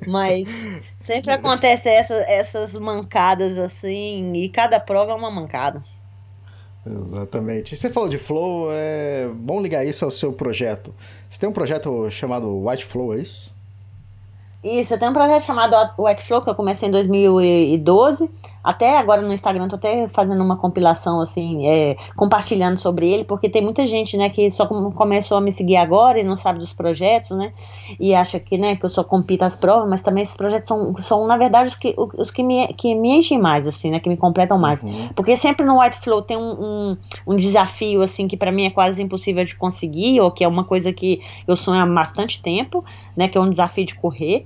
Mas 0.07 0.49
sempre 1.01 1.33
acontece 1.33 1.89
essa, 1.89 2.15
essas 2.15 2.75
mancadas 2.75 3.59
assim, 3.59 4.33
e 4.35 4.49
cada 4.49 4.79
prova 4.79 5.13
é 5.13 5.15
uma 5.15 5.31
mancada. 5.31 5.83
Exatamente. 6.87 7.77
Você 7.77 7.91
falou 7.91 8.09
de 8.09 8.19
Flow, 8.19 8.69
é... 8.71 9.29
vamos 9.45 9.63
ligar 9.63 9.85
isso 9.87 10.05
ao 10.05 10.11
seu 10.11 10.33
projeto. 10.33 10.95
Você 11.29 11.39
tem 11.39 11.49
um 11.49 11.53
projeto 11.53 12.11
chamado 12.11 12.67
White 12.67 12.85
Flow, 12.85 13.15
é 13.15 13.19
isso? 13.19 13.58
Isso, 14.69 14.93
eu 14.93 14.99
tenho 14.99 15.11
um 15.11 15.15
projeto 15.15 15.45
chamado 15.45 15.75
White 15.99 16.23
Flow 16.25 16.43
que 16.43 16.51
eu 16.51 16.55
comecei 16.55 16.89
em 16.89 16.93
2012 16.93 18.31
até 18.69 18.99
agora 18.99 19.23
no 19.23 19.33
Instagram, 19.33 19.67
tô 19.67 19.77
até 19.77 20.09
fazendo 20.09 20.45
uma 20.45 20.59
compilação, 20.59 21.23
assim, 21.23 21.67
é, 21.67 21.97
compartilhando 22.15 22.79
sobre 22.79 23.11
ele, 23.11 23.25
porque 23.25 23.49
tem 23.49 23.63
muita 23.63 23.87
gente, 23.87 24.15
né, 24.15 24.29
que 24.29 24.51
só 24.51 24.67
começou 24.67 25.39
a 25.39 25.41
me 25.41 25.51
seguir 25.51 25.77
agora 25.77 26.21
e 26.21 26.23
não 26.23 26.37
sabe 26.37 26.59
dos 26.59 26.75
projetos, 26.75 27.31
né, 27.31 27.55
e 27.99 28.15
acha 28.15 28.39
que, 28.39 28.59
né, 28.59 28.77
que 28.77 28.85
eu 28.85 28.91
só 28.91 29.03
compito 29.03 29.43
as 29.43 29.57
provas, 29.57 29.89
mas 29.89 30.03
também 30.03 30.23
esses 30.25 30.37
projetos 30.37 30.69
são, 30.69 30.95
são 30.99 31.27
na 31.27 31.39
verdade, 31.39 31.69
os 31.69 31.75
que, 31.77 31.95
os 31.97 32.31
que, 32.31 32.43
me, 32.43 32.69
que 32.75 32.95
me 32.95 33.17
enchem 33.17 33.39
mais, 33.39 33.67
assim, 33.67 33.91
né, 33.91 34.01
que 34.01 34.09
me 34.11 34.19
completam 34.19 34.59
mais. 34.59 34.83
Uhum. 34.83 35.09
Porque 35.17 35.35
sempre 35.35 35.65
no 35.65 35.81
White 35.81 36.01
Flow 36.01 36.21
tem 36.21 36.37
um, 36.37 36.43
um, 36.43 36.97
um 37.27 37.37
desafio, 37.37 38.03
assim, 38.03 38.29
que 38.29 38.37
para 38.37 38.53
mim 38.53 38.67
é 38.67 38.71
quase 38.71 39.03
impossível 39.03 39.47
de 39.47 39.57
conseguir, 39.57 40.21
ou 40.21 40.31
que 40.31 40.45
é 40.45 40.49
uma 40.49 40.65
coisa 40.65 40.93
que 40.93 41.23
eu 41.47 41.57
sonho 41.57 41.81
há 41.81 41.87
bastante 41.87 42.43
tempo, 42.43 42.85
né, 43.17 43.29
que 43.29 43.39
é 43.39 43.41
um 43.41 43.49
desafio 43.49 43.87
de 43.87 43.95
correr, 43.95 44.45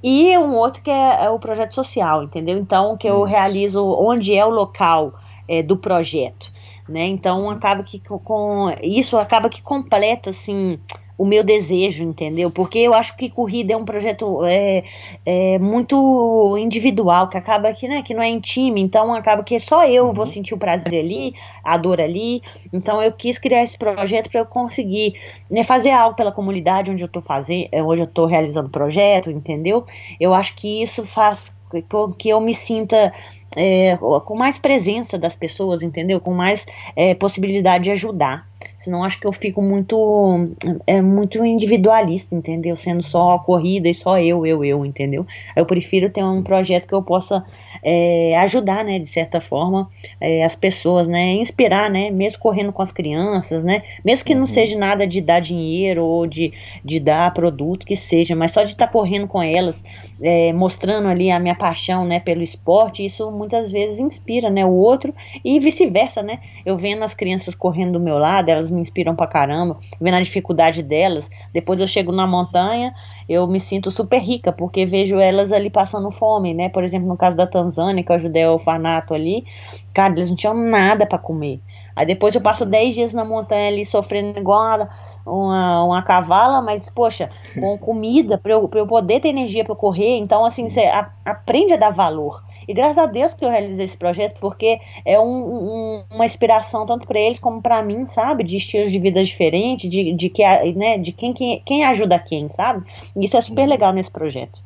e 0.00 0.38
um 0.38 0.54
outro 0.54 0.80
que 0.80 0.92
é, 0.92 1.24
é 1.24 1.30
o 1.30 1.40
projeto 1.40 1.74
social, 1.74 2.22
entendeu? 2.22 2.56
Então, 2.56 2.96
que 2.96 3.08
eu 3.08 3.24
Isso. 3.24 3.34
realizo 3.34 3.63
localizo 3.64 3.84
onde 3.84 4.36
é 4.36 4.44
o 4.44 4.50
local 4.50 5.14
é, 5.48 5.62
do 5.62 5.76
projeto, 5.76 6.50
né? 6.88 7.06
Então 7.06 7.50
acaba 7.50 7.82
que 7.82 8.00
com 8.00 8.74
isso 8.82 9.16
acaba 9.16 9.48
que 9.48 9.62
completa 9.62 10.30
assim 10.30 10.78
o 11.16 11.24
meu 11.24 11.44
desejo, 11.44 12.02
entendeu? 12.02 12.50
Porque 12.50 12.80
eu 12.80 12.92
acho 12.92 13.16
que 13.16 13.30
corrida 13.30 13.72
é 13.72 13.76
um 13.76 13.84
projeto 13.84 14.44
é, 14.44 14.82
é 15.24 15.58
muito 15.60 16.56
individual, 16.58 17.28
que 17.28 17.36
acaba 17.36 17.72
que, 17.72 17.86
né, 17.86 18.02
que 18.02 18.12
não 18.12 18.20
é 18.20 18.28
intime, 18.28 18.80
então 18.80 19.14
acaba 19.14 19.44
que 19.44 19.56
só 19.60 19.86
eu 19.86 20.12
vou 20.12 20.24
uhum. 20.24 20.32
sentir 20.32 20.54
o 20.54 20.58
prazer 20.58 20.98
ali, 20.98 21.32
a 21.62 21.76
dor 21.76 22.00
ali. 22.00 22.42
Então 22.72 23.00
eu 23.00 23.12
quis 23.12 23.38
criar 23.38 23.62
esse 23.62 23.78
projeto 23.78 24.28
para 24.28 24.40
eu 24.40 24.46
conseguir 24.46 25.14
né, 25.48 25.62
fazer 25.62 25.90
algo 25.90 26.16
pela 26.16 26.32
comunidade 26.32 26.90
onde 26.90 27.04
eu 27.04 27.06
estou 27.06 27.22
fazendo, 27.22 27.68
onde 27.72 28.00
eu 28.00 28.06
estou 28.06 28.26
realizando 28.26 28.66
o 28.66 28.72
projeto, 28.72 29.30
entendeu? 29.30 29.86
Eu 30.18 30.34
acho 30.34 30.56
que 30.56 30.82
isso 30.82 31.06
faz 31.06 31.54
com 31.82 32.12
que 32.12 32.28
eu 32.28 32.40
me 32.40 32.54
sinta 32.54 33.12
é, 33.56 33.96
com 33.96 34.34
mais 34.34 34.58
presença 34.58 35.18
das 35.18 35.34
pessoas, 35.34 35.82
entendeu? 35.82 36.20
Com 36.20 36.32
mais 36.32 36.66
é, 36.96 37.14
possibilidade 37.14 37.84
de 37.84 37.90
ajudar. 37.92 38.46
Senão 38.84 39.02
acho 39.02 39.18
que 39.18 39.26
eu 39.26 39.32
fico 39.32 39.62
muito 39.62 40.46
é 40.86 41.00
muito 41.00 41.44
individualista, 41.44 42.34
entendeu? 42.34 42.76
Sendo 42.76 43.02
só 43.02 43.38
corrida 43.38 43.88
e 43.88 43.94
só 43.94 44.18
eu, 44.18 44.44
eu, 44.44 44.62
eu, 44.62 44.84
entendeu? 44.84 45.26
Eu 45.56 45.64
prefiro 45.64 46.10
ter 46.10 46.22
um 46.22 46.42
projeto 46.42 46.86
que 46.86 46.94
eu 46.94 47.02
possa 47.02 47.42
é, 47.82 48.36
ajudar, 48.38 48.84
né, 48.84 48.98
de 48.98 49.06
certa 49.06 49.40
forma, 49.40 49.90
é, 50.18 50.44
as 50.44 50.56
pessoas, 50.56 51.06
né, 51.06 51.32
inspirar, 51.34 51.90
né, 51.90 52.10
mesmo 52.10 52.38
correndo 52.38 52.72
com 52.72 52.80
as 52.80 52.90
crianças, 52.90 53.62
né, 53.62 53.82
mesmo 54.04 54.24
que 54.24 54.34
não 54.34 54.42
uhum. 54.42 54.46
seja 54.46 54.78
nada 54.78 55.06
de 55.06 55.20
dar 55.20 55.40
dinheiro 55.40 56.02
ou 56.02 56.26
de, 56.26 56.52
de 56.82 56.98
dar 56.98 57.32
produto, 57.34 57.86
que 57.86 57.96
seja, 57.96 58.34
mas 58.34 58.52
só 58.52 58.62
de 58.62 58.72
estar 58.72 58.86
tá 58.86 58.92
correndo 58.92 59.26
com 59.26 59.42
elas, 59.42 59.84
é, 60.22 60.52
mostrando 60.52 61.08
ali 61.08 61.30
a 61.30 61.38
minha 61.38 61.54
paixão, 61.54 62.04
né, 62.04 62.20
pelo 62.20 62.42
esporte, 62.42 63.04
isso 63.04 63.30
muitas 63.30 63.70
vezes 63.70 63.98
inspira, 63.98 64.50
né, 64.50 64.64
o 64.64 64.72
outro 64.72 65.14
e 65.44 65.58
vice-versa, 65.60 66.22
né, 66.22 66.40
eu 66.64 66.76
vendo 66.76 67.02
as 67.02 67.14
crianças 67.14 67.54
correndo 67.54 67.94
do 67.94 68.00
meu 68.00 68.18
lado, 68.18 68.48
elas 68.48 68.70
me 68.70 68.80
inspiram 68.80 69.14
pra 69.14 69.26
caramba, 69.26 69.78
vendo 70.00 70.14
a 70.14 70.22
dificuldade 70.22 70.82
delas. 70.82 71.28
Depois 71.52 71.80
eu 71.80 71.86
chego 71.86 72.12
na 72.12 72.26
montanha, 72.26 72.94
eu 73.28 73.46
me 73.46 73.60
sinto 73.60 73.90
super 73.90 74.20
rica, 74.20 74.52
porque 74.52 74.84
vejo 74.86 75.18
elas 75.18 75.52
ali 75.52 75.70
passando 75.70 76.10
fome, 76.10 76.54
né? 76.54 76.68
Por 76.68 76.84
exemplo, 76.84 77.08
no 77.08 77.16
caso 77.16 77.36
da 77.36 77.46
Tanzânia, 77.46 78.02
que 78.02 78.10
eu 78.10 78.16
ajudei 78.16 78.44
o 78.46 78.54
orfanato 78.54 79.14
ali, 79.14 79.44
cara, 79.92 80.12
eles 80.12 80.28
não 80.28 80.36
tinham 80.36 80.54
nada 80.54 81.06
para 81.06 81.18
comer. 81.18 81.60
Aí 81.96 82.06
depois 82.06 82.34
eu 82.34 82.40
passo 82.40 82.64
10 82.64 82.94
dias 82.94 83.12
na 83.12 83.24
montanha 83.24 83.68
ali 83.68 83.84
sofrendo 83.84 84.38
igual 84.38 84.88
uma, 85.24 85.84
uma 85.84 86.02
cavala, 86.02 86.60
mas, 86.60 86.88
poxa, 86.88 87.28
com 87.58 87.76
comida, 87.78 88.36
para 88.36 88.52
eu, 88.52 88.70
eu 88.74 88.86
poder 88.86 89.20
ter 89.20 89.28
energia 89.28 89.64
para 89.64 89.74
correr. 89.74 90.18
Então, 90.18 90.44
assim, 90.44 90.70
você 90.70 90.90
aprende 91.24 91.72
a 91.72 91.76
dar 91.76 91.90
valor. 91.90 92.42
E 92.66 92.72
graças 92.72 92.98
a 92.98 93.06
Deus 93.06 93.34
que 93.34 93.44
eu 93.44 93.50
realizei 93.50 93.84
esse 93.84 93.96
projeto, 93.96 94.38
porque 94.40 94.80
é 95.04 95.20
um, 95.20 95.24
um, 95.24 96.04
uma 96.10 96.24
inspiração 96.24 96.86
tanto 96.86 97.06
para 97.06 97.20
eles 97.20 97.38
como 97.38 97.60
para 97.60 97.82
mim, 97.82 98.06
sabe? 98.06 98.42
De 98.42 98.56
estilos 98.56 98.90
de 98.90 98.98
vida 98.98 99.22
diferentes, 99.22 99.88
de, 99.90 100.12
de, 100.12 100.30
que, 100.30 100.42
né, 100.72 100.98
de 100.98 101.12
quem, 101.12 101.32
quem, 101.32 101.62
quem 101.64 101.84
ajuda 101.84 102.18
quem, 102.18 102.48
sabe? 102.48 102.86
E 103.14 103.24
isso 103.24 103.36
é 103.36 103.40
super 103.40 103.66
legal 103.66 103.92
nesse 103.92 104.10
projeto. 104.10 104.62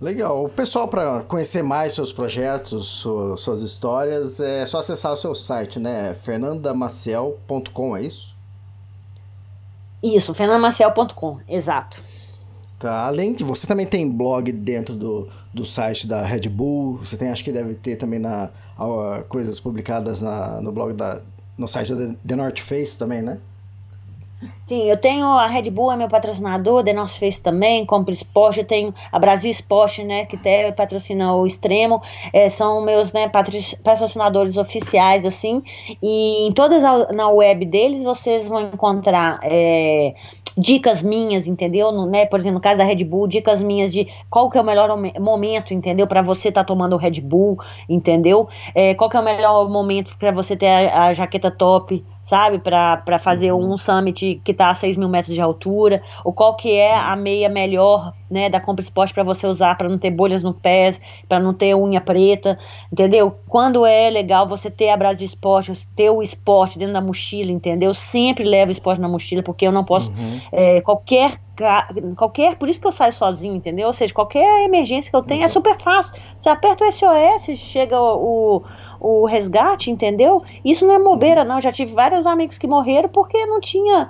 Legal. 0.00 0.44
O 0.44 0.48
pessoal, 0.48 0.86
para 0.86 1.22
conhecer 1.22 1.62
mais 1.62 1.94
seus 1.94 2.12
projetos, 2.12 3.04
suas 3.38 3.60
histórias, 3.60 4.40
é 4.40 4.66
só 4.66 4.78
acessar 4.78 5.12
o 5.12 5.16
seu 5.16 5.34
site, 5.34 5.78
né? 5.78 6.14
fernandamaciel.com, 6.14 7.96
é 7.96 8.02
isso? 8.02 8.36
Isso, 10.02 10.34
fernandamaciel.com, 10.34 11.40
exato. 11.48 12.04
Tá, 12.78 13.06
além 13.06 13.32
de 13.32 13.42
você 13.42 13.66
também 13.66 13.86
tem 13.86 14.10
blog 14.10 14.52
dentro 14.52 14.94
do, 14.94 15.28
do 15.52 15.64
site 15.64 16.06
da 16.06 16.22
Red 16.22 16.48
Bull, 16.50 16.98
você 16.98 17.16
tem, 17.16 17.30
acho 17.30 17.42
que 17.42 17.50
deve 17.50 17.74
ter 17.74 17.96
também 17.96 18.18
na, 18.18 18.50
coisas 19.30 19.58
publicadas 19.58 20.20
na, 20.20 20.60
no 20.60 20.70
blog 20.70 20.92
da 20.92 21.22
no 21.56 21.66
site 21.66 21.94
da 21.94 22.14
The 22.26 22.36
North 22.36 22.58
Face 22.58 22.98
também, 22.98 23.22
né? 23.22 23.38
Sim, 24.60 24.82
eu 24.82 24.96
tenho 24.96 25.26
a 25.26 25.46
Red 25.46 25.70
Bull, 25.70 25.92
é 25.92 25.96
meu 25.96 26.08
patrocinador, 26.08 26.84
The 26.84 26.92
North 26.92 27.18
Face 27.18 27.40
também, 27.40 27.86
Compre 27.86 28.12
Esporte, 28.12 28.60
eu 28.60 28.66
tenho 28.66 28.92
a 29.10 29.18
Brasil 29.18 29.50
Esporte, 29.50 30.04
né, 30.04 30.26
que 30.26 30.36
até 30.36 30.70
patrocina 30.72 31.34
o 31.34 31.46
Extremo, 31.46 32.02
é, 32.32 32.48
são 32.48 32.82
meus, 32.82 33.12
né, 33.12 33.30
patrocinadores 33.82 34.58
oficiais, 34.58 35.24
assim, 35.24 35.62
e 36.02 36.48
em 36.48 36.52
todas 36.52 36.84
a, 36.84 37.12
na 37.12 37.30
web 37.30 37.64
deles 37.64 38.04
vocês 38.04 38.48
vão 38.48 38.60
encontrar 38.60 39.38
é, 39.42 40.14
dicas 40.56 41.02
minhas, 41.02 41.46
entendeu? 41.46 41.92
No, 41.92 42.06
né, 42.06 42.24
por 42.26 42.38
exemplo, 42.38 42.54
no 42.54 42.60
caso 42.60 42.78
da 42.78 42.84
Red 42.84 43.04
Bull, 43.04 43.26
dicas 43.26 43.62
minhas 43.62 43.92
de 43.92 44.08
qual 44.30 44.48
que 44.48 44.56
é 44.56 44.60
o 44.60 44.64
melhor 44.64 44.96
momento, 45.20 45.74
entendeu? 45.74 46.06
Para 46.06 46.22
você 46.22 46.48
estar 46.48 46.62
tá 46.62 46.66
tomando 46.66 46.94
o 46.94 46.98
Red 46.98 47.20
Bull, 47.20 47.58
entendeu? 47.88 48.48
É, 48.74 48.94
qual 48.94 49.10
que 49.10 49.16
é 49.16 49.20
o 49.20 49.24
melhor 49.24 49.68
momento 49.68 50.16
para 50.18 50.32
você 50.32 50.56
ter 50.56 50.68
a, 50.68 51.04
a 51.04 51.14
jaqueta 51.14 51.50
top, 51.50 52.02
sabe? 52.26 52.58
Para 52.58 53.18
fazer 53.20 53.52
uhum. 53.52 53.74
um 53.74 53.78
summit 53.78 54.40
que 54.44 54.50
está 54.50 54.68
a 54.68 54.74
6 54.74 54.96
mil 54.96 55.08
metros 55.08 55.34
de 55.34 55.40
altura, 55.40 56.02
ou 56.24 56.32
qual 56.32 56.56
que 56.56 56.76
é 56.76 56.90
Sim. 56.90 56.94
a 56.94 57.16
meia 57.16 57.48
melhor, 57.48 58.12
né, 58.28 58.50
da 58.50 58.60
compra 58.60 58.82
esporte 58.82 59.14
para 59.14 59.22
você 59.22 59.46
usar 59.46 59.78
para 59.78 59.88
não 59.88 59.96
ter 59.96 60.10
bolhas 60.10 60.42
no 60.42 60.52
pés, 60.52 61.00
para 61.28 61.38
não 61.38 61.54
ter 61.54 61.74
unha 61.74 62.00
preta, 62.00 62.58
entendeu? 62.92 63.38
Quando 63.48 63.86
é 63.86 64.10
legal 64.10 64.46
você 64.46 64.68
ter 64.68 64.90
a 64.90 64.96
Brasil 64.96 65.24
Esporte, 65.24 65.72
ter 65.94 66.10
o 66.10 66.20
esporte 66.20 66.78
dentro 66.78 66.94
da 66.94 67.00
mochila, 67.00 67.52
entendeu? 67.52 67.94
Sempre 67.94 68.44
levo 68.44 68.70
o 68.70 68.72
esporte 68.72 69.00
na 69.00 69.08
mochila, 69.08 69.42
porque 69.42 69.66
eu 69.66 69.72
não 69.72 69.84
posso, 69.84 70.10
uhum. 70.10 70.40
é, 70.50 70.80
qualquer 70.80 71.38
qualquer, 72.16 72.56
por 72.56 72.68
isso 72.68 72.80
que 72.80 72.86
eu 72.86 72.92
saio 72.92 73.12
sozinho, 73.12 73.54
entendeu? 73.54 73.86
Ou 73.86 73.92
seja, 73.92 74.12
qualquer 74.12 74.64
emergência 74.64 75.10
que 75.10 75.16
eu 75.16 75.22
tenho 75.22 75.42
é 75.42 75.48
super 75.48 75.78
fácil. 75.78 76.14
Você 76.38 76.48
aperta 76.48 76.84
o 76.84 76.92
SOS, 76.92 77.58
chega 77.58 77.98
o, 77.98 78.56
o 78.56 78.62
o 79.06 79.24
resgate, 79.24 79.90
entendeu? 79.90 80.42
Isso 80.64 80.86
não 80.86 80.94
é 80.94 80.98
bobeira, 80.98 81.44
não. 81.44 81.56
Eu 81.56 81.62
já 81.62 81.72
tive 81.72 81.94
vários 81.94 82.26
amigos 82.26 82.58
que 82.58 82.66
morreram 82.66 83.08
porque 83.08 83.46
não 83.46 83.60
tinha. 83.60 84.08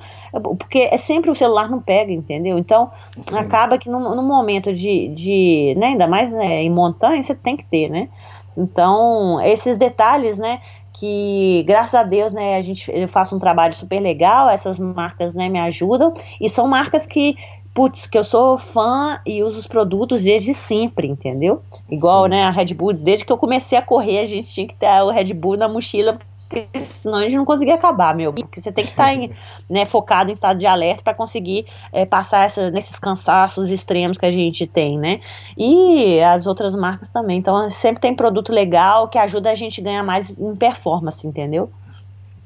Porque 0.59 0.89
é 0.91 0.97
sempre 0.97 1.31
o 1.31 1.35
celular 1.35 1.69
não 1.69 1.81
pega, 1.81 2.11
entendeu? 2.11 2.59
Então, 2.59 2.91
Sim. 3.23 3.39
acaba 3.39 3.77
que 3.77 3.91
no, 3.91 4.15
no, 4.15 4.23
momento 4.23 4.73
de, 4.73 5.09
de. 5.09 5.75
Né, 5.77 5.89
ainda 5.89 6.07
mais 6.07 6.33
né, 6.33 6.63
em 6.63 6.71
montanha, 6.71 7.23
você 7.23 7.35
tem 7.35 7.57
que 7.57 7.65
ter, 7.67 7.91
né? 7.91 8.09
Então, 8.57 9.39
esses 9.43 9.77
detalhes, 9.77 10.39
né? 10.39 10.61
que 10.99 11.63
graças 11.67 11.95
a 11.95 12.03
Deus, 12.03 12.33
né, 12.33 12.57
a 12.57 12.63
gente 12.63 12.91
eu 12.91 13.07
faço 13.07 13.37
um 13.37 13.39
trabalho 13.39 13.75
super 13.75 14.01
legal, 14.01 14.49
essas 14.49 14.79
marcas, 14.79 15.35
né, 15.35 15.47
me 15.47 15.59
ajudam 15.61 16.15
e 16.41 16.49
são 16.49 16.67
marcas 16.67 17.05
que 17.05 17.37
putz, 17.77 18.07
que 18.07 18.17
eu 18.17 18.25
sou 18.25 18.57
fã 18.57 19.21
e 19.27 19.43
uso 19.43 19.59
os 19.59 19.67
produtos 19.67 20.23
desde 20.23 20.55
sempre, 20.55 21.07
entendeu? 21.07 21.61
Igual, 21.91 22.25
Sim. 22.25 22.31
né, 22.31 22.45
a 22.45 22.51
Red 22.51 22.73
Bull, 22.73 22.95
desde 22.95 23.27
que 23.27 23.31
eu 23.31 23.37
comecei 23.37 23.77
a 23.77 23.83
correr, 23.83 24.21
a 24.21 24.25
gente 24.25 24.51
tinha 24.51 24.67
que 24.67 24.75
ter 24.75 24.89
o 25.03 25.11
Red 25.11 25.35
Bull 25.35 25.59
na 25.59 25.69
mochila, 25.69 26.19
porque 26.49 26.67
senão 26.87 27.19
a 27.19 27.23
gente 27.25 27.37
não 27.37 27.45
conseguia 27.45 27.75
acabar, 27.75 28.15
meu. 28.15 28.33
Porque 28.33 28.63
você 28.63 28.73
tem 28.73 28.83
que 28.83 28.93
estar 28.93 29.15
tá 29.15 29.35
né, 29.69 29.85
focado 29.85 30.31
em 30.31 30.33
estado 30.33 30.57
de 30.57 30.65
alerta 30.65 31.03
para 31.03 31.13
conseguir 31.13 31.67
é, 31.93 32.07
passar 32.07 32.47
essa, 32.47 32.71
nesses 32.71 32.99
cansaços 32.99 33.71
extremos 33.71 34.17
que 34.17 34.25
a 34.25 34.33
gente 34.33 34.67
tem, 34.67 34.99
né? 34.99 35.21
E 35.55 36.19
as 36.21 36.47
outras 36.47 36.75
marcas 36.75 37.11
também. 37.11 37.37
Então, 37.37 37.71
sempre 37.71 38.01
tem 38.01 38.15
produto 38.15 38.55
legal 38.55 39.07
que 39.09 39.19
ajuda 39.19 39.51
a 39.51 39.55
gente 39.55 39.83
a 39.83 39.85
ganhar 39.85 40.03
mais 40.03 40.31
em 40.31 40.57
performance, 40.57 41.27
entendeu? 41.27 41.69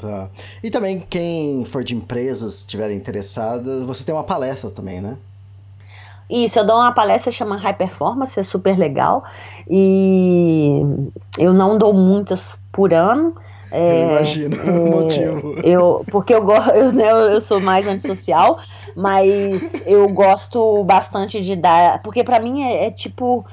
Tá. 0.01 0.31
E 0.63 0.71
também, 0.71 0.99
quem 0.99 1.65
for 1.67 1.85
de 1.85 1.95
empresas, 1.95 2.61
estiver 2.61 2.91
interessada, 2.91 3.85
você 3.85 4.03
tem 4.03 4.15
uma 4.15 4.25
palestra 4.25 4.71
também, 4.71 5.01
né? 5.01 5.19
Isso, 6.29 6.59
eu 6.59 6.65
dou 6.65 6.77
uma 6.77 6.93
palestra 6.93 7.31
chama 7.31 7.57
High 7.57 7.75
Performance, 7.75 8.39
é 8.39 8.43
super 8.43 8.79
legal. 8.79 9.25
E 9.69 10.81
eu 11.37 11.53
não 11.53 11.77
dou 11.77 11.93
muitas 11.93 12.59
por 12.73 12.95
ano. 12.95 13.35
É, 13.71 14.05
eu 14.05 14.11
imagino 14.11 14.57
é, 14.63 14.71
o 14.71 14.87
motivo. 14.87 15.55
Eu, 15.63 16.05
porque 16.11 16.33
eu, 16.33 16.47
eu, 16.75 16.93
né, 16.93 17.11
eu 17.11 17.41
sou 17.41 17.61
mais 17.61 17.87
antissocial, 17.87 18.59
mas 18.97 19.85
eu 19.85 20.09
gosto 20.09 20.83
bastante 20.85 21.43
de 21.43 21.57
dar. 21.57 22.01
Porque 22.01 22.25
para 22.25 22.41
mim 22.41 22.63
é, 22.63 22.87
é 22.87 22.91
tipo 22.91 23.45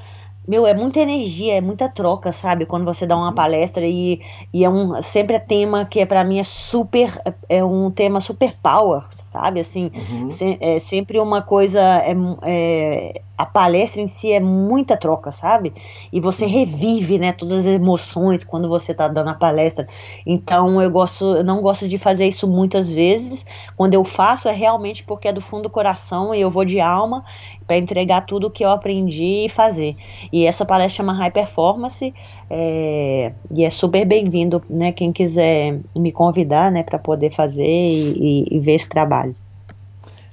meu, 0.47 0.65
é 0.65 0.73
muita 0.73 0.99
energia, 0.99 1.55
é 1.55 1.61
muita 1.61 1.89
troca, 1.89 2.31
sabe? 2.31 2.65
Quando 2.65 2.85
você 2.85 3.05
dá 3.05 3.15
uma 3.17 3.29
uhum. 3.29 3.35
palestra 3.35 3.85
e, 3.85 4.21
e 4.53 4.63
é 4.63 4.69
um 4.69 5.01
sempre 5.03 5.35
é 5.35 5.39
tema 5.39 5.85
que 5.85 5.99
é 5.99 6.05
para 6.05 6.23
mim 6.23 6.39
é 6.39 6.43
super 6.43 7.09
é 7.49 7.63
um 7.63 7.91
tema 7.91 8.21
super 8.21 8.53
power, 8.61 9.03
sabe? 9.37 9.59
Assim, 9.59 9.91
uhum. 9.93 10.31
se, 10.31 10.57
é 10.59 10.79
sempre 10.79 11.19
uma 11.19 11.41
coisa 11.41 11.79
é, 11.79 12.15
é, 12.43 13.21
a 13.37 13.45
palestra 13.45 14.01
em 14.01 14.07
si 14.07 14.31
é 14.31 14.39
muita 14.39 14.97
troca, 14.97 15.31
sabe? 15.31 15.71
E 16.11 16.19
você 16.19 16.45
revive, 16.47 17.19
né, 17.19 17.31
todas 17.31 17.59
as 17.59 17.65
emoções 17.67 18.43
quando 18.43 18.67
você 18.67 18.93
tá 18.93 19.07
dando 19.07 19.29
a 19.29 19.35
palestra. 19.35 19.87
Então 20.25 20.81
eu 20.81 20.89
gosto, 20.89 21.37
eu 21.37 21.43
não 21.43 21.61
gosto 21.61 21.87
de 21.87 21.97
fazer 21.99 22.27
isso 22.27 22.47
muitas 22.47 22.91
vezes. 22.91 23.45
Quando 23.75 23.93
eu 23.93 24.03
faço 24.03 24.49
é 24.49 24.53
realmente 24.53 25.03
porque 25.03 25.27
é 25.27 25.33
do 25.33 25.41
fundo 25.41 25.63
do 25.63 25.69
coração 25.69 26.33
e 26.33 26.41
eu 26.41 26.49
vou 26.49 26.65
de 26.65 26.79
alma 26.79 27.23
para 27.67 27.77
entregar 27.77 28.21
tudo 28.21 28.47
o 28.47 28.49
que 28.49 28.65
eu 28.65 28.71
aprendi 28.71 29.45
e 29.45 29.49
fazer. 29.49 29.95
E 30.31 30.47
essa 30.47 30.65
palestra 30.65 30.97
chama 30.97 31.13
High 31.13 31.31
Performance 31.31 32.13
é, 32.49 33.33
e 33.51 33.65
é 33.65 33.69
super 33.69 34.05
bem-vindo, 34.05 34.63
né? 34.69 34.91
Quem 34.91 35.11
quiser 35.11 35.79
me 35.95 36.11
convidar, 36.11 36.71
né, 36.71 36.81
para 36.81 36.97
poder 36.97 37.31
fazer 37.31 37.65
e, 37.65 38.45
e, 38.49 38.55
e 38.55 38.59
ver 38.59 38.75
esse 38.75 38.89
trabalho. 38.89 39.26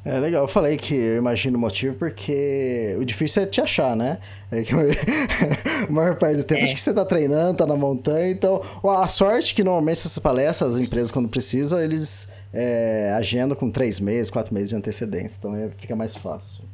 É 0.04 0.18
legal, 0.18 0.42
eu 0.42 0.48
falei 0.48 0.76
que 0.76 0.94
eu 0.94 1.16
imagino 1.16 1.56
o 1.56 1.60
motivo 1.60 1.94
porque 1.96 2.94
o 3.00 3.04
difícil 3.06 3.42
é 3.42 3.46
te 3.46 3.62
achar, 3.62 3.96
né? 3.96 4.18
É 4.52 4.62
que 4.62 4.74
a 5.88 5.90
maior 5.90 6.16
parte 6.16 6.36
do 6.36 6.44
tempo 6.44 6.60
é. 6.60 6.64
acho 6.64 6.74
que 6.74 6.80
você 6.80 6.92
tá 6.92 7.06
treinando, 7.06 7.56
tá 7.56 7.66
na 7.66 7.74
montanha, 7.74 8.30
então 8.30 8.60
a 8.84 9.08
sorte 9.08 9.54
que 9.54 9.64
normalmente 9.64 10.00
essas 10.00 10.18
palestras, 10.18 10.74
as 10.74 10.80
empresas 10.80 11.10
quando 11.10 11.26
precisam, 11.28 11.80
eles 11.80 12.28
é, 12.52 13.14
agendam 13.16 13.56
com 13.56 13.70
três 13.70 13.98
meses, 13.98 14.28
quatro 14.28 14.52
meses 14.52 14.68
de 14.70 14.76
antecedência, 14.76 15.38
então 15.38 15.56
é, 15.56 15.70
fica 15.76 15.96
mais 15.96 16.14
fácil. 16.14 16.64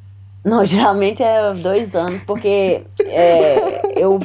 Não, 0.44 0.64
geralmente 0.66 1.22
é 1.22 1.52
dois 1.54 1.94
anos, 1.94 2.22
porque 2.24 2.82
é, 3.04 4.00
eu, 4.00 4.18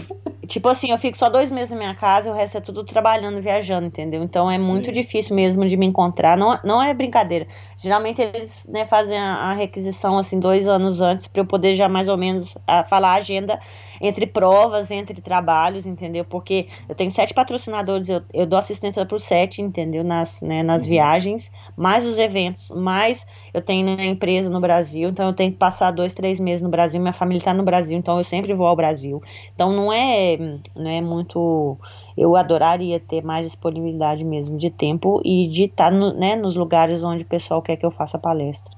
tipo 0.48 0.68
assim, 0.70 0.92
eu 0.92 0.98
fico 0.98 1.18
só 1.18 1.30
dois 1.30 1.52
meses 1.52 1.70
na 1.70 1.78
minha 1.78 1.96
casa 1.96 2.30
e 2.30 2.32
o 2.32 2.36
resto 2.36 2.58
é 2.58 2.62
tudo 2.62 2.84
trabalhando, 2.84 3.42
viajando, 3.42 3.86
entendeu? 3.86 4.24
Então 4.24 4.50
é 4.50 4.58
Sim. 4.58 4.66
muito 4.66 4.92
difícil 4.92 5.36
mesmo 5.36 5.66
de 5.68 5.78
me 5.78 5.86
encontrar. 5.86 6.38
Não, 6.38 6.60
não 6.64 6.82
é 6.82 6.94
brincadeira. 6.94 7.48
Geralmente 7.80 8.22
eles 8.22 8.64
né, 8.68 8.86
fazem 8.86 9.18
a, 9.18 9.54
requisição 9.54 10.18
assim 10.18 10.40
dois 10.40 10.68
anos 10.68 11.02
antes 11.02 11.28
para 11.28 11.42
eu 11.42 11.46
poder 11.46 11.76
já 11.76 11.88
mais 11.90 12.08
ou 12.08 12.18
menos 12.18 12.58
a, 12.68 12.84
falar 12.84 13.14
a 13.14 13.16
agenda 13.16 13.60
entre 14.02 14.26
provas, 14.26 14.92
entre 14.92 15.22
trabalhos, 15.22 15.86
entendeu? 15.86 16.26
Porque 16.26 16.68
eu 16.88 16.96
tenho 16.96 17.12
sete 17.12 17.34
patrocinadores, 17.34 18.10
eu, 18.10 18.22
eu 18.34 18.46
dou 18.46 18.60
assistência 18.60 19.06
para 19.06 19.20
sete, 19.20 19.62
entendeu? 19.62 20.04
Nas, 20.04 20.42
né, 20.42 20.64
nas 20.64 20.84
uhum. 20.84 20.90
viagens, 20.90 21.52
mais 21.78 22.06
os 22.06 22.18
eventos, 22.18 22.70
mais 22.72 23.26
eu 23.54 23.62
tenho 23.62 23.88
uma 23.88 24.06
empresa 24.06 24.50
no 24.50 24.60
Brasil, 24.60 25.10
então 25.10 25.28
eu 25.28 25.34
tenho 25.34 25.52
que 25.52 25.58
passar 25.58 25.92
dois, 25.92 26.14
três 26.14 26.40
meses 26.40 26.62
no 26.62 26.70
Brasil, 26.70 27.00
minha 27.00 27.14
família 27.14 27.40
está 27.40 27.54
no 27.54 27.64
Brasil, 27.64 27.98
então 27.98 28.18
eu 28.18 28.24
sempre 28.24 28.54
vou 28.54 28.68
ao 28.68 28.76
Brasil. 28.76 29.22
Então 29.54 29.72
não 29.72 29.92
é, 29.92 30.38
não 30.76 30.90
é 30.90 31.02
muito 31.02 31.78
eu 32.18 32.36
adoraria 32.36 33.00
ter 33.00 33.24
mais 33.24 33.46
disponibilidade 33.46 34.24
mesmo 34.24 34.58
de 34.58 34.70
tempo 34.70 35.22
e 35.24 35.48
de 35.48 35.66
estar 35.66 35.86
tá 35.86 35.92
no, 35.92 36.14
né, 36.14 36.36
nos 36.36 36.56
lugares 36.56 37.04
onde 37.04 37.24
o 37.24 37.26
pessoal 37.26 37.62
quer 37.62 37.76
que 37.76 37.86
eu 37.86 37.92
faça 37.92 38.18
palestra. 38.18 38.74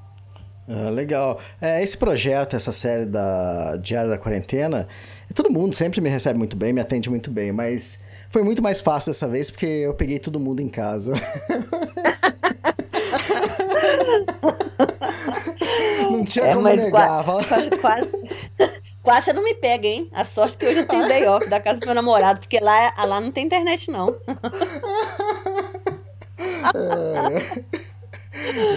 Ah, 0.67 0.89
legal. 0.89 1.39
É, 1.61 1.81
esse 1.81 1.97
projeto, 1.97 2.55
essa 2.55 2.73
série 2.73 3.05
da 3.05 3.77
Diário 3.77 4.09
da 4.09 4.17
Quarentena, 4.17 4.87
todo 5.33 5.49
mundo 5.49 5.73
sempre 5.73 6.01
me 6.01 6.09
recebe 6.09 6.37
muito 6.37 6.57
bem, 6.57 6.73
me 6.73 6.81
atende 6.81 7.09
muito 7.09 7.31
bem, 7.31 7.53
mas 7.53 8.03
foi 8.29 8.43
muito 8.43 8.61
mais 8.61 8.81
fácil 8.81 9.11
dessa 9.11 9.27
vez 9.27 9.49
porque 9.49 9.65
eu 9.65 9.93
peguei 9.93 10.19
todo 10.19 10.39
mundo 10.39 10.59
em 10.61 10.67
casa. 10.67 11.13
não 16.11 16.23
tinha 16.23 16.45
é, 16.45 16.53
como 16.53 16.67
negar. 16.67 17.23
Quase, 17.23 17.69
quase, 17.81 18.11
quase, 19.07 19.27
você 19.27 19.33
não 19.33 19.41
me 19.41 19.53
pega, 19.53 19.87
hein? 19.87 20.09
A 20.11 20.25
sorte 20.25 20.57
que 20.57 20.65
hoje 20.65 20.79
eu 20.79 20.85
tenho 20.85 21.07
day 21.07 21.25
off 21.27 21.49
da 21.49 21.61
casa 21.61 21.79
do 21.79 21.85
meu 21.85 21.95
namorado, 21.95 22.41
porque 22.41 22.59
lá, 22.59 22.93
lá 23.05 23.21
não 23.21 23.31
tem 23.31 23.45
internet, 23.45 23.89
não. 23.89 24.07
é. 26.75 27.77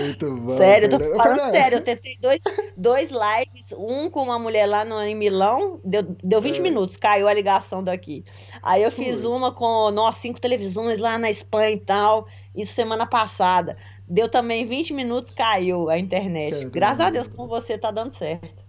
Muito 0.06 0.36
bom. 0.36 0.56
Sério, 0.56 0.86
eu 0.86 0.90
tô 0.90 0.98
falando 1.00 1.36
Fernanda. 1.36 1.50
sério. 1.50 1.78
Eu 1.78 1.82
tentei 1.82 2.16
dois, 2.20 2.40
dois 2.76 3.10
lives, 3.10 3.72
um 3.76 4.08
com 4.08 4.22
uma 4.22 4.38
mulher 4.38 4.66
lá 4.66 4.84
no, 4.84 5.02
em 5.02 5.16
Milão, 5.16 5.80
deu, 5.84 6.04
deu 6.22 6.40
20 6.40 6.56
é. 6.56 6.60
minutos, 6.60 6.96
caiu 6.96 7.26
a 7.26 7.34
ligação 7.34 7.82
daqui. 7.82 8.24
Aí 8.62 8.84
eu 8.84 8.92
fiz 8.92 9.24
uma 9.24 9.50
com, 9.52 9.90
nossa, 9.90 10.20
cinco 10.20 10.40
televisões 10.40 11.00
lá 11.00 11.18
na 11.18 11.28
Espanha 11.28 11.72
e 11.72 11.80
tal, 11.80 12.28
isso 12.54 12.72
semana 12.72 13.04
passada. 13.04 13.76
Deu 14.08 14.28
também 14.28 14.64
20 14.64 14.92
minutos, 14.92 15.32
caiu 15.32 15.90
a 15.90 15.98
internet. 15.98 16.52
Caramba. 16.52 16.70
Graças 16.70 17.00
a 17.00 17.10
Deus, 17.10 17.26
com 17.26 17.48
você 17.48 17.76
tá 17.76 17.90
dando 17.90 18.16
certo. 18.16 18.59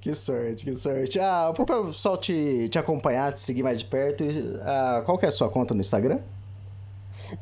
Que 0.00 0.14
sorte, 0.14 0.64
que 0.64 0.74
sorte. 0.74 1.18
Ah, 1.18 1.52
para 1.54 1.80
o 1.80 1.86
pessoal 1.86 2.16
te, 2.16 2.68
te 2.68 2.78
acompanhar, 2.78 3.32
te 3.32 3.40
seguir 3.40 3.62
mais 3.62 3.78
de 3.78 3.84
perto, 3.84 4.24
ah, 4.62 5.02
qual 5.04 5.18
que 5.18 5.24
é 5.24 5.28
a 5.28 5.32
sua 5.32 5.48
conta 5.48 5.74
no 5.74 5.80
Instagram? 5.80 6.18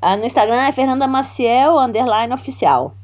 Ah, 0.00 0.16
no 0.16 0.24
Instagram 0.24 0.60
é 0.62 0.72
Fernanda 0.72 1.06
Maciel, 1.08 1.78
underline 1.78 2.32
oficial. 2.32 2.94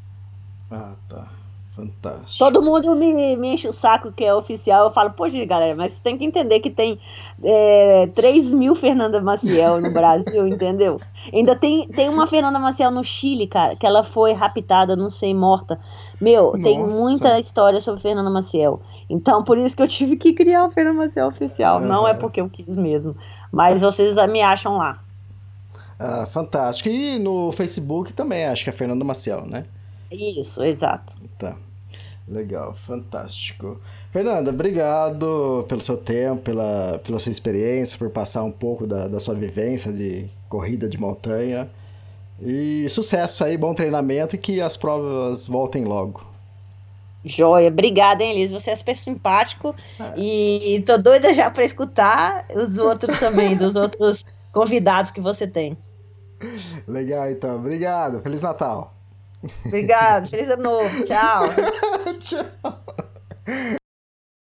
Ah, 0.70 0.92
tá. 1.08 1.35
Fantástico. 1.76 2.38
Todo 2.38 2.62
mundo 2.62 2.96
me, 2.96 3.36
me 3.36 3.48
enche 3.52 3.68
o 3.68 3.72
saco 3.72 4.10
que 4.10 4.24
é 4.24 4.34
oficial. 4.34 4.86
Eu 4.86 4.90
falo, 4.90 5.10
poxa, 5.10 5.44
galera, 5.44 5.76
mas 5.76 5.92
você 5.92 6.00
tem 6.02 6.16
que 6.16 6.24
entender 6.24 6.60
que 6.60 6.70
tem 6.70 6.98
é, 7.44 8.08
3 8.14 8.54
mil 8.54 8.74
Fernanda 8.74 9.20
Maciel 9.20 9.82
no 9.82 9.90
Brasil, 9.90 10.48
entendeu? 10.48 10.98
Ainda 11.30 11.54
tem, 11.54 11.86
tem 11.88 12.08
uma 12.08 12.26
Fernanda 12.26 12.58
Maciel 12.58 12.90
no 12.90 13.04
Chile, 13.04 13.46
cara, 13.46 13.76
que 13.76 13.84
ela 13.84 14.02
foi 14.02 14.32
raptada, 14.32 14.96
não 14.96 15.10
sei, 15.10 15.34
morta. 15.34 15.78
Meu, 16.18 16.46
Nossa. 16.46 16.62
tem 16.62 16.82
muita 16.82 17.38
história 17.38 17.78
sobre 17.78 18.00
Fernanda 18.00 18.30
Maciel. 18.30 18.80
Então, 19.10 19.44
por 19.44 19.58
isso 19.58 19.76
que 19.76 19.82
eu 19.82 19.88
tive 19.88 20.16
que 20.16 20.32
criar 20.32 20.64
o 20.64 20.70
Fernanda 20.70 20.96
Maciel 20.96 21.28
oficial. 21.28 21.78
Não 21.78 22.08
é 22.08 22.14
porque 22.14 22.40
eu 22.40 22.48
quis 22.48 22.74
mesmo. 22.74 23.14
Mas 23.52 23.82
vocês 23.82 24.16
me 24.30 24.40
acham 24.40 24.78
lá. 24.78 24.98
Ah, 25.98 26.24
fantástico. 26.24 26.88
E 26.88 27.18
no 27.18 27.52
Facebook 27.52 28.14
também, 28.14 28.46
acho 28.46 28.64
que 28.64 28.70
é 28.70 28.72
Fernando 28.72 29.04
Maciel, 29.04 29.44
né? 29.44 29.64
Isso, 30.10 30.62
exato. 30.62 31.16
Tá. 31.38 31.56
Legal, 32.28 32.74
fantástico. 32.74 33.80
Fernanda, 34.10 34.50
obrigado 34.50 35.64
pelo 35.68 35.80
seu 35.80 35.96
tempo, 35.96 36.42
pela, 36.42 37.00
pela 37.04 37.20
sua 37.20 37.30
experiência, 37.30 37.96
por 37.96 38.10
passar 38.10 38.42
um 38.42 38.50
pouco 38.50 38.84
da, 38.84 39.06
da 39.06 39.20
sua 39.20 39.34
vivência 39.34 39.92
de 39.92 40.28
corrida 40.48 40.88
de 40.88 40.98
montanha. 40.98 41.70
E 42.40 42.88
sucesso 42.90 43.44
aí, 43.44 43.56
bom 43.56 43.72
treinamento 43.74 44.34
e 44.34 44.38
que 44.38 44.60
as 44.60 44.76
provas 44.76 45.46
voltem 45.46 45.84
logo. 45.84 46.26
Joia, 47.24 47.68
obrigada, 47.68 48.22
hein, 48.22 48.32
Elis? 48.32 48.52
Você 48.52 48.70
é 48.70 48.76
super 48.76 48.96
simpático 48.96 49.74
é. 49.98 50.20
e 50.20 50.80
tô 50.82 50.98
doida 50.98 51.32
já 51.32 51.50
para 51.50 51.64
escutar 51.64 52.46
os 52.54 52.76
outros 52.76 53.18
também, 53.18 53.56
dos 53.56 53.74
outros 53.76 54.24
convidados 54.52 55.10
que 55.10 55.20
você 55.20 55.46
tem. 55.46 55.76
Legal, 56.86 57.30
então. 57.30 57.56
Obrigado. 57.56 58.20
Feliz 58.20 58.42
Natal. 58.42 58.95
Obrigado. 59.64 60.28
Feliz 60.28 60.50
Ano 60.50 60.62
Novo. 60.62 61.04
Tchau. 61.04 61.44
Tchau. 62.20 63.76